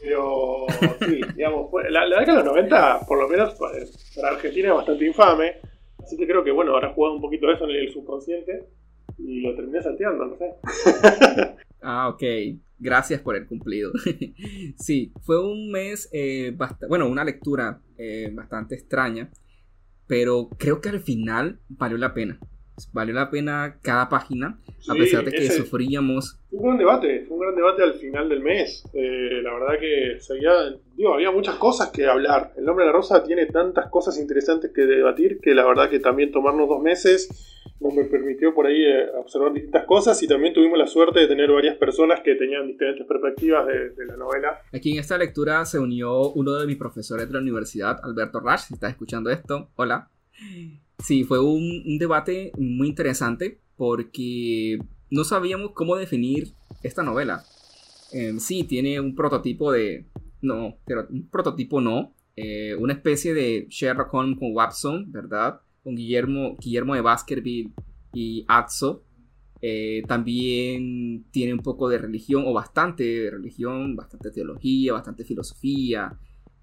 Pero 0.01 0.65
sí, 0.99 1.21
digamos, 1.35 1.71
la, 1.89 2.05
década 2.19 2.39
de 2.39 2.43
los 2.43 2.45
90, 2.45 2.99
por 3.07 3.19
lo 3.19 3.27
menos 3.27 3.55
para 3.55 4.29
Argentina, 4.29 4.69
es 4.69 4.75
bastante 4.75 5.05
infame. 5.05 5.55
Así 6.03 6.17
que 6.17 6.27
creo 6.27 6.43
que, 6.43 6.51
bueno, 6.51 6.75
habrá 6.75 6.93
jugado 6.93 7.15
un 7.15 7.21
poquito 7.21 7.51
eso 7.51 7.63
en 7.65 7.71
el 7.71 7.91
subconsciente 7.91 8.67
y 9.17 9.41
lo 9.41 9.55
terminé 9.55 9.81
salteando, 9.81 10.25
no 10.25 10.37
sé. 10.37 10.53
ah, 11.81 12.09
ok. 12.09 12.23
Gracias 12.77 13.21
por 13.21 13.35
el 13.35 13.47
cumplido. 13.47 13.91
sí, 14.77 15.13
fue 15.21 15.41
un 15.41 15.71
mes, 15.71 16.09
eh, 16.11 16.55
bueno, 16.89 17.07
una 17.07 17.23
lectura 17.23 17.81
eh, 17.97 18.29
bastante 18.33 18.75
extraña, 18.75 19.31
pero 20.05 20.49
creo 20.57 20.81
que 20.81 20.89
al 20.89 20.99
final 20.99 21.59
valió 21.69 21.97
la 21.97 22.13
pena 22.13 22.37
valió 22.91 23.13
la 23.13 23.29
pena 23.29 23.77
cada 23.81 24.09
página, 24.09 24.59
a 24.89 24.93
pesar 24.93 25.23
de 25.23 25.31
que 25.31 25.49
sufríamos. 25.51 26.39
Fue 26.49 26.59
un 26.59 26.65
gran 26.65 26.77
debate, 26.77 27.25
fue 27.27 27.37
un 27.37 27.41
gran 27.41 27.55
debate 27.55 27.83
al 27.83 27.93
final 27.95 28.29
del 28.29 28.41
mes. 28.41 28.83
Eh, 28.93 29.41
la 29.41 29.53
verdad 29.53 29.79
que 29.79 30.19
seguía, 30.19 30.51
digo, 30.95 31.13
había 31.13 31.31
muchas 31.31 31.55
cosas 31.55 31.89
que 31.89 32.05
hablar. 32.05 32.53
El 32.57 32.65
nombre 32.65 32.85
de 32.85 32.91
la 32.91 32.97
rosa 32.97 33.23
tiene 33.23 33.45
tantas 33.47 33.89
cosas 33.89 34.19
interesantes 34.19 34.71
que 34.73 34.81
debatir 34.81 35.39
que 35.41 35.53
la 35.53 35.65
verdad 35.65 35.89
que 35.89 35.99
también 35.99 36.31
tomarnos 36.31 36.67
dos 36.67 36.81
meses 36.81 37.29
nos 37.79 38.07
permitió 38.07 38.53
por 38.53 38.67
ahí 38.67 38.83
eh, 38.83 39.09
observar 39.19 39.53
distintas 39.53 39.85
cosas 39.85 40.21
y 40.23 40.27
también 40.27 40.53
tuvimos 40.53 40.77
la 40.77 40.87
suerte 40.87 41.19
de 41.19 41.27
tener 41.27 41.51
varias 41.51 41.75
personas 41.77 42.21
que 42.21 42.35
tenían 42.35 42.67
diferentes 42.67 43.05
perspectivas 43.05 43.65
de, 43.67 44.05
la 44.05 44.15
novela. 44.17 44.61
Aquí 44.73 44.93
en 44.93 44.99
esta 44.99 45.17
lectura 45.17 45.65
se 45.65 45.79
unió 45.79 46.31
uno 46.31 46.55
de 46.55 46.67
mis 46.67 46.77
profesores 46.77 47.27
de 47.27 47.33
la 47.33 47.39
universidad, 47.39 47.99
Alberto 48.03 48.39
Rash, 48.39 48.67
si 48.67 48.73
estás 48.75 48.91
escuchando 48.91 49.29
esto, 49.29 49.69
hola. 49.75 50.09
Sí, 50.99 51.23
fue 51.23 51.39
un, 51.39 51.97
debate 51.97 52.51
muy 52.57 52.87
interesante 52.87 53.59
porque 53.75 54.79
no 55.09 55.23
sabíamos 55.23 55.71
cómo 55.73 55.95
definir 55.95 56.53
esta 56.83 57.03
novela. 57.03 57.43
Em, 58.11 58.39
sí, 58.39 58.63
tiene 58.63 58.99
un 58.99 59.15
prototipo 59.15 59.71
de... 59.71 60.05
No, 60.41 60.77
pero 60.85 61.07
un 61.09 61.29
prototipo 61.29 61.81
no. 61.81 62.15
Eh, 62.35 62.75
una 62.75 62.93
especie 62.93 63.33
de 63.33 63.67
Sherlock 63.69 64.13
Holmes 64.13 64.39
con 64.39 64.53
Watson, 64.53 65.11
¿verdad? 65.11 65.61
Con 65.83 65.95
Guillermo, 65.95 66.55
Guillermo 66.59 66.95
de 66.95 67.01
Baskerville 67.01 67.73
y 68.13 68.45
Atzo. 68.47 69.03
Eh, 69.61 70.03
también 70.07 71.25
tiene 71.31 71.53
un 71.53 71.61
poco 71.61 71.89
de 71.89 71.97
religión, 71.97 72.43
o 72.45 72.53
bastante 72.53 73.29
religión, 73.31 73.95
bastante 73.95 74.31
teología, 74.31 74.93
bastante 74.93 75.23
filosofía. 75.23 76.17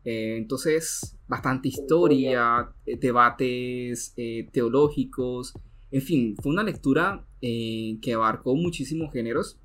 Eh, 0.04 0.36
entonces, 0.36 1.16
bastante 1.28 1.68
historia, 1.68 2.72
eh, 2.86 2.96
debates 2.98 4.14
eh, 4.16 4.48
teológicos, 4.52 5.54
en 5.90 6.02
fin, 6.02 6.36
fue 6.42 6.52
una 6.52 6.64
lectura 6.64 7.26
que 7.40 8.12
abarcó 8.14 8.54
muchísimos 8.54 9.12
géneros. 9.12 9.58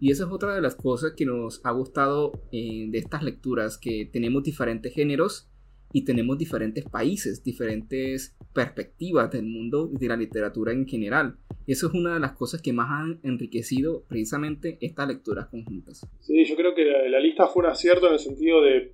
Y 0.00 0.10
esa 0.10 0.24
es 0.24 0.30
otra 0.30 0.54
de 0.54 0.60
las 0.60 0.74
cosas 0.74 1.12
que 1.16 1.24
nos 1.24 1.60
ha 1.64 1.70
gustado 1.70 2.32
de 2.50 2.90
estas 2.92 3.22
lecturas, 3.22 3.78
que 3.78 4.08
tenemos 4.12 4.42
diferentes 4.42 4.92
géneros 4.92 5.49
y 5.92 6.04
tenemos 6.04 6.38
diferentes 6.38 6.84
países, 6.84 7.42
diferentes 7.42 8.36
perspectivas 8.54 9.30
del 9.30 9.44
mundo 9.44 9.90
y 9.92 9.98
de 9.98 10.08
la 10.08 10.16
literatura 10.16 10.72
en 10.72 10.86
general. 10.86 11.36
Eso 11.66 11.88
es 11.88 11.94
una 11.94 12.14
de 12.14 12.20
las 12.20 12.32
cosas 12.32 12.62
que 12.62 12.72
más 12.72 12.88
han 12.90 13.20
enriquecido 13.22 14.04
precisamente 14.08 14.78
estas 14.80 15.08
lecturas 15.08 15.48
conjuntas. 15.48 16.06
Sí, 16.20 16.44
yo 16.44 16.56
creo 16.56 16.74
que 16.74 16.84
la, 16.84 17.20
lista 17.20 17.46
fue 17.48 17.64
un 17.64 17.70
acierto 17.70 18.06
en 18.06 18.14
el 18.14 18.18
sentido 18.18 18.62
de, 18.62 18.92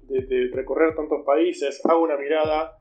recorrer 0.53 0.95
tantos 0.95 1.25
países. 1.25 1.81
Hago 1.85 2.03
una 2.03 2.17
mirada 2.17 2.77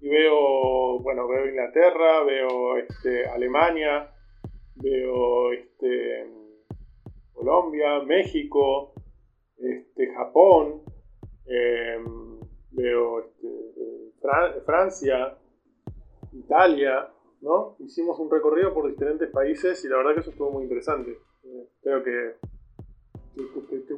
y 0.00 0.08
veo, 0.08 1.00
bueno, 1.00 1.28
veo 1.28 1.48
Inglaterra, 1.48 2.24
veo 2.24 2.78
este, 2.78 3.26
Alemania, 3.26 4.10
veo 4.76 5.52
este, 5.52 6.26
Colombia, 7.32 8.02
México, 8.06 8.94
este, 9.56 10.12
Japón, 10.14 10.82
em, 11.46 12.29
veo 12.72 13.20
este, 13.20 13.48
Francia, 14.64 15.36
Italia, 16.32 17.08
¿no? 17.40 17.76
Hicimos 17.80 18.18
un 18.18 18.30
recorrido 18.30 18.72
por 18.72 18.88
diferentes 18.88 19.30
países 19.30 19.84
y 19.84 19.88
la 19.88 19.96
verdad 19.96 20.14
que 20.14 20.20
eso 20.20 20.30
estuvo 20.30 20.50
muy 20.50 20.64
interesante. 20.64 21.18
Eh, 21.44 21.68
creo 21.82 22.02
que, 22.02 22.34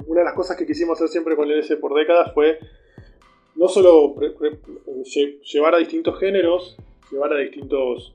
una 0.06 0.20
de 0.20 0.24
las 0.24 0.34
cosas 0.34 0.56
que 0.56 0.66
quisimos 0.66 0.98
hacer 0.98 1.08
siempre 1.08 1.34
con 1.34 1.50
el 1.50 1.58
S 1.58 1.76
por 1.76 1.94
décadas 1.94 2.32
fue 2.32 2.58
no 3.56 3.66
solo 3.68 4.14
llevar 5.42 5.74
a 5.74 5.78
distintos 5.78 6.18
géneros, 6.20 6.76
llevar 7.10 7.32
a 7.32 7.38
distintos 7.38 8.14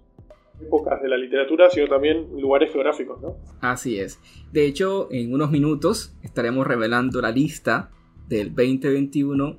épocas 0.62 1.01
de 1.01 1.10
la 1.10 1.18
literatura, 1.18 1.70
sino 1.70 1.88
también 1.88 2.30
lugares 2.39 2.72
geográficos, 2.72 3.22
¿no? 3.22 3.36
Así 3.62 3.99
es. 3.99 4.20
De 4.51 4.66
hecho, 4.66 5.10
en 5.12 5.34
unos 5.34 5.51
minutos 5.51 6.16
estaremos 6.24 6.66
revelando 6.66 7.22
la 7.22 7.32
lista 7.32 7.91
del 8.28 8.55
2021, 8.55 9.58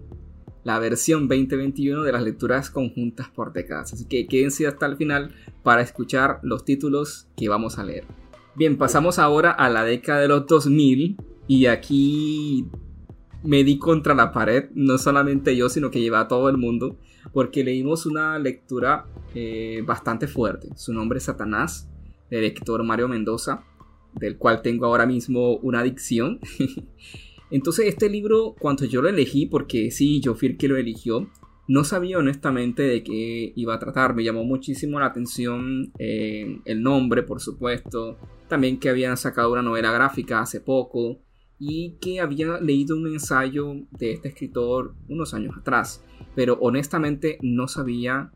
la 0.69 0.79
versión 0.79 1.29
2021 1.29 2.03
de 2.03 2.13
las 2.13 2.23
lecturas 2.23 2.69
conjuntas 2.69 3.31
por 3.31 3.55
décadas. 3.55 3.95
Así 3.95 4.05
que 4.05 4.27
quédense 4.27 4.67
hasta 4.67 4.85
el 4.85 4.99
final 4.99 5.33
para 5.63 5.81
escuchar 5.81 6.41
los 6.43 6.67
títulos 6.67 7.27
que 7.39 7.49
vamos 7.49 7.79
a 7.79 7.85
leer. 7.85 8.05
Bien, 8.55 8.77
pasamos 8.77 9.19
ahora 9.19 9.51
a 9.51 9.71
la 9.71 9.83
década 9.83 10.21
de 10.21 10.29
los 10.29 10.47
2000 10.47 11.17
y 11.47 11.65
aquí 11.65 12.67
me 13.43 13.65
di 13.65 13.79
contra 13.79 14.15
la 14.15 14.31
pared, 14.31 14.69
no 14.75 14.99
solamente 14.99 15.57
yo, 15.57 15.71
sino 15.71 15.91
que 15.91 16.01
lleva 16.01 16.21
a 16.21 16.29
todo 16.29 16.51
el 16.51 16.59
mundo, 16.59 16.99
porque 17.33 17.65
leímos 17.65 18.05
una 18.05 18.39
lectura 18.39 19.07
eh, 19.35 19.83
bastante 19.87 20.27
fuerte. 20.27 20.69
Su 20.77 20.93
nombre 20.93 21.17
es 21.17 21.25
Satanás, 21.25 21.89
del 22.29 22.45
escritor 22.45 22.85
Mario 22.85 23.09
Mendoza, 23.09 23.65
del 24.13 24.37
cual 24.37 24.61
tengo 24.61 24.85
ahora 24.85 25.07
mismo 25.07 25.57
una 25.63 25.81
adicción. 25.81 26.41
Entonces 27.51 27.87
este 27.87 28.09
libro, 28.09 28.55
cuando 28.59 28.85
yo 28.85 29.03
lo 29.03 29.09
elegí, 29.09 29.47
porque 29.47 29.91
sí, 29.91 30.21
yo 30.21 30.35
fui 30.35 30.49
el 30.49 30.57
que 30.57 30.69
lo 30.69 30.77
eligió, 30.77 31.31
no 31.67 31.85
sabía 31.85 32.19
honestamente 32.19 32.83
de 32.83 33.03
qué 33.03 33.53
iba 33.55 33.75
a 33.75 33.79
tratar. 33.79 34.15
Me 34.15 34.25
llamó 34.25 34.45
muchísimo 34.45 34.99
la 34.99 35.07
atención 35.07 35.93
eh, 35.99 36.61
el 36.65 36.83
nombre, 36.83 37.23
por 37.23 37.41
supuesto. 37.41 38.19
También 38.49 38.79
que 38.79 38.89
habían 38.89 39.17
sacado 39.17 39.53
una 39.53 39.63
novela 39.63 39.93
gráfica 39.93 40.41
hace 40.41 40.61
poco 40.61 41.21
y 41.59 41.97
que 42.01 42.21
había 42.21 42.59
leído 42.61 42.97
un 42.97 43.07
ensayo 43.09 43.75
de 43.91 44.13
este 44.13 44.29
escritor 44.29 44.95
unos 45.09 45.35
años 45.35 45.57
atrás, 45.59 46.05
pero 46.35 46.57
honestamente 46.61 47.39
no 47.43 47.69
sabía 47.69 48.33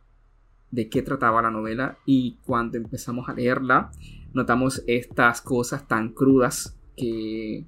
de 0.70 0.88
qué 0.88 1.02
trataba 1.02 1.42
la 1.42 1.50
novela 1.50 1.98
y 2.04 2.38
cuando 2.44 2.78
empezamos 2.78 3.28
a 3.28 3.34
leerla 3.34 3.92
notamos 4.32 4.82
estas 4.86 5.40
cosas 5.42 5.86
tan 5.86 6.12
crudas 6.12 6.78
que 6.96 7.66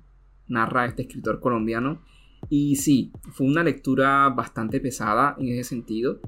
narra 0.49 0.87
este 0.87 1.03
escritor 1.03 1.41
colombiano 1.41 2.03
y 2.49 2.77
sí, 2.77 3.13
fue 3.33 3.47
una 3.47 3.63
lectura 3.63 4.29
bastante 4.29 4.81
pesada 4.81 5.37
en 5.39 5.49
ese 5.49 5.65
sentido 5.65 6.21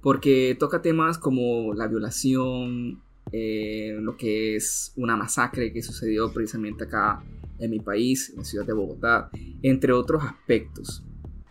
porque 0.00 0.56
toca 0.58 0.82
temas 0.82 1.18
como 1.18 1.74
la 1.74 1.88
violación, 1.88 3.02
eh, 3.32 3.96
lo 4.00 4.16
que 4.16 4.54
es 4.54 4.92
una 4.96 5.16
masacre 5.16 5.72
que 5.72 5.82
sucedió 5.82 6.32
precisamente 6.32 6.84
acá 6.84 7.24
en 7.58 7.70
mi 7.70 7.80
país, 7.80 8.30
en 8.30 8.38
la 8.38 8.44
ciudad 8.44 8.66
de 8.66 8.72
Bogotá, 8.72 9.30
entre 9.62 9.92
otros 9.92 10.22
aspectos. 10.22 11.04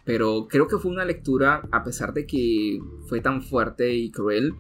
Pero 0.06 0.48
creo 0.48 0.68
que 0.68 0.78
fue 0.78 0.92
una 0.92 1.04
lectura, 1.04 1.68
a 1.72 1.84
pesar 1.84 2.14
de 2.14 2.26
que 2.26 2.80
fue 3.08 3.20
tan 3.22 3.42
fuerte 3.42 3.94
y 3.94 4.12
cruel, 4.12 4.54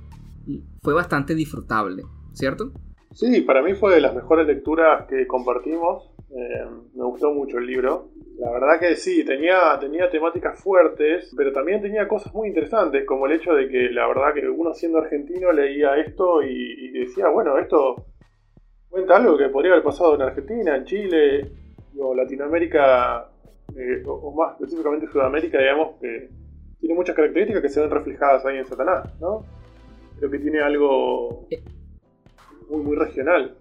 fue 0.81 0.93
bastante 0.93 1.35
disfrutable, 1.35 2.03
¿cierto? 2.33 2.73
Sí, 3.13 3.41
para 3.41 3.61
mí 3.61 3.75
fue 3.75 3.93
de 3.93 4.01
las 4.01 4.13
mejores 4.13 4.45
lecturas 4.45 5.05
que 5.07 5.25
compartimos. 5.27 6.11
Eh, 6.31 6.65
me 6.93 7.03
gustó 7.05 7.31
mucho 7.31 7.57
el 7.57 7.67
libro. 7.67 8.09
La 8.37 8.51
verdad 8.51 8.79
que 8.79 8.95
sí, 8.95 9.23
tenía, 9.23 9.77
tenía 9.79 10.09
temáticas 10.09 10.59
fuertes, 10.59 11.33
pero 11.37 11.53
también 11.53 11.81
tenía 11.81 12.07
cosas 12.07 12.33
muy 12.33 12.49
interesantes, 12.49 13.05
como 13.05 13.25
el 13.27 13.33
hecho 13.33 13.53
de 13.53 13.69
que 13.69 13.89
la 13.89 14.07
verdad 14.07 14.33
que 14.33 14.49
uno 14.49 14.73
siendo 14.73 14.97
argentino 14.97 15.51
leía 15.51 15.97
esto 15.97 16.41
y 16.43 16.91
decía, 16.91 17.29
bueno, 17.29 17.57
esto 17.57 18.05
cuenta 18.95 19.17
algo 19.17 19.37
que 19.37 19.49
podría 19.49 19.73
haber 19.73 19.83
pasado 19.83 20.15
en 20.15 20.21
Argentina, 20.21 20.73
en 20.73 20.85
Chile, 20.85 21.51
o 21.99 22.15
Latinoamérica, 22.15 23.29
eh, 23.75 24.01
o, 24.05 24.31
más 24.31 24.53
específicamente 24.53 25.07
Sudamérica, 25.07 25.59
digamos, 25.59 25.99
que 25.99 26.29
tiene 26.79 26.95
muchas 26.95 27.13
características 27.13 27.61
que 27.61 27.67
se 27.67 27.81
ven 27.81 27.89
reflejadas 27.89 28.45
ahí 28.45 28.57
en 28.57 28.65
Satanás, 28.65 29.09
¿no? 29.19 29.43
Creo 30.17 30.31
que 30.31 30.39
tiene 30.39 30.61
algo 30.61 31.45
muy, 32.69 32.83
muy 32.83 32.95
regional. 32.95 33.57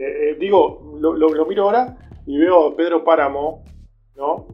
Eh, 0.00 0.30
eh, 0.30 0.36
digo, 0.40 0.96
lo, 0.98 1.46
miro 1.46 1.64
ahora 1.64 1.96
y 2.26 2.38
veo 2.38 2.68
a 2.68 2.76
Pedro 2.76 3.04
Páramo, 3.04 3.64
¿no? 4.16 4.46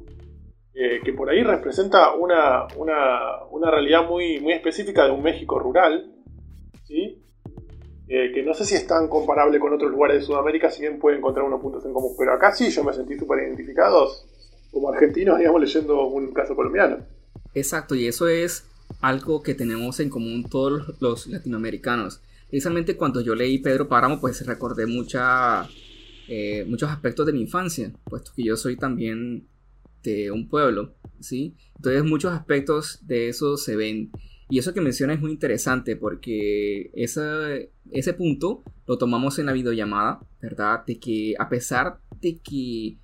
que 0.74 1.12
por 1.14 1.30
ahí 1.30 1.42
representa 1.42 2.12
una, 2.14 2.66
una, 2.76 3.44
una 3.50 3.70
realidad 3.70 4.06
muy, 4.06 4.40
muy 4.40 4.52
específica 4.52 5.06
de 5.06 5.10
un 5.10 5.22
México 5.22 5.58
rural, 5.58 6.12
¿sí? 6.84 7.22
Eh, 8.08 8.30
que 8.32 8.42
no 8.42 8.54
sé 8.54 8.64
si 8.64 8.76
es 8.76 8.86
tan 8.86 9.08
comparable 9.08 9.58
con 9.58 9.72
otros 9.72 9.90
lugares 9.90 10.20
de 10.20 10.26
Sudamérica, 10.26 10.70
si 10.70 10.82
bien 10.82 10.98
puede 10.98 11.16
encontrar 11.16 11.44
unos 11.44 11.60
puntos 11.60 11.84
en 11.84 11.92
común. 11.92 12.14
Pero 12.16 12.34
acá 12.34 12.52
sí 12.52 12.70
yo 12.70 12.84
me 12.84 12.92
sentí 12.92 13.16
súper 13.16 13.44
identificado 13.44 14.08
como 14.70 14.90
argentino, 14.90 15.36
digamos, 15.36 15.60
leyendo 15.60 16.06
un 16.06 16.32
caso 16.32 16.54
colombiano. 16.54 16.98
Exacto, 17.54 17.94
y 17.94 18.06
eso 18.06 18.28
es 18.28 18.64
algo 19.00 19.42
que 19.42 19.54
tenemos 19.54 19.98
en 19.98 20.10
común 20.10 20.44
todos 20.48 21.00
los 21.00 21.26
latinoamericanos. 21.26 22.20
Precisamente 22.48 22.96
cuando 22.96 23.20
yo 23.20 23.34
leí 23.34 23.58
Pedro 23.58 23.88
Páramo, 23.88 24.20
pues 24.20 24.44
recordé 24.46 24.84
eh, 26.28 26.64
muchos 26.68 26.90
aspectos 26.90 27.26
de 27.26 27.32
mi 27.32 27.42
infancia, 27.42 27.92
puesto 28.04 28.32
que 28.34 28.44
yo 28.44 28.56
soy 28.56 28.76
también 28.76 29.46
de 30.02 30.30
un 30.30 30.48
pueblo, 30.48 30.94
¿sí? 31.20 31.56
Entonces 31.76 32.04
muchos 32.04 32.32
aspectos 32.32 33.00
de 33.06 33.28
eso 33.28 33.56
se 33.56 33.76
ven. 33.76 34.10
Y 34.48 34.58
eso 34.60 34.72
que 34.72 34.80
menciona 34.80 35.12
es 35.12 35.20
muy 35.20 35.32
interesante 35.32 35.96
porque 35.96 36.90
ese, 36.94 37.72
ese 37.90 38.14
punto 38.14 38.62
lo 38.86 38.96
tomamos 38.96 39.40
en 39.40 39.46
la 39.46 39.52
videollamada, 39.52 40.20
¿verdad? 40.40 40.84
De 40.86 41.00
que 41.00 41.34
a 41.38 41.48
pesar 41.48 41.98
de 42.20 42.38
que 42.38 42.98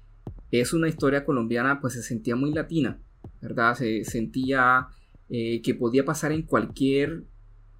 es 0.52 0.72
una 0.72 0.88
historia 0.88 1.24
colombiana, 1.24 1.80
pues 1.80 1.94
se 1.94 2.02
sentía 2.02 2.36
muy 2.36 2.52
latina, 2.52 3.00
¿verdad? 3.40 3.74
Se 3.74 4.04
sentía 4.04 4.86
eh, 5.28 5.62
que 5.62 5.74
podía 5.74 6.04
pasar 6.04 6.30
en 6.30 6.42
cualquier 6.42 7.24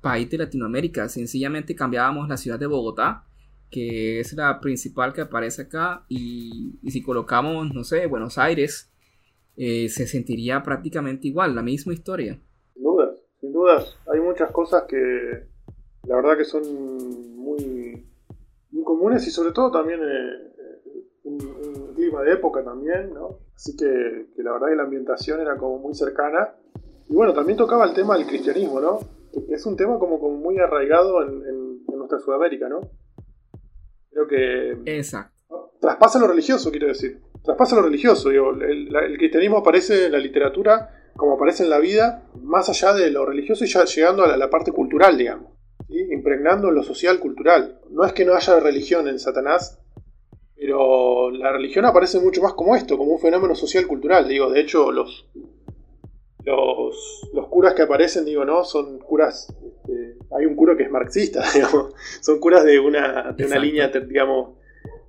país 0.03 0.29
de 0.29 0.37
Latinoamérica. 0.37 1.09
Sencillamente 1.09 1.75
cambiábamos 1.75 2.29
la 2.29 2.37
ciudad 2.37 2.59
de 2.59 2.67
Bogotá, 2.67 3.25
que 3.71 4.21
es 4.21 4.35
la 4.35 4.61
principal 4.61 5.15
que 5.15 5.23
aparece 5.23 5.63
acá, 5.63 6.05
y, 6.09 6.79
si 6.91 7.03
colocamos, 7.03 7.73
no 7.73 7.85
sé, 7.85 8.07
Buenos 8.07 8.37
Aires, 8.37 8.93
eh, 9.57 9.89
se 9.89 10.07
sentiría 10.07 10.63
prácticamente 10.63 11.29
igual, 11.29 11.55
la 11.55 11.63
misma 11.63 11.95
historia 11.95 12.39
sin 13.43 13.53
dudas, 13.53 13.99
hay 14.07 14.21
muchas 14.21 14.53
cosas 14.53 14.85
que 14.85 15.49
la 16.05 16.15
verdad 16.15 16.37
que 16.37 16.45
son 16.45 16.63
muy, 17.37 18.07
muy 18.71 18.85
comunes 18.85 19.27
y 19.27 19.33
sobre 19.33 19.51
todo 19.51 19.73
también 19.73 19.99
eh, 20.01 20.53
eh, 20.57 21.05
un, 21.25 21.93
clima 21.93 22.23
de 22.23 22.35
época 22.35 22.63
también, 22.63 23.13
¿no? 23.13 23.41
Así 23.57 23.77
que, 23.77 24.29
la 24.37 24.53
verdad 24.53 24.69
que 24.69 24.77
la 24.77 24.85
ambientación 24.85 25.41
era 25.41 25.57
como 25.57 25.79
muy 25.79 25.95
cercana. 25.95 26.55
Y 27.09 27.15
bueno, 27.15 27.35
también 27.35 27.59
tocaba 27.59 27.85
el 27.85 27.95
tema 27.95 28.17
del 28.17 28.27
cristianismo, 28.29 28.81
¿no? 28.81 29.01
Es 29.51 29.67
un 29.67 29.77
tema 29.77 29.99
como, 29.99 30.21
como 30.21 30.37
muy 30.37 30.59
arraigado 30.59 31.23
en, 31.23 31.83
nuestra 31.87 32.19
Sudamérica, 32.19 32.69
¿no? 32.69 32.81
Creo 34.11 34.27
que... 34.27 34.97
Exacto. 34.97 35.71
Traspasa 35.81 36.19
lo 36.19 36.27
religioso, 36.27 36.71
quiero 36.71 36.89
decir. 36.89 37.21
Traspasa 37.45 37.77
lo 37.77 37.83
religioso, 37.83 38.29
digo, 38.31 38.51
el, 38.51 38.95
el 38.95 39.19
cristianismo 39.19 39.59
aparece 39.59 40.07
en 40.07 40.13
la 40.13 40.19
literatura 40.19 40.91
como 41.17 41.35
aparece 41.35 41.65
en 41.65 41.71
la 41.71 41.79
vida, 41.79 42.25
más 42.43 42.69
allá 42.69 42.95
de 42.95 43.11
lo 43.11 43.27
religioso 43.27 43.65
y 43.65 43.69
ya 43.69 43.85
llegando 43.85 44.25
a 44.25 44.37
la, 44.37 44.51
parte 44.51 44.73
cultural, 44.73 45.19
digamos, 45.19 45.53
impregnando 45.89 46.71
lo 46.71 46.83
social 46.83 47.19
cultural. 47.19 47.81
No 47.91 48.05
es 48.05 48.13
que 48.13 48.25
no 48.25 48.35
haya 48.35 48.61
religión 48.61 49.09
en 49.09 49.19
Satanás, 49.19 49.79
pero 50.57 51.31
la 51.31 51.53
religión 51.53 51.85
aparece 51.85 52.19
mucho 52.21 52.43
más 52.43 52.55
como 52.55 52.77
esto, 52.77 52.97
como 52.97 53.13
un 53.13 53.21
fenómeno 53.21 53.55
social 53.55 53.87
cultural. 53.87 54.27
Digo, 54.29 54.51
de 54.51 54.61
hecho, 54.61 54.91
los, 54.91 55.29
los, 56.45 57.31
los 57.33 57.49
curas 57.49 57.75
que 57.75 57.83
aparecen, 57.83 58.25
digo, 58.25 58.45
no, 58.45 58.65
son 58.65 58.99
curas. 58.99 59.55
Este, 59.65 60.17
hay 60.37 60.47
un 60.47 60.57
cura 60.57 60.77
que 60.77 60.85
es 60.85 60.91
marxista, 60.91 61.43
digamos, 61.55 61.95
son 62.21 62.39
curas 62.41 62.65
de 62.65 62.79
una, 62.79 63.33
de 63.33 63.47
una 63.47 63.59
línea, 63.59 63.89
digamos, 63.89 64.57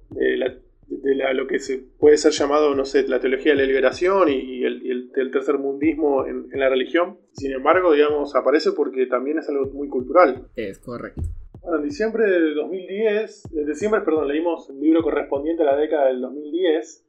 de 0.10 0.38
la 0.38 0.56
de 1.02 1.34
lo 1.34 1.48
que 1.48 1.60
se 1.60 1.80
puede 2.00 2.18
ser 2.18 2.32
llamado, 2.32 2.76
no 2.76 2.86
sé, 2.86 3.08
la 3.08 3.20
teología 3.20 3.54
de 3.54 3.60
la 3.60 3.66
liberación 3.66 4.30
y, 4.30 4.64
el, 4.64 5.12
el, 5.16 5.32
tercer 5.32 5.58
mundismo 5.58 6.26
en, 6.26 6.48
la 6.54 6.70
religión. 6.70 7.18
Sin 7.32 7.52
embargo, 7.52 7.94
digamos, 7.94 8.36
aparece 8.36 8.72
porque 8.74 9.06
también 9.08 9.40
es 9.40 9.50
algo 9.50 9.66
muy 9.74 9.88
cultural. 9.88 10.48
Es 10.56 10.80
correcto. 10.80 11.22
Bueno, 11.62 11.78
en 11.78 11.84
diciembre 11.86 12.30
de 12.30 12.54
2010, 12.54 13.54
en 13.56 13.66
diciembre, 13.66 14.02
perdón, 14.02 14.28
leímos 14.28 14.70
un 14.70 14.82
libro 14.82 15.02
correspondiente 15.02 15.64
a 15.64 15.68
la 15.68 15.78
década 15.78 16.08
del 16.08 16.22
2010, 16.22 17.06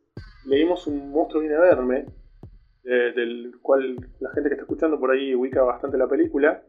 leímos 0.46 0.86
Un 0.86 1.10
monstruo 1.10 1.40
viene 1.40 1.56
a 1.56 1.60
verme, 1.60 2.06
del 2.84 3.54
cual 3.62 3.96
la 4.20 4.30
gente 4.30 4.48
que 4.48 4.54
está 4.54 4.64
escuchando 4.64 5.00
por 5.00 5.10
ahí 5.10 5.34
ubica 5.34 5.62
bastante 5.62 5.96
la 5.96 6.08
película. 6.08 6.62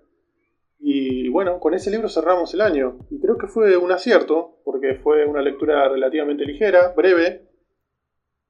Y 0.79 1.29
bueno, 1.29 1.59
con 1.59 1.73
ese 1.73 1.91
libro 1.91 2.09
cerramos 2.09 2.53
el 2.53 2.61
año. 2.61 2.97
Y 3.09 3.19
creo 3.19 3.37
que 3.37 3.47
fue 3.47 3.77
un 3.77 3.91
acierto, 3.91 4.59
porque 4.63 4.95
fue 4.95 5.25
una 5.25 5.41
lectura 5.41 5.87
relativamente 5.89 6.45
ligera, 6.45 6.93
breve. 6.95 7.47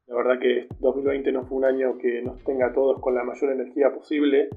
La 0.07 0.15
verdad 0.15 0.39
que 0.39 0.67
2020 0.79 1.31
no 1.31 1.45
fue 1.45 1.57
un 1.57 1.65
año 1.65 1.97
que 1.97 2.21
nos 2.21 2.43
tenga 2.43 2.67
a 2.67 2.73
todos 2.73 2.99
con 3.01 3.15
la 3.15 3.23
mayor 3.23 3.51
energía 3.51 3.91
posible. 3.93 4.49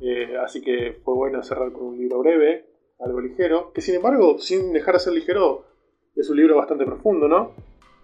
Eh, 0.00 0.36
así 0.38 0.60
que 0.60 0.98
fue 1.04 1.14
bueno 1.14 1.42
cerrar 1.42 1.72
con 1.72 1.86
un 1.86 1.98
libro 1.98 2.20
breve, 2.20 2.66
algo 3.00 3.20
ligero, 3.20 3.72
que 3.72 3.80
sin 3.80 3.96
embargo, 3.96 4.38
sin 4.38 4.72
dejar 4.72 4.94
de 4.94 5.00
ser 5.00 5.12
ligero, 5.12 5.64
es 6.14 6.30
un 6.30 6.36
libro 6.36 6.56
bastante 6.56 6.84
profundo, 6.84 7.26
¿no? 7.26 7.52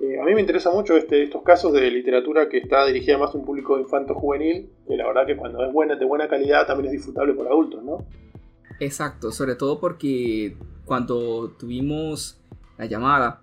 Eh, 0.00 0.18
a 0.20 0.24
mí 0.24 0.34
me 0.34 0.40
interesa 0.40 0.70
mucho 0.70 0.96
este, 0.96 1.22
estos 1.22 1.42
casos 1.42 1.72
de 1.72 1.90
literatura 1.90 2.48
que 2.48 2.58
está 2.58 2.84
dirigida 2.86 3.16
más 3.16 3.34
a 3.34 3.38
un 3.38 3.44
público 3.44 3.78
infanto-juvenil, 3.78 4.68
que 4.86 4.96
la 4.96 5.06
verdad 5.06 5.26
que 5.26 5.36
cuando 5.36 5.64
es 5.64 5.72
buena, 5.72 5.96
de 5.96 6.04
buena 6.04 6.28
calidad, 6.28 6.66
también 6.66 6.86
es 6.86 6.92
disfrutable 6.92 7.32
por 7.34 7.46
adultos, 7.46 7.82
¿no? 7.84 8.04
Exacto, 8.80 9.30
sobre 9.30 9.54
todo 9.54 9.78
porque 9.78 10.56
cuando 10.84 11.50
tuvimos 11.58 12.40
la 12.76 12.86
llamada, 12.86 13.42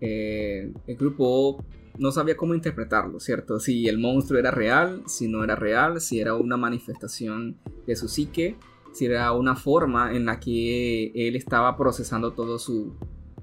eh, 0.00 0.72
el 0.86 0.96
grupo 0.96 1.62
no 1.98 2.10
sabía 2.10 2.36
cómo 2.36 2.54
interpretarlo, 2.54 3.20
¿cierto? 3.20 3.60
Si 3.60 3.86
el 3.86 3.98
monstruo 3.98 4.40
era 4.40 4.50
real, 4.50 5.02
si 5.06 5.28
no 5.28 5.44
era 5.44 5.56
real, 5.56 6.00
si 6.00 6.20
era 6.20 6.34
una 6.34 6.56
manifestación 6.56 7.58
de 7.86 7.96
su 7.96 8.08
psique, 8.08 8.56
si 8.92 9.06
era 9.06 9.32
una 9.32 9.56
forma 9.56 10.14
en 10.14 10.24
la 10.24 10.40
que 10.40 11.12
él 11.14 11.36
estaba 11.36 11.76
procesando 11.76 12.32
todo 12.32 12.58
su, 12.58 12.94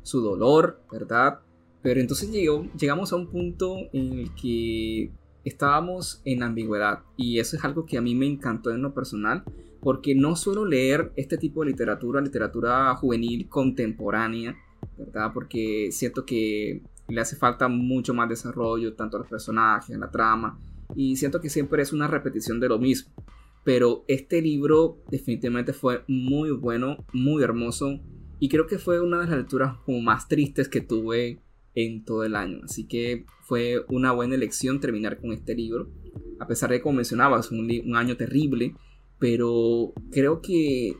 su 0.01 0.21
dolor, 0.21 0.81
¿verdad? 0.91 1.39
Pero 1.81 2.01
entonces 2.01 2.31
llegó, 2.31 2.65
llegamos 2.77 3.13
a 3.13 3.15
un 3.15 3.27
punto 3.27 3.77
en 3.93 4.19
el 4.19 4.35
que 4.35 5.11
estábamos 5.45 6.21
en 6.25 6.43
ambigüedad 6.43 7.03
y 7.15 7.39
eso 7.39 7.55
es 7.55 7.63
algo 7.63 7.85
que 7.85 7.97
a 7.97 8.01
mí 8.01 8.15
me 8.15 8.25
encantó 8.25 8.71
en 8.71 8.81
lo 8.81 8.93
personal 8.93 9.43
porque 9.81 10.13
no 10.13 10.35
suelo 10.35 10.65
leer 10.65 11.11
este 11.15 11.37
tipo 11.37 11.63
de 11.63 11.71
literatura, 11.71 12.21
literatura 12.21 12.93
juvenil 12.95 13.47
contemporánea, 13.47 14.57
¿verdad? 14.97 15.31
Porque 15.33 15.89
siento 15.91 16.25
que 16.25 16.83
le 17.07 17.21
hace 17.21 17.35
falta 17.35 17.67
mucho 17.67 18.13
más 18.13 18.29
desarrollo, 18.29 18.93
tanto 18.93 19.17
a 19.17 19.21
los 19.21 19.29
personajes, 19.29 19.95
a 19.95 19.99
la 19.99 20.11
trama, 20.11 20.59
y 20.95 21.15
siento 21.15 21.39
que 21.39 21.49
siempre 21.49 21.81
es 21.81 21.93
una 21.93 22.07
repetición 22.07 22.59
de 22.59 22.69
lo 22.69 22.77
mismo. 22.77 23.11
Pero 23.63 24.03
este 24.07 24.41
libro 24.41 24.97
definitivamente 25.09 25.73
fue 25.73 26.03
muy 26.07 26.51
bueno, 26.51 26.97
muy 27.13 27.41
hermoso, 27.43 27.99
y 28.39 28.49
creo 28.49 28.67
que 28.67 28.79
fue 28.79 29.01
una 29.01 29.19
de 29.19 29.27
las 29.27 29.37
lecturas 29.37 29.77
como 29.85 30.01
más 30.01 30.27
tristes 30.27 30.69
que 30.69 30.81
tuve 30.81 31.39
en 31.85 32.03
todo 32.03 32.23
el 32.23 32.35
año. 32.35 32.61
Así 32.63 32.85
que 32.85 33.25
fue 33.41 33.83
una 33.89 34.11
buena 34.11 34.35
elección 34.35 34.79
terminar 34.79 35.19
con 35.19 35.33
este 35.33 35.55
libro. 35.55 35.89
A 36.39 36.47
pesar 36.47 36.69
de, 36.69 36.81
como 36.81 36.97
mencionabas, 36.97 37.51
un, 37.51 37.59
un 37.59 37.95
año 37.95 38.15
terrible, 38.17 38.75
pero 39.19 39.93
creo 40.11 40.41
que 40.41 40.95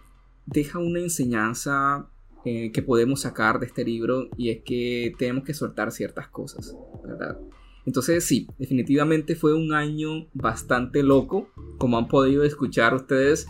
deja 0.45 0.79
una 0.79 0.99
enseñanza 0.99 2.09
eh, 2.45 2.71
que 2.71 2.81
podemos 2.81 3.21
sacar 3.21 3.59
de 3.59 3.65
este 3.65 3.83
libro 3.83 4.29
y 4.37 4.49
es 4.49 4.63
que 4.63 5.13
tenemos 5.17 5.43
que 5.43 5.53
soltar 5.53 5.91
ciertas 5.91 6.29
cosas, 6.29 6.75
¿verdad? 7.03 7.37
Entonces 7.85 8.23
sí, 8.23 8.47
definitivamente 8.57 9.35
fue 9.35 9.53
un 9.53 9.73
año 9.73 10.27
bastante 10.33 11.03
loco, 11.03 11.49
como 11.77 11.97
han 11.97 12.07
podido 12.07 12.43
escuchar 12.43 12.93
ustedes. 12.93 13.47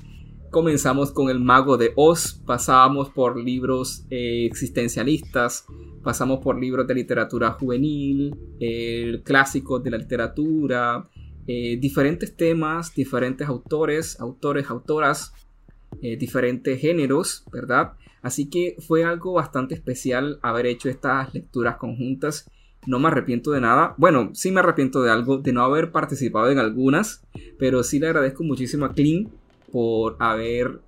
Comenzamos 0.52 1.12
con 1.12 1.30
El 1.30 1.40
Mago 1.40 1.78
de 1.78 1.94
Oz, 1.96 2.42
pasábamos 2.44 3.12
por 3.12 3.38
libros 3.38 4.06
eh, 4.10 4.48
existencialistas, 4.48 5.66
pasamos 6.04 6.40
por 6.40 6.60
libros 6.60 6.88
de 6.88 6.96
literatura 6.96 7.52
juvenil, 7.52 8.36
el 8.60 9.22
clásico 9.22 9.78
de 9.78 9.92
la 9.92 9.98
literatura, 9.98 11.08
eh, 11.46 11.78
diferentes 11.80 12.36
temas, 12.36 12.96
diferentes 12.96 13.48
autores, 13.48 14.20
autores, 14.20 14.72
autoras, 14.72 15.34
eh, 16.02 16.18
diferentes 16.18 16.82
géneros, 16.82 17.44
¿verdad? 17.52 17.94
Así 18.24 18.50
que 18.50 18.76
fue 18.80 19.04
algo 19.04 19.34
bastante 19.34 19.76
especial 19.76 20.40
haber 20.42 20.66
hecho 20.66 20.90
estas 20.90 21.32
lecturas 21.32 21.78
conjuntas. 21.78 22.50
No 22.88 22.98
me 22.98 23.10
arrepiento 23.10 23.52
de 23.52 23.62
nada. 23.62 23.94
Bueno, 23.98 24.32
sí 24.34 24.50
me 24.50 24.62
arrepiento 24.62 25.04
de 25.04 25.12
algo, 25.12 25.38
de 25.38 25.54
no 25.54 25.62
haber 25.62 25.92
participado 25.92 26.50
en 26.50 26.58
algunas, 26.58 27.24
pero 27.60 27.84
sí 27.84 28.00
le 28.00 28.08
agradezco 28.08 28.44
muchísimo 28.44 28.86
a 28.86 28.94
Clean 28.94 29.30
por 29.72 30.16
haber 30.20 30.82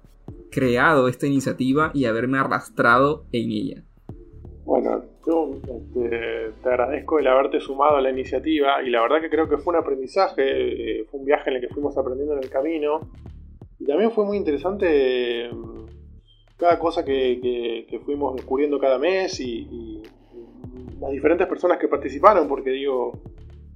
creado 0.52 1.08
esta 1.08 1.28
iniciativa 1.28 1.92
y 1.94 2.06
haberme 2.06 2.38
arrastrado 2.38 3.26
en 3.32 3.52
ella. 3.52 3.84
Bueno, 4.66 5.04
yo 5.26 5.52
este, 5.54 6.52
te 6.62 6.70
agradezco 6.70 7.20
el 7.20 7.28
haberte 7.28 7.60
sumado 7.60 7.98
a 7.98 8.02
la 8.02 8.12
iniciativa 8.12 8.84
y 8.84 8.90
la 8.90 9.02
verdad 9.02 9.22
que 9.22 9.30
creo 9.30 9.50
que 9.50 9.58
fue 9.58 9.74
un 9.74 9.80
aprendizaje, 9.80 11.02
eh, 11.02 11.06
fue 11.10 11.20
un 11.20 11.26
viaje 11.26 11.50
en 11.50 11.58
el 11.58 11.62
que 11.62 11.74
fuimos 11.74 11.98
aprendiendo 11.98 12.36
en 12.36 12.44
el 12.44 12.50
camino 12.50 13.02
y 13.80 13.86
también 13.86 14.12
fue 14.12 14.26
muy 14.26 14.38
interesante 14.38 15.50
mm, 15.52 15.86
cada 16.58 16.78
cosa 16.78 17.04
que, 17.04 17.88
fuimos 18.06 18.36
descubriendo 18.36 18.80
cada 18.80 19.00
mes 19.00 19.40
y, 19.40 20.02
las 21.00 21.10
diferentes 21.10 21.48
personas 21.48 21.80
que 21.80 21.88
participaron, 21.88 22.48
porque 22.48 22.70
digo, 22.70 23.20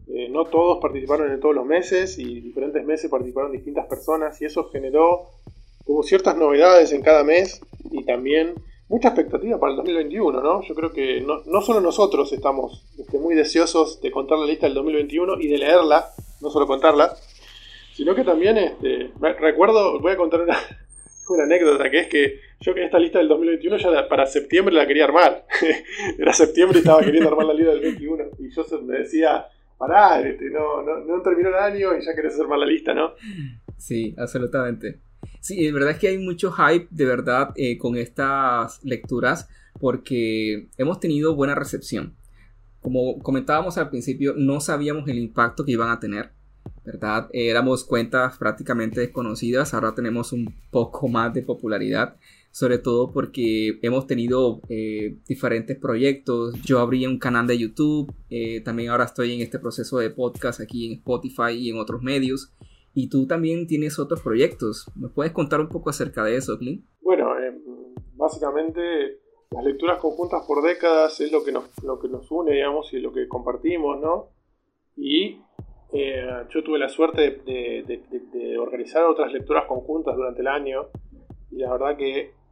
eh, 0.08 0.30
no 0.30 0.45
todos 0.45 0.80
participaron 0.82 1.32
en 1.32 1.39
todos 1.39 1.56
los 1.56 1.66
meses 1.66 2.20
y 2.20 2.41
diferentes 2.41 2.86
meses 2.86 3.10
participaron 3.10 3.51
distintas 3.51 3.88
personas 3.88 4.39
y 4.41 4.45
eso 4.45 4.70
generó 4.70 5.30
como 5.86 6.03
ciertas 6.03 6.38
novedades 6.38 6.91
en 6.91 7.01
cada 7.01 7.24
mes 7.24 7.62
y 7.91 8.03
también 8.03 8.56
mucha 8.88 9.10
expectativa 9.10 9.60
para 9.60 9.72
el 9.72 9.78
2021, 9.78 10.41
¿no? 10.41 10.62
Yo 10.64 10.76
creo 10.76 10.91
que 10.91 11.22
no, 11.22 11.41
no 11.45 11.62
solo 11.62 11.82
nosotros 11.82 12.32
estamos 12.34 12.86
este, 12.97 13.18
muy 13.18 13.36
deseosos 13.36 14.01
de 14.01 14.12
contar 14.12 14.38
la 14.38 14.45
lista 14.45 14.68
del 14.68 14.76
2021 14.76 15.39
y 15.41 15.47
de 15.47 15.58
leerla, 15.58 16.06
no 16.41 16.49
solo 16.49 16.68
contarla, 16.68 17.16
sino 17.93 18.14
que 18.14 18.24
también 18.24 18.58
este, 18.58 19.12
recuerdo, 19.20 19.99
voy 19.99 20.12
a 20.12 20.18
contar 20.18 20.41
una, 20.41 20.58
una 21.30 21.43
anécdota 21.43 21.89
que 21.89 21.99
es 21.99 22.08
que 22.08 22.39
yo 22.62 22.74
que 22.74 22.84
esta 22.84 22.99
lista 22.99 23.20
del 23.20 23.28
2021 23.28 23.78
ya 23.78 24.08
para 24.08 24.26
septiembre 24.26 24.74
la 24.74 24.88
quería 24.88 25.06
armar. 25.06 25.45
Era 26.20 26.34
septiembre 26.34 26.80
y 26.80 26.82
estaba 26.82 27.01
queriendo 27.01 27.30
armar 27.30 27.47
la 27.47 27.53
lista 27.53 27.72
del 27.72 27.82
21. 27.82 28.24
Y 28.39 28.49
yo 28.49 28.82
me 28.82 28.99
decía, 28.99 29.47
pará, 29.78 30.22
este, 30.22 30.50
no, 30.50 30.82
no, 30.82 31.00
no 31.00 31.22
terminó 31.22 31.50
el 31.50 31.56
año 31.56 31.98
y 31.98 32.06
ya 32.06 32.16
querés 32.16 32.40
armar 32.40 32.60
la 32.60 32.66
lista, 32.66 32.94
¿no? 32.94 33.14
Sí, 33.78 34.16
absolutamente. 34.18 35.00
Sí, 35.42 35.66
es 35.66 35.74
verdad 35.74 35.92
es 35.92 36.00
que 36.00 36.08
hay 36.08 36.18
mucho 36.18 36.52
hype 36.52 36.88
de 36.90 37.06
verdad 37.06 37.52
eh, 37.56 37.78
con 37.78 37.96
estas 37.98 38.84
lecturas 38.84 39.48
porque 39.80 40.68
hemos 40.78 41.00
tenido 41.00 41.36
buena 41.36 41.56
recepción. 41.56 42.16
Como 42.82 43.20
comentábamos 43.20 43.78
al 43.78 43.90
principio, 43.90 44.34
no 44.38 44.62
sabíamos 44.62 45.08
el 45.10 45.18
impacto 45.18 45.66
que 45.66 45.72
iban 45.72 45.90
a 45.90 46.00
tener, 46.00 46.32
¿verdad? 46.84 47.30
éramos 47.34 47.84
cuentas 47.84 48.38
prácticamente 48.38 49.02
desconocidas, 49.02 49.74
ahora 49.74 49.94
tenemos 49.96 50.32
un 50.32 50.54
poco 50.72 51.08
más 51.08 51.34
de 51.34 51.42
popularidad, 51.42 52.16
sobre 52.56 52.78
todo 52.78 53.12
porque 53.12 53.80
hemos 53.82 54.08
tenido 54.08 54.62
eh, 54.70 55.18
diferentes 55.28 55.78
proyectos. 55.78 56.53
Yo 56.64 56.80
abrí 56.80 57.06
un 57.06 57.20
canal 57.20 57.47
de 57.47 57.58
YouTube, 57.58 58.14
eh, 58.30 58.62
también 58.62 58.91
ahora 58.91 59.03
estoy 59.03 59.34
en 59.34 59.41
este 59.41 59.60
proceso 59.60 59.97
de 59.97 60.10
podcast 60.10 60.62
aquí 60.62 60.86
en 60.86 60.93
Spotify 60.99 61.51
y 61.51 61.70
en 61.70 61.78
otros 61.78 62.01
medios. 62.01 62.56
Y 62.93 63.10
tú 63.10 63.28
también 63.28 63.68
tienes 63.68 63.99
otros 63.99 64.22
proyectos. 64.22 64.89
¿Me 64.95 65.10
puedes 65.10 65.34
contar 65.34 65.60
un 65.60 65.68
poco 65.68 65.89
acerca 65.89 66.24
de 66.24 66.38
eso, 66.38 66.58
Clint? 66.58 66.86
Bueno, 67.01 67.38
eh, 67.38 67.53
básicamente 68.14 69.20
las 69.51 69.66
lecturas 69.66 69.99
conjuntas 69.99 70.45
por 70.47 70.64
décadas 70.64 71.20
es 71.20 71.34
lo 71.34 71.43
que 71.43 71.51
nos, 71.51 71.66
lo 71.84 71.99
que 71.99 72.08
nos 72.08 72.32
une, 72.32 72.53
digamos, 72.53 72.93
y 72.93 72.99
lo 72.99 73.12
que 73.12 73.28
compartimos, 73.28 73.99
¿no? 73.99 74.30
Y 74.95 75.41
eh, 75.91 76.26
yo 76.51 76.64
tuve 76.64 76.80
la 76.80 76.88
suerte 76.88 77.41
de, 77.45 78.58
organizar 78.58 79.03
otras 79.03 79.34
lecturas 79.34 79.66
conjuntas 79.68 80.16
durante 80.16 80.39
el 80.39 80.47
año. 80.47 80.88
Y 81.51 81.58
la 81.58 81.74
verdad 81.74 81.97
que 81.97 82.45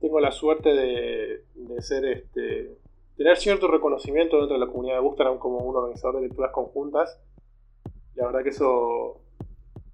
tengo 0.00 0.20
la 0.20 0.30
suerte 0.30 0.74
de, 0.74 1.42
ser 1.80 2.04
este, 2.04 2.76
tener 3.16 3.36
cierto 3.36 3.68
reconocimiento 3.68 4.38
dentro 4.38 4.58
de 4.58 4.64
la 4.64 4.70
comunidad 4.70 4.96
de 4.96 5.02
Bustaram 5.02 5.38
como 5.38 5.58
un 5.58 5.76
organizador 5.76 6.16
de 6.16 6.28
lecturas 6.28 6.52
conjuntas. 6.52 7.20
La 8.14 8.26
verdad 8.26 8.42
que 8.42 8.50
eso 8.50 9.20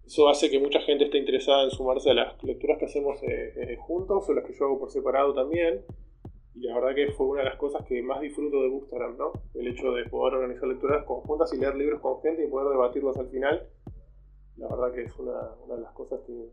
eso 0.06 0.28
hace 0.28 0.50
que 0.50 0.60
mucha 0.60 0.80
gente 0.80 1.04
esté 1.04 1.18
interesada 1.18 1.64
en 1.64 1.70
sumarse 1.70 2.10
a 2.10 2.14
las 2.14 2.42
lecturas 2.42 2.78
que 2.78 2.84
hacemos 2.84 3.22
eh, 3.22 3.52
eh, 3.56 3.76
juntos 3.80 4.28
o 4.28 4.34
las 4.34 4.44
que 4.44 4.52
yo 4.52 4.66
hago 4.66 4.78
por 4.78 4.90
separado 4.90 5.32
también. 5.32 5.82
Y 6.54 6.60
la 6.60 6.74
verdad 6.74 6.94
que 6.94 7.12
fue 7.12 7.26
una 7.26 7.42
de 7.42 7.48
las 7.48 7.56
cosas 7.56 7.84
que 7.86 8.02
más 8.02 8.20
disfruto 8.20 8.62
de 8.62 8.68
Bookstagram, 8.68 9.16
¿no? 9.16 9.32
El 9.54 9.66
hecho 9.66 9.92
de 9.92 10.04
poder 10.04 10.34
organizar 10.34 10.68
lecturas 10.68 11.04
conjuntas 11.04 11.52
y 11.52 11.58
leer 11.58 11.74
libros 11.74 12.00
con 12.00 12.20
gente 12.20 12.44
y 12.44 12.48
poder 12.48 12.68
debatirlos 12.70 13.16
al 13.16 13.28
final. 13.28 13.66
La 14.56 14.68
verdad 14.68 14.92
que 14.92 15.02
es 15.02 15.18
una, 15.18 15.54
una 15.64 15.76
de 15.76 15.82
las 15.82 15.92
cosas 15.92 16.20
que, 16.26 16.50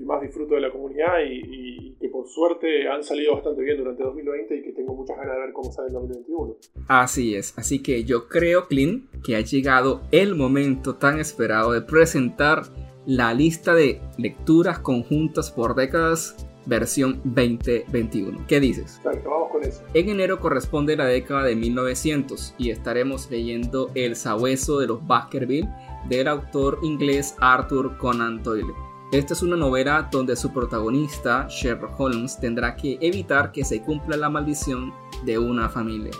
y 0.00 0.04
más 0.04 0.22
disfruto 0.22 0.54
de 0.54 0.62
la 0.62 0.70
comunidad 0.70 1.18
y, 1.28 1.94
que 2.00 2.08
por 2.08 2.26
suerte 2.26 2.88
han 2.88 3.04
salido 3.04 3.34
bastante 3.34 3.62
bien 3.62 3.76
durante 3.76 4.02
2020 4.02 4.56
y 4.56 4.62
que 4.62 4.72
tengo 4.72 4.94
muchas 4.94 5.18
ganas 5.18 5.34
de 5.34 5.40
ver 5.42 5.52
cómo 5.52 5.70
sale 5.70 5.88
en 5.88 5.94
2021. 5.94 6.56
Así 6.88 7.34
es, 7.34 7.56
así 7.58 7.82
que 7.82 8.04
yo 8.04 8.26
creo, 8.26 8.68
Clint, 8.68 9.04
que 9.22 9.36
ha 9.36 9.40
llegado 9.40 10.00
el 10.10 10.34
momento 10.34 10.96
tan 10.96 11.20
esperado 11.20 11.72
de 11.72 11.82
presentar 11.82 12.62
la 13.04 13.34
lista 13.34 13.74
de 13.74 14.00
lecturas 14.16 14.78
conjuntas 14.78 15.50
por 15.50 15.74
décadas 15.74 16.46
versión 16.64 17.20
2021. 17.24 18.46
¿Qué 18.46 18.60
dices? 18.60 19.00
vamos 19.04 19.50
con 19.50 19.62
eso. 19.62 19.82
En 19.92 20.08
enero 20.08 20.40
corresponde 20.40 20.96
la 20.96 21.06
década 21.06 21.44
de 21.44 21.56
1900 21.56 22.54
y 22.56 22.70
estaremos 22.70 23.30
leyendo 23.30 23.90
El 23.94 24.16
sabueso 24.16 24.78
de 24.78 24.86
los 24.86 25.06
Baskerville 25.06 25.68
del 26.08 26.28
autor 26.28 26.78
inglés 26.82 27.36
Arthur 27.40 27.98
Conan 27.98 28.42
Doyle. 28.42 28.72
Esta 29.12 29.34
es 29.34 29.42
una 29.42 29.56
novela 29.56 30.08
donde 30.08 30.36
su 30.36 30.52
protagonista, 30.52 31.48
Sherlock 31.48 31.98
Holmes, 31.98 32.38
tendrá 32.38 32.76
que 32.76 32.96
evitar 33.00 33.50
que 33.50 33.64
se 33.64 33.82
cumpla 33.82 34.16
la 34.16 34.30
maldición 34.30 34.94
de 35.24 35.36
una 35.36 35.68
familia. 35.68 36.12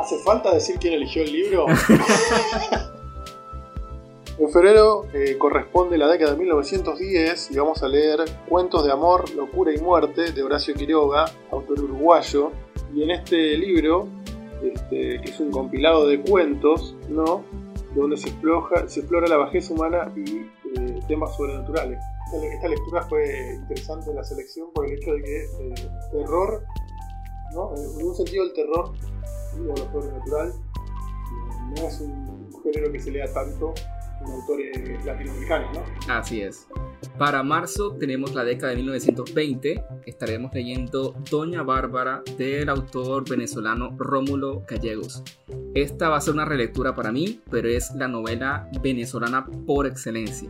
¿Hace 0.00 0.18
falta 0.20 0.54
decir 0.54 0.76
quién 0.80 0.94
eligió 0.94 1.22
el 1.22 1.32
libro? 1.32 1.66
en 4.38 4.50
febrero 4.50 5.06
eh, 5.12 5.36
corresponde 5.36 5.98
la 5.98 6.08
década 6.08 6.32
de 6.32 6.38
1910 6.38 7.50
y 7.50 7.58
vamos 7.58 7.82
a 7.82 7.88
leer 7.88 8.24
Cuentos 8.48 8.86
de 8.86 8.92
Amor, 8.92 9.30
Locura 9.34 9.74
y 9.74 9.78
Muerte 9.78 10.32
de 10.32 10.42
Horacio 10.42 10.74
Quiroga, 10.74 11.26
autor 11.50 11.82
uruguayo. 11.82 12.52
Y 12.94 13.02
en 13.02 13.10
este 13.10 13.58
libro, 13.58 14.08
este, 14.62 15.20
que 15.20 15.30
es 15.30 15.38
un 15.40 15.50
compilado 15.50 16.06
de 16.06 16.22
cuentos, 16.22 16.96
¿no? 17.10 17.44
donde 17.94 18.16
se 18.16 18.30
explora, 18.30 18.88
se 18.88 19.00
explora 19.00 19.28
la 19.28 19.36
bajeza 19.36 19.74
humana 19.74 20.10
y 20.16 20.46
eh, 20.78 21.00
temas 21.06 21.36
sobrenaturales. 21.36 22.02
Esta, 22.42 22.68
lectura 22.68 23.02
fue 23.02 23.54
interesante 23.54 24.12
la 24.12 24.24
selección 24.24 24.72
por 24.72 24.86
el 24.86 24.94
hecho 24.94 25.12
de 25.12 25.22
que 25.22 25.44
el 25.44 25.72
eh, 25.72 25.90
terror, 26.10 26.64
¿no? 27.54 27.74
en 27.76 28.06
un 28.06 28.14
sentido 28.14 28.44
el 28.44 28.52
terror 28.52 28.92
o 29.54 29.62
lo 29.62 29.76
sobrenatural 29.76 30.52
no 31.76 31.86
es 31.86 32.00
un 32.00 32.50
género 32.62 32.92
que 32.92 33.00
se 33.00 33.10
lea 33.10 33.32
tanto 33.32 33.74
en 34.20 34.32
autores 34.32 35.04
latinoamericanos, 35.04 35.76
¿no? 35.76 36.12
Así 36.12 36.40
es. 36.40 36.66
Para 37.18 37.42
marzo 37.42 37.92
tenemos 37.92 38.34
la 38.34 38.44
década 38.44 38.70
de 38.70 38.76
1920. 38.76 39.84
Estaremos 40.06 40.52
leyendo 40.54 41.14
Doña 41.30 41.62
Bárbara 41.62 42.22
del 42.38 42.68
autor 42.68 43.28
venezolano 43.28 43.94
Rómulo 43.98 44.64
Gallegos. 44.66 45.22
Esta 45.74 46.08
va 46.08 46.16
a 46.16 46.20
ser 46.20 46.34
una 46.34 46.44
relectura 46.44 46.94
para 46.94 47.12
mí, 47.12 47.40
pero 47.50 47.68
es 47.68 47.92
la 47.94 48.08
novela 48.08 48.68
venezolana 48.82 49.46
por 49.66 49.86
excelencia. 49.86 50.48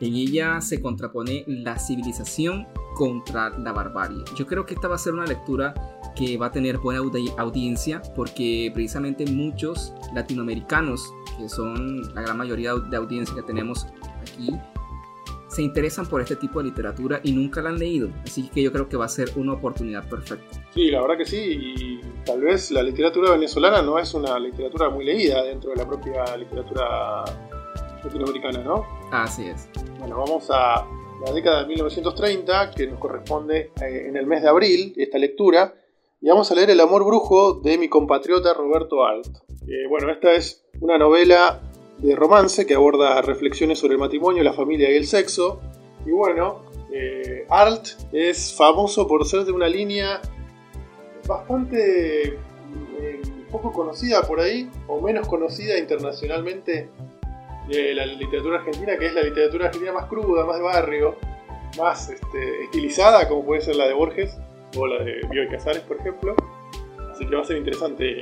En 0.00 0.14
ella 0.14 0.60
se 0.60 0.80
contrapone 0.80 1.44
la 1.46 1.78
civilización 1.78 2.66
contra 2.94 3.50
la 3.50 3.72
barbarie. 3.72 4.22
Yo 4.36 4.46
creo 4.46 4.66
que 4.66 4.74
esta 4.74 4.88
va 4.88 4.96
a 4.96 4.98
ser 4.98 5.14
una 5.14 5.26
lectura 5.26 5.74
que 6.16 6.36
va 6.36 6.46
a 6.46 6.52
tener 6.52 6.78
buena 6.78 7.00
audiencia 7.38 8.02
porque 8.14 8.70
precisamente 8.72 9.26
muchos 9.26 9.92
latinoamericanos, 10.14 11.12
que 11.38 11.48
son 11.48 12.14
la 12.14 12.22
gran 12.22 12.38
mayoría 12.38 12.74
de 12.74 12.96
audiencia 12.96 13.34
que 13.34 13.42
tenemos 13.42 13.86
aquí, 14.22 14.50
se 15.48 15.62
interesan 15.62 16.06
por 16.06 16.20
este 16.20 16.34
tipo 16.36 16.60
de 16.60 16.70
literatura 16.70 17.20
y 17.22 17.32
nunca 17.32 17.62
la 17.62 17.70
han 17.70 17.78
leído. 17.78 18.08
Así 18.24 18.48
que 18.48 18.62
yo 18.62 18.72
creo 18.72 18.88
que 18.88 18.96
va 18.96 19.04
a 19.04 19.08
ser 19.08 19.30
una 19.36 19.52
oportunidad 19.52 20.08
perfecta. 20.08 20.64
Sí, 20.74 20.90
la 20.90 21.00
verdad 21.00 21.18
que 21.18 21.24
sí. 21.24 21.74
Y 21.76 22.00
tal 22.24 22.40
vez 22.40 22.72
la 22.72 22.82
literatura 22.82 23.30
venezolana 23.30 23.80
no 23.80 23.98
es 23.98 24.12
una 24.14 24.38
literatura 24.38 24.90
muy 24.90 25.04
leída 25.04 25.42
dentro 25.44 25.70
de 25.70 25.76
la 25.76 25.86
propia 25.86 26.36
literatura 26.36 27.24
latinoamericana, 28.02 28.64
¿no? 28.64 28.84
Así 29.14 29.46
es. 29.46 29.68
Bueno, 30.00 30.18
vamos 30.18 30.50
a 30.50 30.84
la 31.24 31.32
década 31.32 31.62
de 31.62 31.68
1930, 31.68 32.72
que 32.72 32.88
nos 32.88 32.98
corresponde 32.98 33.70
eh, 33.80 34.06
en 34.08 34.16
el 34.16 34.26
mes 34.26 34.42
de 34.42 34.48
abril, 34.48 34.92
esta 34.96 35.18
lectura. 35.18 35.72
Y 36.20 36.28
vamos 36.28 36.50
a 36.50 36.54
leer 36.56 36.70
El 36.70 36.80
amor 36.80 37.04
brujo 37.04 37.54
de 37.54 37.78
mi 37.78 37.88
compatriota 37.88 38.52
Roberto 38.54 39.04
Alt. 39.04 39.28
Eh, 39.68 39.86
bueno, 39.88 40.10
esta 40.10 40.32
es 40.32 40.64
una 40.80 40.98
novela 40.98 41.60
de 41.98 42.16
romance 42.16 42.66
que 42.66 42.74
aborda 42.74 43.22
reflexiones 43.22 43.78
sobre 43.78 43.94
el 43.94 44.00
matrimonio, 44.00 44.42
la 44.42 44.52
familia 44.52 44.90
y 44.90 44.96
el 44.96 45.06
sexo. 45.06 45.60
Y 46.04 46.10
bueno, 46.10 46.62
eh, 46.92 47.46
Alt 47.50 48.12
es 48.12 48.52
famoso 48.52 49.06
por 49.06 49.24
ser 49.26 49.44
de 49.44 49.52
una 49.52 49.68
línea 49.68 50.20
bastante 51.28 52.30
eh, 52.30 53.22
poco 53.52 53.72
conocida 53.72 54.22
por 54.22 54.40
ahí, 54.40 54.68
o 54.88 55.00
menos 55.00 55.28
conocida 55.28 55.78
internacionalmente 55.78 56.88
de 57.68 57.94
la 57.94 58.06
literatura 58.06 58.58
argentina, 58.58 58.96
que 58.98 59.06
es 59.06 59.14
la 59.14 59.22
literatura 59.22 59.66
argentina 59.66 59.92
más 59.92 60.06
cruda, 60.06 60.44
más 60.44 60.56
de 60.56 60.62
barrio, 60.62 61.16
más 61.78 62.10
este, 62.10 62.64
estilizada, 62.64 63.28
como 63.28 63.44
puede 63.44 63.60
ser 63.60 63.76
la 63.76 63.86
de 63.86 63.94
Borges 63.94 64.36
o 64.76 64.86
la 64.86 65.02
de 65.02 65.20
Bioy 65.30 65.48
Casares, 65.48 65.82
por 65.82 65.98
ejemplo. 65.98 66.34
Así 67.10 67.26
que 67.26 67.34
va 67.34 67.42
a 67.42 67.44
ser 67.44 67.56
interesante. 67.56 68.20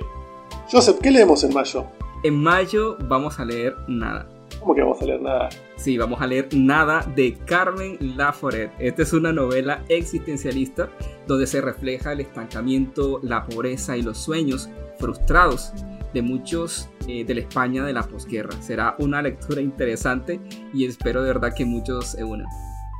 Joseph, 0.70 0.98
¿qué 1.02 1.10
leemos 1.10 1.42
en 1.44 1.52
mayo? 1.52 1.86
En 2.22 2.42
mayo 2.42 2.96
vamos 3.00 3.38
a 3.40 3.44
leer 3.44 3.74
nada. 3.88 4.28
¿Cómo 4.60 4.76
que 4.76 4.82
vamos 4.82 5.02
a 5.02 5.06
leer 5.06 5.20
nada? 5.20 5.48
Sí, 5.74 5.98
vamos 5.98 6.20
a 6.20 6.26
leer 6.28 6.48
Nada 6.54 7.04
de 7.16 7.36
Carmen 7.46 7.98
Laforet. 8.16 8.70
Esta 8.78 9.02
es 9.02 9.12
una 9.12 9.32
novela 9.32 9.82
existencialista 9.88 10.88
donde 11.26 11.48
se 11.48 11.60
refleja 11.60 12.12
el 12.12 12.20
estancamiento, 12.20 13.18
la 13.24 13.44
pobreza 13.44 13.96
y 13.96 14.02
los 14.02 14.18
sueños 14.18 14.68
frustrados 14.98 15.72
de 16.12 16.22
muchos 16.22 16.90
eh, 17.08 17.24
de 17.24 17.34
la 17.34 17.40
España 17.40 17.84
de 17.84 17.92
la 17.92 18.02
posguerra. 18.02 18.52
Será 18.60 18.96
una 18.98 19.22
lectura 19.22 19.60
interesante 19.60 20.40
y 20.72 20.86
espero 20.86 21.22
de 21.22 21.28
verdad 21.28 21.54
que 21.54 21.64
muchos 21.64 22.12
se 22.12 22.24
unan. 22.24 22.46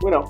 Bueno, 0.01 0.25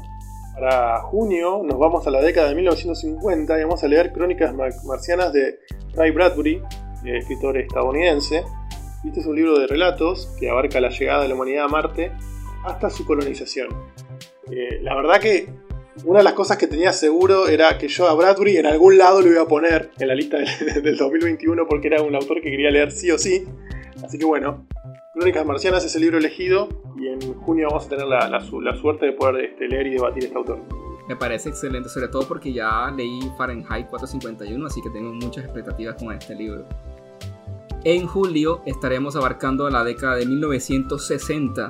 para 0.55 1.01
junio 1.03 1.63
nos 1.65 1.79
vamos 1.79 2.07
a 2.07 2.11
la 2.11 2.21
década 2.21 2.49
de 2.49 2.55
1950 2.57 3.59
y 3.59 3.63
vamos 3.63 3.83
a 3.83 3.89
leer 3.89 4.13
Crónicas 4.13 4.55
Marcianas 4.85 5.33
de 5.33 5.61
Ray 5.95 6.11
Bradbury, 6.11 6.63
eh, 7.05 7.19
escritor 7.19 7.57
estadounidense. 7.57 8.45
Este 9.05 9.21
es 9.21 9.27
un 9.27 9.37
libro 9.37 9.59
de 9.59 9.67
relatos 9.67 10.35
que 10.39 10.51
abarca 10.51 10.81
la 10.81 10.91
llegada 10.91 11.23
de 11.23 11.29
la 11.29 11.35
humanidad 11.35 11.65
a 11.65 11.69
Marte 11.69 12.13
hasta 12.65 12.91
su 12.91 13.05
colonización. 13.05 13.69
Eh, 14.51 14.81
la 14.83 14.95
verdad 14.95 15.21
que 15.21 15.49
una 16.05 16.19
de 16.19 16.25
las 16.25 16.33
cosas 16.33 16.57
que 16.57 16.67
tenía 16.67 16.93
seguro 16.93 17.49
era 17.49 17.77
que 17.79 17.89
yo 17.89 18.09
a 18.09 18.15
Bradbury 18.15 18.57
en 18.57 18.67
algún 18.67 18.97
lado 18.97 19.21
lo 19.21 19.29
iba 19.29 19.43
a 19.43 19.49
poner 19.49 19.91
en 19.99 20.09
la 20.09 20.15
lista 20.15 20.39
del, 20.39 20.97
2021 20.99 21.67
porque 21.69 21.89
era 21.89 22.03
un 22.03 22.15
autor 22.15 22.41
que 22.41 22.51
quería 22.51 22.71
leer 22.71 22.91
sí 22.91 23.11
o 23.11 23.19
sí. 23.19 23.47
Así 24.03 24.19
que 24.19 24.25
bueno, 24.25 24.67
Crónicas 25.13 25.45
Marcianas 25.45 25.85
es 25.85 25.95
el 25.95 26.03
libro 26.03 26.19
elegido 26.19 26.69
y 26.97 27.09
en 27.09 27.35
junio 27.35 27.69
vamos 27.69 27.87
a 27.87 27.89
tener 27.91 28.07
la, 28.07 28.41
suerte 28.41 29.07
de 29.07 29.13
poder 29.13 29.45
este, 29.45 29.69
leer 29.69 29.87
y 29.89 29.91
debatir 29.91 30.25
este 30.25 30.37
autor. 30.37 30.61
Me 31.09 31.17
parece 31.17 31.51
excelente, 31.51 31.89
sobre 31.89 32.09
todo 32.09 32.27
porque 32.27 32.53
ya 32.53 32.91
leí 32.97 33.21
Fahrenheit 33.37 33.89
451, 33.89 34.67
así 34.67 34.81
que 34.81 34.91
tengo 34.91 35.13
muchas 35.13 35.45
expectativas 35.45 35.97
con 35.97 36.13
este 36.13 36.35
libro. 36.35 36.65
En 37.85 38.07
julio 38.07 38.63
estaremos 38.65 39.17
abarcando 39.17 39.69
la 39.69 39.83
década 39.83 40.17
de 40.17 40.25
1960 40.25 41.69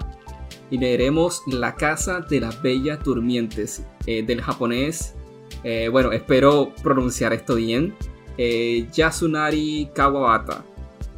y 0.72 0.78
leeremos 0.78 1.42
La 1.46 1.74
Casa 1.74 2.20
de 2.20 2.40
las 2.40 2.60
Bellas 2.62 2.98
Durmientes 3.04 3.84
eh, 4.06 4.24
del 4.24 4.40
japonés, 4.40 5.14
eh, 5.64 5.88
bueno, 5.90 6.12
espero 6.12 6.72
pronunciar 6.82 7.34
esto 7.34 7.56
bien, 7.56 7.94
eh, 8.38 8.88
Yasunari 8.90 9.90
Kawabata. 9.94 10.64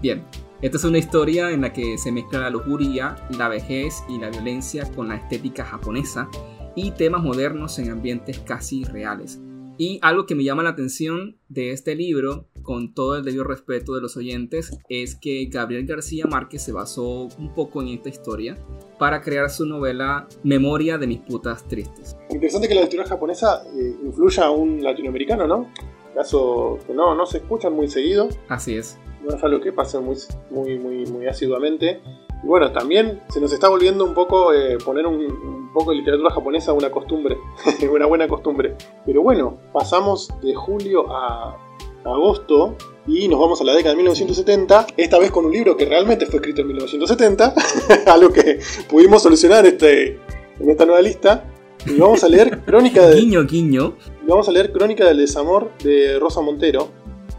Bien, 0.03 0.25
esta 0.61 0.77
es 0.77 0.83
una 0.83 0.99
historia 0.99 1.53
en 1.53 1.61
la 1.61 1.73
que 1.73 1.97
se 1.99 2.11
mezcla 2.11 2.41
la 2.41 2.51
lujuria, 2.51 3.15
la 3.39 3.49
vejez 3.49 4.03
y 4.09 4.19
la 4.19 4.29
violencia 4.29 4.91
con 4.93 5.09
la 5.09 5.17
estética 5.17 5.65
japonesa 5.65 6.29
y 6.75 6.91
temas 6.91 7.23
modernos 7.23 7.79
en 7.79 7.93
ambientes 7.93 8.41
casi 8.41 8.83
reales. 8.83 9.41
Y 9.77 9.99
algo 10.03 10.27
que 10.27 10.35
me 10.35 10.45
llama 10.45 10.63
la 10.63 10.71
atención 10.71 11.37
de 11.49 11.73
este 11.73 11.95
libro, 11.97 12.47
con 12.63 12.95
todo 12.95 13.17
el 13.17 13.25
debido 13.25 13.45
respeto 13.45 13.95
de 13.95 14.01
los 14.01 14.17
oyentes, 14.17 14.79
es 14.89 15.17
que 15.17 15.47
Gabriel 15.47 15.87
García 15.87 16.27
Márquez 16.27 16.63
se 16.63 16.73
basó 16.73 17.29
un 17.39 17.55
poco 17.55 17.83
en 17.83 17.89
esta 17.89 18.09
historia 18.09 18.57
para 18.99 19.21
crear 19.21 19.51
su 19.51 19.67
novela 19.67 20.29
Memoria 20.45 20.97
de 20.97 21.07
mis 21.07 21.21
putas 21.21 21.67
tristes. 21.67 22.17
Interesante 22.31 22.69
que 22.69 22.75
la 22.75 22.83
lectura 22.83 23.05
japonesa 23.05 23.65
eh, 23.77 23.97
influya 24.05 24.47
a 24.47 24.51
un 24.51 24.83
latinoamericano, 24.83 25.47
¿no? 25.47 25.71
Caso 26.15 26.79
que 26.87 26.95
no, 26.95 27.15
no 27.15 27.27
se 27.27 27.39
escuchan 27.39 27.73
muy 27.73 27.89
seguido. 27.89 28.29
Así 28.49 28.77
es. 28.77 28.99
No 29.25 29.35
es 29.35 29.43
algo 29.43 29.61
que 29.61 29.73
pasa 29.73 30.01
muy, 30.01 30.17
muy, 30.51 30.79
muy, 30.79 31.07
muy 31.07 31.27
asiduamente. 31.27 32.01
Y 32.45 32.47
bueno, 32.47 32.71
también 32.73 33.23
se 33.31 33.41
nos 33.41 33.53
está 33.53 33.71
volviendo 33.71 34.05
un 34.05 34.13
poco 34.13 34.53
eh, 34.53 34.77
poner 34.85 35.07
un, 35.07 35.71
poco 35.73 35.91
de 35.91 35.97
literatura 35.97 36.31
japonesa 36.31 36.73
una 36.75 36.91
costumbre, 36.91 37.39
una 37.91 38.07
buena 38.07 38.29
costumbre. 38.29 38.77
Pero 39.07 39.23
bueno, 39.23 39.57
pasamos 39.73 40.29
de 40.43 40.55
julio 40.55 41.11
a 41.11 41.57
agosto 42.05 42.77
y 43.07 43.29
nos 43.29 43.41
vamos 43.41 43.61
a 43.63 43.65
la 43.65 43.73
década 43.73 43.93
de 43.93 43.97
1970, 43.97 44.87
esta 44.97 45.19
vez 45.19 45.31
con 45.31 45.47
un 45.47 45.53
libro 45.53 45.75
que 45.77 45.87
realmente 45.87 46.27
fue 46.27 46.37
escrito 46.37 46.61
en 46.61 46.69
1970, 46.69 47.55
algo 48.07 48.31
que 48.31 48.61
pudimos 48.89 49.23
solucionar 49.23 49.65
este, 49.65 50.21
en 50.61 50.71
esta 50.71 50.85
nueva 50.85 51.01
lista. 51.01 51.45
Y 51.87 51.99
vamos 51.99 52.25
a 52.25 52.29
leer 52.29 52.61
Crónica 52.65 53.07
de... 53.07 53.17
Guiño, 53.21 53.45
guiño. 53.45 53.97
vamos 54.27 54.49
a 54.49 54.53
leer 54.53 54.71
Crónica 54.71 55.07
del 55.07 55.19
Desamor 55.19 55.71
de 55.83 56.19
Rosa 56.19 56.43
Montero, 56.43 56.89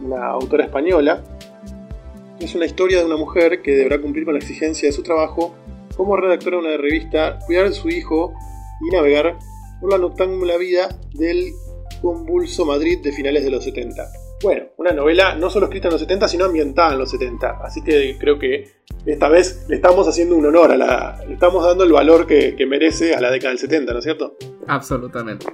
una 0.02 0.28
autora 0.32 0.66
española. 0.66 1.24
Es 2.40 2.54
una 2.54 2.66
historia 2.66 3.00
de 3.00 3.06
una 3.06 3.18
mujer 3.18 3.62
que 3.62 3.72
deberá 3.72 4.02
cumplir 4.02 4.26
con 4.26 4.34
la 4.34 4.40
exigencia 4.40 4.90
de 4.90 4.94
su 4.94 5.04
trabajo 5.04 5.56
como 5.96 6.18
redactora 6.18 6.58
de 6.58 6.64
una 6.64 6.78
revista, 6.78 7.40
cuidar 7.46 7.70
de 7.70 7.74
su 7.74 7.90
hijo 7.90 8.34
y 8.82 8.94
navegar 8.94 9.38
por 9.80 9.92
la 9.92 9.98
noctámbula 9.98 10.58
vida 10.58 10.90
del 11.14 11.52
convulso 12.02 12.66
Madrid 12.66 13.00
de 13.02 13.14
finales 13.14 13.44
de 13.44 13.52
los 13.52 13.64
70. 13.64 14.04
Bueno, 14.44 14.66
una 14.78 14.92
novela 14.92 15.36
no 15.36 15.50
solo 15.50 15.68
escrita 15.68 15.88
en 15.88 15.94
los 15.94 16.02
70, 16.02 16.28
sino 16.28 16.46
ambientada 16.46 16.94
en 16.94 17.00
los 17.00 17.10
70. 17.10 17.62
Así 17.64 17.82
que 17.82 18.18
creo 18.20 18.38
que 18.38 18.66
esta 19.06 19.30
vez 19.30 19.66
le 19.70 19.78
estamos 19.78 20.08
haciendo 20.08 20.36
un 20.36 20.46
honor 20.46 20.72
a 20.72 20.78
la. 20.78 21.24
le 21.26 21.36
estamos 21.36 21.64
dando 21.64 21.84
el 21.84 21.92
valor 21.92 22.28
que, 22.28 22.54
merece 22.68 23.16
a 23.16 23.22
la 23.22 23.32
década 23.32 23.52
del 23.52 23.60
70, 23.60 23.94
¿no 23.94 24.00
es 24.00 24.06
cierto? 24.06 24.38
Absolutamente. 24.68 25.48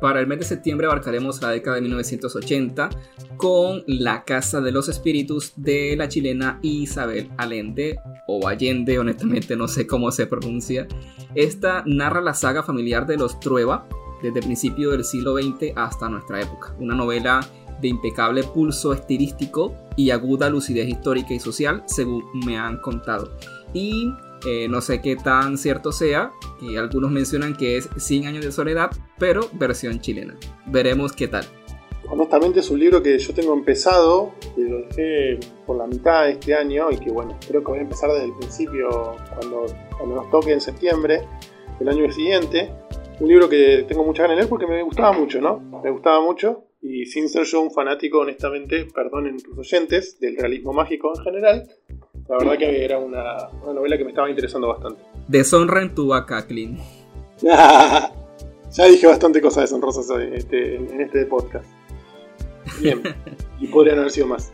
Para 0.00 0.20
el 0.20 0.26
mes 0.26 0.40
de 0.40 0.44
septiembre 0.44 0.86
abarcaremos 0.86 1.40
la 1.40 1.50
década 1.50 1.76
de 1.76 1.82
1980 1.82 2.90
con 3.36 3.82
La 3.86 4.24
Casa 4.24 4.60
de 4.60 4.72
los 4.72 4.88
Espíritus 4.88 5.52
de 5.56 5.96
la 5.96 6.08
chilena 6.08 6.58
Isabel 6.62 7.30
Allende 7.38 7.98
o 8.26 8.46
Allende, 8.46 8.98
honestamente 8.98 9.56
no 9.56 9.68
sé 9.68 9.86
cómo 9.86 10.10
se 10.10 10.26
pronuncia. 10.26 10.86
Esta 11.34 11.82
narra 11.86 12.20
la 12.20 12.34
saga 12.34 12.62
familiar 12.62 13.06
de 13.06 13.16
los 13.16 13.40
Trueba 13.40 13.88
desde 14.22 14.40
el 14.40 14.44
principio 14.44 14.90
del 14.90 15.04
siglo 15.04 15.36
XX 15.36 15.72
hasta 15.76 16.08
nuestra 16.08 16.40
época. 16.40 16.74
Una 16.78 16.94
novela 16.94 17.40
de 17.80 17.88
impecable 17.88 18.42
pulso 18.42 18.92
estilístico 18.92 19.74
y 19.96 20.10
aguda 20.10 20.50
lucidez 20.50 20.88
histórica 20.88 21.34
y 21.34 21.40
social, 21.40 21.82
según 21.86 22.24
me 22.46 22.58
han 22.58 22.78
contado. 22.80 23.36
Y 23.74 24.10
eh, 24.46 24.68
no 24.68 24.80
sé 24.80 25.02
qué 25.02 25.16
tan 25.16 25.58
cierto 25.58 25.90
sea, 25.90 26.32
que 26.60 26.78
algunos 26.78 27.10
mencionan 27.10 27.56
que 27.56 27.76
es 27.76 27.88
100 27.96 28.26
años 28.26 28.44
de 28.44 28.52
soledad, 28.52 28.90
pero 29.18 29.48
versión 29.52 30.00
chilena. 30.00 30.36
Veremos 30.66 31.12
qué 31.12 31.26
tal. 31.26 31.44
Honestamente 32.08 32.60
es 32.60 32.70
un 32.70 32.78
libro 32.78 33.02
que 33.02 33.18
yo 33.18 33.34
tengo 33.34 33.52
empezado, 33.52 34.32
que 34.54 34.62
lo 34.62 34.78
dejé 34.86 35.40
por 35.66 35.76
la 35.76 35.88
mitad 35.88 36.26
de 36.26 36.32
este 36.32 36.54
año 36.54 36.92
y 36.92 36.98
que 36.98 37.10
bueno, 37.10 37.36
creo 37.48 37.60
que 37.62 37.66
voy 37.66 37.78
a 37.78 37.82
empezar 37.82 38.10
desde 38.12 38.26
el 38.26 38.34
principio 38.34 39.16
cuando, 39.34 39.66
cuando 39.98 40.14
nos 40.14 40.30
toque 40.30 40.52
en 40.52 40.60
septiembre 40.60 41.22
del 41.80 41.88
año 41.88 42.10
siguiente. 42.12 42.70
Un 43.18 43.28
libro 43.28 43.48
que 43.48 43.84
tengo 43.88 44.04
mucha 44.04 44.22
ganas 44.22 44.36
de 44.36 44.42
leer 44.42 44.48
porque 44.48 44.68
me 44.68 44.82
gustaba 44.84 45.12
mucho, 45.12 45.40
¿no? 45.40 45.58
Me 45.82 45.90
gustaba 45.90 46.20
mucho 46.20 46.66
y 46.80 47.06
sin 47.06 47.28
ser 47.28 47.44
yo 47.44 47.60
un 47.60 47.72
fanático, 47.72 48.20
honestamente, 48.20 48.84
perdonen 48.84 49.38
tus 49.42 49.58
oyentes, 49.58 50.20
del 50.20 50.36
realismo 50.36 50.72
mágico 50.72 51.12
en 51.16 51.22
general, 51.22 51.68
la 52.28 52.38
verdad 52.38 52.58
que 52.58 52.84
era 52.84 52.98
una, 52.98 53.48
novela 53.64 53.96
que 53.96 54.04
me 54.04 54.10
estaba 54.10 54.28
interesando 54.28 54.68
bastante. 54.68 55.02
Deshonra 55.28 55.82
en 55.82 55.94
tu 55.94 56.08
vaca, 56.08 56.46
Clint. 56.46 56.80
ya 57.42 58.12
dije 58.88 59.06
bastante 59.06 59.40
cosas 59.40 59.64
deshonrosas 59.64 60.10
este, 60.32 60.76
en 60.76 61.00
este 61.00 61.26
podcast. 61.26 61.66
Bien, 62.80 63.02
y 63.60 63.68
podrían 63.68 63.98
haber 63.98 64.10
sido 64.10 64.26
más. 64.26 64.52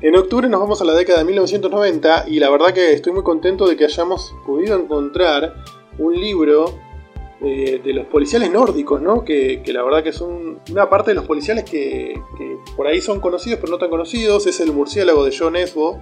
En 0.00 0.16
octubre 0.16 0.48
nos 0.48 0.60
vamos 0.60 0.80
a 0.80 0.84
la 0.84 0.94
década 0.94 1.20
de 1.20 1.24
1990 1.24 2.26
y 2.28 2.38
la 2.38 2.50
verdad 2.50 2.74
que 2.74 2.92
estoy 2.92 3.12
muy 3.12 3.22
contento 3.22 3.66
de 3.66 3.76
que 3.76 3.84
hayamos 3.84 4.34
podido 4.46 4.78
encontrar 4.78 5.54
un 5.98 6.14
libro 6.14 6.66
eh, 7.40 7.80
de 7.82 7.92
los 7.92 8.06
policiales 8.06 8.50
nórdicos, 8.50 9.00
¿no? 9.00 9.24
Que, 9.24 9.62
la 9.66 9.82
verdad 9.82 10.02
que 10.02 10.12
son 10.12 10.58
una 10.70 10.88
parte 10.88 11.12
de 11.12 11.14
los 11.14 11.26
policiales 11.26 11.64
que, 11.64 12.14
que, 12.36 12.56
por 12.76 12.86
ahí 12.86 13.00
son 13.00 13.20
conocidos 13.20 13.60
pero 13.60 13.72
no 13.72 13.78
tan 13.78 13.90
conocidos. 13.90 14.46
Es 14.46 14.60
el 14.60 14.72
murciélago 14.72 15.24
de 15.24 15.34
John 15.36 15.56
Esbo, 15.56 16.00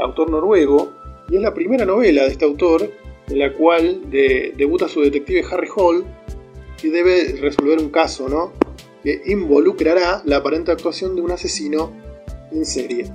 autor 0.00 0.30
noruego, 0.30 0.92
y 1.28 1.36
es 1.36 1.42
la 1.42 1.54
primera 1.54 1.84
novela 1.84 2.22
de 2.22 2.28
este 2.28 2.44
autor 2.44 2.90
en 3.28 3.38
la 3.38 3.52
cual 3.52 4.02
debuta 4.10 4.88
su 4.88 5.00
detective 5.00 5.44
Harry 5.50 5.68
Hall, 5.74 6.04
que 6.80 6.90
debe 6.90 7.36
resolver 7.40 7.78
un 7.78 7.90
caso, 7.90 8.28
¿no? 8.28 8.52
Que 9.02 9.22
involucrará 9.26 10.22
la 10.24 10.36
aparente 10.36 10.70
actuación 10.70 11.16
de 11.16 11.22
un 11.22 11.32
asesino 11.32 11.92
en 12.52 12.64
serie. 12.64 13.06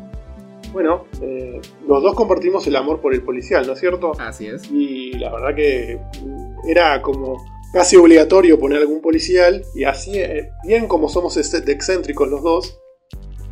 Bueno, 0.73 1.05
eh, 1.21 1.61
los 1.87 2.01
dos 2.01 2.15
compartimos 2.15 2.65
el 2.67 2.75
amor 2.75 3.01
por 3.01 3.13
el 3.13 3.21
policial, 3.23 3.67
¿no 3.67 3.73
es 3.73 3.79
cierto? 3.79 4.13
Así 4.19 4.47
es. 4.47 4.69
Y 4.71 5.13
la 5.13 5.31
verdad 5.31 5.55
que 5.55 5.99
era 6.67 7.01
como 7.01 7.37
casi 7.73 7.95
obligatorio 7.95 8.59
poner 8.59 8.79
algún 8.79 9.01
policial, 9.01 9.63
y 9.75 9.85
así, 9.85 10.17
eh, 10.17 10.51
bien 10.65 10.87
como 10.87 11.07
somos 11.07 11.37
excéntricos 11.37 12.29
los 12.29 12.43
dos, 12.43 12.80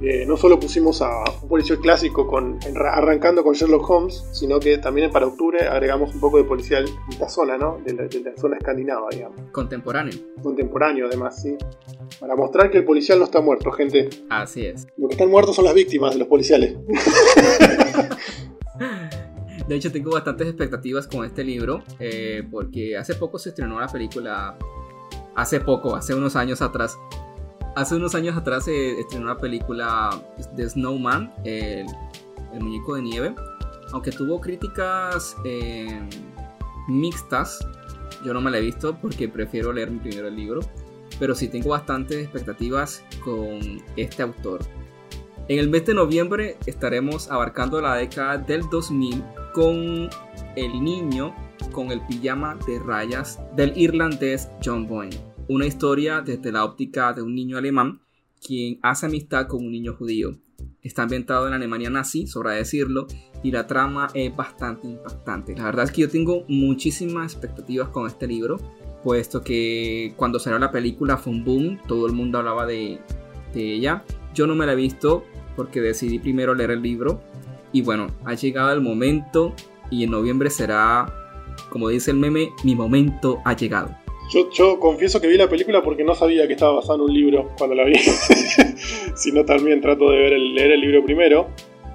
eh, 0.02 0.26
no 0.26 0.38
solo 0.38 0.60
pusimos 0.60 1.02
a 1.02 1.24
un 1.42 1.50
policial 1.50 1.80
clásico 1.80 2.26
con, 2.26 2.58
arrancando 2.76 3.44
con 3.44 3.54
Sherlock 3.54 3.90
Holmes, 3.90 4.26
sino 4.32 4.60
que 4.60 4.78
también 4.78 5.12
para 5.12 5.28
octubre 5.28 5.68
agregamos 5.68 6.14
un 6.14 6.22
poco 6.22 6.38
de 6.38 6.46
policial 6.46 6.86
de 6.86 7.18
la 7.20 7.28
zona, 7.28 7.58
¿no? 7.58 7.80
De 7.84 7.94
la, 7.94 8.08
zona 8.38 8.58
escandinava, 8.58 9.10
digamos. 9.12 9.40
Contemporáneo. 9.52 10.14
Contemporáneo, 10.42 11.08
además, 11.08 11.42
sí. 11.42 11.58
Para 12.20 12.36
mostrar 12.36 12.72
que 12.72 12.78
el 12.78 12.86
policial 12.86 13.20
no 13.20 13.26
está 13.26 13.42
muerto, 13.42 13.72
gente. 13.72 14.10
Así 14.30 14.66
es. 14.66 14.88
Lo 14.98 15.08
que 15.08 15.16
están 15.16 15.30
muertos 15.30 15.56
son 15.56 15.66
las 15.66 15.74
víctimas 15.74 16.14
de 16.14 16.20
los 16.20 16.28
policiales. 16.28 16.78
De 19.68 19.76
hecho, 19.76 19.92
tengo 19.92 20.12
bastantes 20.12 20.48
expectativas 20.48 21.06
con 21.08 21.26
este 21.26 21.44
libro, 21.44 21.84
eh, 22.00 22.42
porque 22.50 22.98
hace 22.98 23.14
poco 23.14 23.38
se 23.38 23.50
estrenó 23.50 23.80
la 23.80 23.88
película, 23.88 24.58
hace 25.36 25.60
poco, 25.60 25.96
hace 25.96 26.16
unos 26.16 26.36
años 26.36 26.64
atrás, 26.64 26.98
Hace 27.80 27.96
unos 27.96 28.14
años 28.14 28.36
atrás 28.36 28.66
se 28.66 29.00
estrenó 29.00 29.28
una 29.28 29.38
película 29.38 30.10
de 30.54 30.70
Snowman, 30.70 31.32
el, 31.46 31.86
muñeco 32.60 32.96
de 32.96 33.02
nieve. 33.02 33.36
Aunque 33.94 34.12
tuvo 34.12 34.42
críticas 34.42 35.38
eh, 35.46 35.98
mixtas, 36.90 37.66
yo 38.26 38.34
no 38.34 38.42
me 38.42 38.52
la 38.52 38.58
he 38.58 38.62
visto 38.62 38.98
porque 38.98 39.30
prefiero 39.30 39.72
leer 39.72 39.98
primero 39.98 40.28
el 40.28 40.36
libro. 40.36 40.60
Pero 41.20 41.34
sí 41.34 41.48
tengo 41.48 41.70
bastantes 41.70 42.18
expectativas 42.22 43.02
con 43.24 43.82
este 43.96 44.24
autor. 44.24 44.60
En 45.48 45.58
el 45.58 45.70
mes 45.70 45.86
de 45.86 45.94
noviembre 45.94 46.58
estaremos 46.66 47.32
abarcando 47.32 47.80
la 47.80 47.96
década 47.96 48.38
del 48.40 48.70
2000 48.70 49.24
con 49.54 50.10
El 50.58 50.84
niño 50.84 51.34
con 51.72 51.92
el 51.92 52.06
pijama 52.08 52.58
de 52.68 52.78
rayas 52.80 53.40
del 53.56 53.72
irlandés 53.78 54.50
John 54.62 54.86
Boyne 54.86 55.29
una 55.50 55.66
historia 55.66 56.22
desde 56.22 56.52
la 56.52 56.64
óptica 56.64 57.12
de 57.12 57.24
un 57.24 57.36
niño 57.36 57.58
alemán 57.58 58.00
quien 58.46 58.80
hace 58.84 59.08
amistad 59.08 59.48
con 59.48 59.66
un 59.66 59.72
niño 59.72 59.96
judío. 59.96 60.38
Está 60.82 61.04
ambientado 61.04 61.48
en 61.48 61.54
Alemania 61.54 61.90
nazi, 61.90 62.28
sobra 62.28 62.52
decirlo, 62.52 63.08
y 63.44 63.52
la 63.52 63.68
trama 63.68 64.08
es 64.14 64.34
bastante 64.34 64.88
impactante. 64.88 65.56
La 65.56 65.66
verdad 65.66 65.86
es 65.86 65.92
que 65.92 66.02
yo 66.02 66.10
tengo 66.10 66.46
muchísimas 66.48 67.34
expectativas 67.34 67.90
con 67.90 68.08
este 68.08 68.28
libro, 68.28 68.58
puesto 69.04 69.42
que 69.42 70.14
cuando 70.16 70.40
salió 70.40 70.60
la 70.60 70.72
película 70.72 71.18
fue 71.18 71.34
un 71.34 71.44
boom, 71.44 71.80
todo 71.88 72.06
el 72.06 72.14
mundo 72.14 72.38
hablaba 72.38 72.66
de, 72.66 73.00
de 73.54 73.74
ella. 73.74 74.06
Yo 74.34 74.48
no 74.48 74.56
me 74.56 74.66
la 74.66 74.74
he 74.74 74.78
visto 74.78 75.26
porque 75.56 75.82
decidí 75.82 76.20
primero 76.20 76.54
leer 76.54 76.72
el 76.72 76.82
libro, 76.82 77.22
y 77.74 77.82
bueno, 77.82 78.08
ha 78.24 78.36
llegado 78.36 78.72
el 78.72 78.82
momento, 78.82 79.54
y 79.90 80.04
en 80.04 80.12
noviembre 80.12 80.50
será, 80.50 81.12
como 81.70 81.90
dice 81.90 82.12
el 82.12 82.18
meme, 82.18 82.50
mi 82.64 82.76
momento 82.76 83.40
ha 83.46 83.56
llegado. 83.56 83.99
Yo, 84.30 84.80
confieso 84.80 85.20
que 85.20 85.28
vi 85.28 85.38
la 85.38 85.50
película 85.50 85.82
porque 85.82 86.04
no 86.04 86.14
sabía 86.14 86.46
que 86.48 86.54
estaba 86.54 86.74
basada 86.74 86.96
en 86.96 87.02
un 87.02 87.14
libro 87.14 87.50
cuando 87.58 87.76
la 87.76 87.84
vi. 87.84 87.94
sino 89.16 89.44
también 89.44 89.82
trato 89.82 90.12
de 90.12 90.18
ver 90.18 90.34
el, 90.34 90.54
leer 90.54 90.72
el 90.72 90.82
libro 90.82 91.04
primero. 91.04 91.48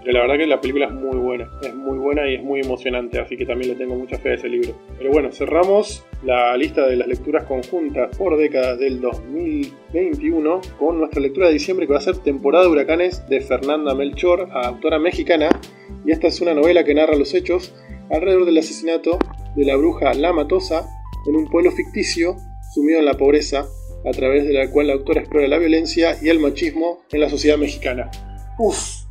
Pero 0.03 0.18
la 0.18 0.20
verdad 0.22 0.37
que 0.39 0.47
la 0.47 0.61
película 0.61 0.87
es 0.87 0.93
muy 0.93 1.16
buena. 1.16 1.49
Es 1.62 1.74
muy 1.74 1.97
buena 1.97 2.28
y 2.28 2.35
es 2.35 2.43
muy 2.43 2.61
emocionante. 2.61 3.20
Así 3.20 3.37
que 3.37 3.47
también 3.47 3.70
le 3.70 3.76
tengo 3.76 3.95
mucha 3.95 4.18
fe 4.18 4.30
a 4.30 4.35
ese 4.35 4.49
libro. 4.49 4.74
Pero 4.99 5.12
bueno, 5.12 5.30
cerramos 5.30 6.05
la 6.24 6.57
lista 6.57 6.87
de 6.87 6.97
las 6.97 7.07
lecturas 7.07 7.45
conjuntas 7.45 8.14
por 8.16 8.37
décadas 8.37 8.80
del 8.80 9.01
2021 9.01 10.61
con 10.78 10.99
nuestra 10.99 11.20
lectura 11.20 11.47
de 11.47 11.55
diciembre 11.55 11.87
que 11.87 11.93
va 11.93 12.01
a 12.01 12.03
ser 12.03 12.18
Temporada 12.18 12.64
de 12.64 12.70
Huracanes 12.70 13.26
de 13.28 13.41
Fernanda 13.43 13.95
Melchor, 13.95 14.49
autora 14.53 14.99
mexicana. 14.99 15.49
Y 16.05 16.11
esta 16.11 16.26
es 16.26 16.41
una 16.41 16.53
novela 16.53 16.82
que 16.82 16.95
narra 16.95 17.16
los 17.16 17.32
hechos 17.32 17.74
alrededor 18.11 18.45
del 18.45 18.59
asesinato 18.59 19.18
de 19.55 19.64
la 19.64 19.76
bruja 19.76 20.12
La 20.14 20.32
Matosa 20.32 20.85
en 21.27 21.37
un 21.37 21.49
pueblo 21.49 21.70
ficticio 21.72 22.37
sumido 22.75 22.99
en 22.99 23.05
la 23.05 23.14
pobreza, 23.14 23.66
a 24.05 24.11
través 24.11 24.47
de 24.47 24.53
la 24.53 24.70
cual 24.70 24.89
la 24.89 24.95
autora 24.95 25.20
explora 25.20 25.49
la 25.49 25.59
violencia 25.59 26.16
y 26.20 26.29
el 26.29 26.39
machismo 26.39 27.01
en 27.11 27.20
la 27.20 27.31
sociedad 27.31 27.57
mexicana. 27.57 28.11
Uf, 28.59 29.05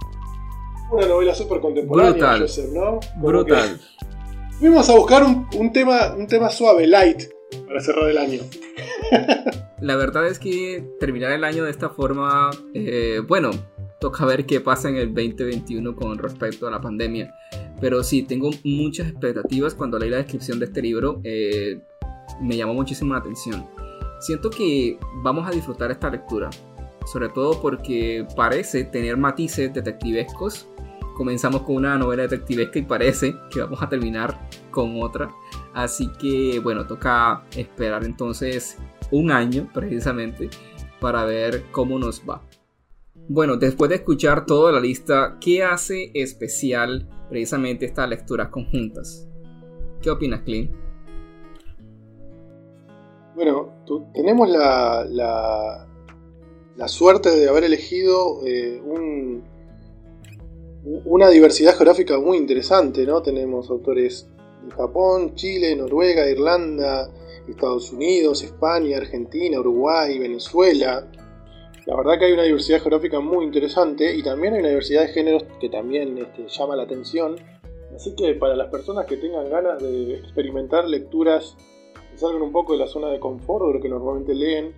una 0.92 1.08
novela 1.08 1.34
súper 1.34 1.60
contemporánea, 1.60 2.40
Joseph, 2.40 2.72
¿no? 2.72 3.00
Brutal. 3.18 3.80
Fuimos 4.60 4.88
a 4.90 4.96
buscar 4.96 5.24
un, 5.24 5.74
tema, 5.74 6.14
un 6.16 6.28
tema 6.28 6.50
suave, 6.50 6.86
light, 6.88 7.24
para 7.66 7.82
cerrar 7.82 8.10
el 8.10 8.18
año. 8.18 8.42
la 9.82 9.96
verdad 9.96 10.28
es 10.28 10.40
que 10.40 10.84
terminar 11.00 11.32
el 11.32 11.44
año 11.44 11.64
de 11.64 11.72
esta 11.72 11.90
forma, 11.90 12.52
eh, 12.74 13.20
bueno, 13.28 13.52
toca 14.00 14.26
ver 14.26 14.46
qué 14.46 14.60
pasa 14.60 14.90
en 14.90 14.98
el 14.98 15.14
2021 15.14 15.96
con 15.96 16.18
respecto 16.18 16.68
a 16.68 16.72
la 16.72 16.80
pandemia. 16.82 17.34
Pero 17.82 18.04
sí, 18.04 18.24
tengo 18.24 18.52
muchas 18.64 19.10
expectativas 19.10 19.74
cuando 19.74 19.98
leí 19.98 20.10
la 20.10 20.18
descripción 20.18 20.60
de 20.60 20.66
este 20.66 20.82
libro. 20.82 21.20
Eh, 21.24 21.82
me 22.42 22.58
llamó 22.58 22.74
muchísimo 22.74 23.14
la 23.14 23.20
atención. 23.20 23.66
Siento 24.20 24.50
que 24.50 24.98
vamos 25.22 25.48
a 25.48 25.52
disfrutar 25.52 25.92
esta 25.92 26.10
lectura, 26.10 26.50
sobre 27.06 27.30
todo 27.30 27.62
porque 27.62 28.26
parece 28.36 28.86
tener 28.86 29.18
matices 29.18 29.74
detectivescos. 29.74 30.68
Comenzamos 31.16 31.64
con 31.64 31.76
una 31.76 31.98
novela 31.98 32.24
detectivesca 32.24 32.80
y 32.80 32.84
parece 32.84 33.36
que 33.52 33.62
vamos 33.62 33.82
a 33.82 33.90
terminar 33.90 34.48
con 34.72 35.02
otra. 35.02 35.30
Así 35.74 36.10
que 36.20 36.60
bueno, 36.60 36.88
toca 36.88 37.44
esperar 37.56 38.04
entonces 38.04 38.78
un 39.12 39.32
año 39.32 39.70
precisamente 39.74 40.50
para 41.00 41.26
ver 41.26 41.66
cómo 41.72 42.00
nos 42.00 42.22
va. 42.28 42.42
Bueno, 43.28 43.58
después 43.58 43.90
de 43.90 43.96
escuchar 43.96 44.46
toda 44.46 44.72
la 44.72 44.80
lista, 44.80 45.38
¿qué 45.40 45.64
hace 45.64 46.12
especial 46.14 47.08
precisamente 47.30 47.86
estas 47.86 48.10
lecturas 48.10 48.50
conjuntas? 48.50 49.28
¿Qué 50.02 50.10
opinas, 50.10 50.42
Clint? 50.42 50.83
Bueno, 53.36 53.70
tenemos 54.14 54.48
la, 54.48 55.06
la, 56.76 56.88
suerte 56.88 57.32
de 57.32 57.50
haber 57.50 57.64
elegido 57.64 58.46
eh, 58.46 58.80
una 61.06 61.30
diversidad 61.30 61.76
geográfica 61.76 62.20
muy 62.20 62.38
interesante, 62.38 63.08
¿no? 63.08 63.24
Tenemos 63.24 63.72
autores 63.72 64.30
de 64.64 64.72
Japón, 64.72 65.34
Chile, 65.34 65.76
Noruega, 65.76 66.30
Irlanda, 66.30 67.10
Estados 67.48 67.92
Unidos, 67.92 68.44
España, 68.44 68.98
Argentina, 68.98 69.60
Uruguay, 69.60 70.20
Venezuela. 70.20 71.08
La 71.88 71.98
verdad 71.98 72.20
que 72.20 72.26
hay 72.26 72.34
una 72.34 72.44
diversidad 72.44 72.82
geográfica 72.82 73.20
muy 73.20 73.46
interesante 73.46 74.14
y 74.16 74.22
también 74.22 74.54
hay 74.54 74.60
una 74.60 74.70
diversidad 74.70 75.02
de 75.02 75.08
géneros 75.08 75.44
que 75.60 75.70
también 75.70 76.18
este, 76.20 76.48
llama 76.48 76.76
la 76.76 76.84
atención. 76.84 77.36
Así 77.96 78.16
que 78.16 78.36
para 78.36 78.56
las 78.56 78.70
personas 78.70 79.08
que 79.08 79.18
tengan 79.18 79.50
ganas 79.50 79.82
de 79.82 80.16
experimentar 80.20 80.88
lecturas 80.88 81.58
salgan 82.16 82.42
un 82.42 82.52
poco 82.52 82.74
de 82.74 82.80
la 82.80 82.88
zona 82.88 83.10
de 83.10 83.20
confort 83.20 83.68
de 83.68 83.74
lo 83.74 83.82
que 83.82 83.90
normalmente 83.90 84.34
leen, 84.34 84.74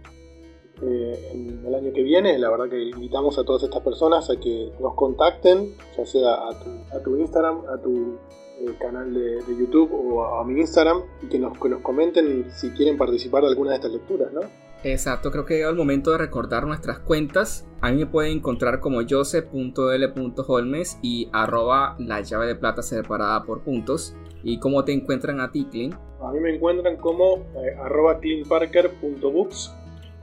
eh, 0.82 1.32
en 1.32 1.66
el 1.66 1.74
año 1.74 1.94
que 1.94 2.04
viene. 2.04 2.38
La 2.38 2.50
verdad 2.50 2.70
que 2.70 2.82
invitamos 2.82 3.38
a 3.38 3.46
todas 3.46 3.64
estas 3.64 3.82
personas 3.82 4.30
a 4.30 4.38
que 4.38 4.72
nos 4.80 4.94
contacten, 4.96 5.74
ya 5.98 6.06
sea 6.06 6.50
a 6.50 7.00
tu, 7.04 7.16
Instagram, 7.18 7.62
a 7.70 7.78
tu 7.82 8.18
eh, 8.60 8.76
canal 8.80 9.14
de, 9.14 9.40
YouTube 9.58 9.90
o 9.94 10.26
a, 10.26 10.44
mi 10.44 10.60
Instagram, 10.60 11.04
y 11.22 11.28
que 11.28 11.40
nos, 11.40 11.58
comenten 11.82 12.52
si 12.52 12.72
quieren 12.72 12.98
participar 12.98 13.44
de 13.44 13.50
alguna 13.50 13.70
de 13.72 13.78
estas 13.78 13.92
lecturas, 13.92 14.34
¿no? 14.34 14.42
Exacto, 14.84 15.32
creo 15.32 15.46
que 15.46 15.56
llegado 15.56 15.72
el 15.72 15.78
momento 15.78 16.12
de 16.12 16.18
recordar 16.20 16.68
nuestras 16.68 17.00
cuentas. 17.00 17.66
A 17.82 17.90
mí 17.92 17.98
me 17.98 18.06
pueden 18.06 18.34
encontrar 18.34 18.82
como 18.82 19.00
jose.l.holmes 19.10 21.00
y 21.02 21.30
arroba 21.32 21.96
la 21.98 22.22
llave 22.22 22.46
de 22.48 22.56
plata 22.56 22.84
separada 22.84 23.44
por 23.46 23.62
puntos. 23.62 24.14
¿Y 24.46 24.60
cómo 24.60 24.86
te 24.86 24.94
encuentran 24.94 25.42
a 25.42 25.52
ti, 25.52 25.66
Clint? 25.66 25.96
A 26.22 26.32
mí 26.32 26.40
me 26.40 26.54
encuentran 26.54 26.98
como 26.98 27.38
eh, 27.56 27.76
arroba 27.84 28.20
clintparker.books 28.20 29.74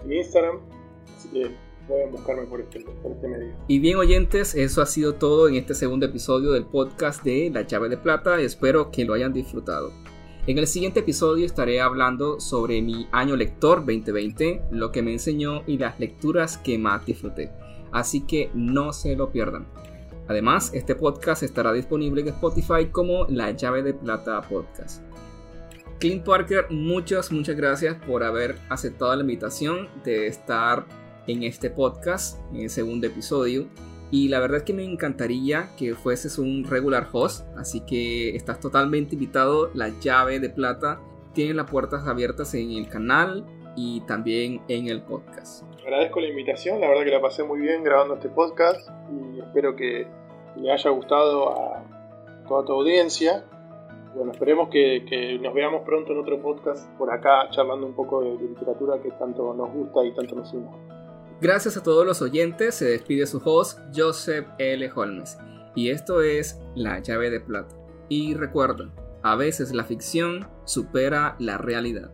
en 0.04 0.12
Instagram. 0.12 0.60
Así 1.16 1.28
que 1.30 1.50
pueden 1.88 2.12
buscarme 2.12 2.44
por 2.44 2.60
este, 2.60 2.84
por 3.02 3.10
este 3.10 3.26
medio. 3.26 3.52
Y 3.66 3.80
bien 3.80 3.96
oyentes, 3.96 4.54
eso 4.54 4.80
ha 4.80 4.86
sido 4.86 5.16
todo 5.16 5.48
en 5.48 5.56
este 5.56 5.74
segundo 5.74 6.06
episodio 6.06 6.52
del 6.52 6.66
podcast 6.66 7.24
de 7.24 7.50
La 7.52 7.62
llave 7.62 7.88
de 7.88 7.96
plata. 7.96 8.40
Espero 8.40 8.92
que 8.92 9.04
lo 9.04 9.14
hayan 9.14 9.32
disfrutado. 9.32 9.90
En 10.46 10.56
el 10.56 10.68
siguiente 10.68 11.00
episodio 11.00 11.44
estaré 11.44 11.80
hablando 11.80 12.38
sobre 12.38 12.80
mi 12.80 13.08
año 13.10 13.34
lector 13.34 13.80
2020, 13.80 14.66
lo 14.70 14.92
que 14.92 15.02
me 15.02 15.12
enseñó 15.12 15.64
y 15.66 15.78
las 15.78 15.98
lecturas 15.98 16.58
que 16.58 16.78
más 16.78 17.04
disfruté. 17.04 17.50
Así 17.90 18.20
que 18.20 18.50
no 18.54 18.92
se 18.92 19.16
lo 19.16 19.32
pierdan. 19.32 19.66
Además, 20.28 20.70
este 20.72 20.94
podcast 20.94 21.42
estará 21.42 21.72
disponible 21.72 22.20
en 22.20 22.28
Spotify 22.28 22.86
como 22.90 23.26
La 23.28 23.50
llave 23.50 23.82
de 23.82 23.94
plata 23.94 24.40
podcast. 24.42 25.02
Clint 25.98 26.24
Parker, 26.24 26.66
muchas, 26.70 27.30
muchas 27.30 27.56
gracias 27.56 27.96
por 28.06 28.24
haber 28.24 28.56
aceptado 28.68 29.14
la 29.14 29.20
invitación 29.20 29.88
de 30.04 30.26
estar 30.26 30.84
en 31.26 31.42
este 31.44 31.70
podcast, 31.70 32.40
en 32.52 32.62
el 32.62 32.70
segundo 32.70 33.06
episodio. 33.06 33.68
Y 34.10 34.28
la 34.28 34.40
verdad 34.40 34.58
es 34.58 34.62
que 34.64 34.74
me 34.74 34.84
encantaría 34.84 35.70
que 35.76 35.94
fueses 35.94 36.38
un 36.38 36.64
regular 36.64 37.08
host, 37.12 37.46
así 37.56 37.80
que 37.80 38.36
estás 38.36 38.60
totalmente 38.60 39.14
invitado. 39.14 39.70
La 39.74 39.88
llave 40.00 40.38
de 40.38 40.50
plata 40.50 41.00
tiene 41.32 41.54
las 41.54 41.70
puertas 41.70 42.06
abiertas 42.06 42.52
en 42.54 42.72
el 42.72 42.88
canal 42.88 43.46
y 43.76 44.02
también 44.02 44.60
en 44.68 44.88
el 44.88 45.02
podcast. 45.02 45.64
Agradezco 45.82 46.20
la 46.20 46.28
invitación, 46.28 46.80
la 46.80 46.88
verdad 46.88 47.04
que 47.04 47.10
la 47.10 47.20
pasé 47.20 47.42
muy 47.42 47.60
bien 47.60 47.82
grabando 47.82 48.14
este 48.14 48.28
podcast 48.28 48.88
y 49.10 49.40
espero 49.40 49.74
que 49.76 50.06
le 50.56 50.72
haya 50.72 50.90
gustado 50.90 51.50
a 51.50 51.84
toda 52.46 52.64
tu 52.64 52.72
audiencia 52.72 53.44
bueno, 54.14 54.32
esperemos 54.32 54.68
que, 54.68 55.38
nos 55.40 55.54
veamos 55.54 55.82
pronto 55.86 56.12
en 56.12 56.18
otro 56.18 56.40
podcast 56.42 56.86
por 56.98 57.10
acá 57.10 57.48
charlando 57.50 57.86
un 57.86 57.94
poco 57.94 58.22
de, 58.22 58.48
literatura 58.48 59.00
que 59.00 59.10
tanto 59.12 59.54
nos 59.54 59.72
gusta 59.72 60.04
y 60.04 60.14
tanto 60.14 60.34
nos 60.34 60.50
suma. 60.50 60.70
Gracias 61.40 61.76
a 61.76 61.82
todos 61.82 62.06
los 62.06 62.20
oyentes, 62.20 62.74
se 62.74 62.84
despide 62.84 63.26
su 63.26 63.40
host 63.42 63.80
Joseph 63.94 64.46
L. 64.58 64.90
Holmes 64.94 65.38
y 65.74 65.90
esto 65.90 66.22
es 66.22 66.60
La 66.74 67.00
llave 67.00 67.30
de 67.30 67.40
plata. 67.40 67.74
Y 68.08 68.34
recuerden, 68.34 68.92
a 69.22 69.34
veces 69.36 69.72
la 69.72 69.84
ficción 69.84 70.46
supera 70.64 71.34
la 71.38 71.56
realidad. 71.56 72.12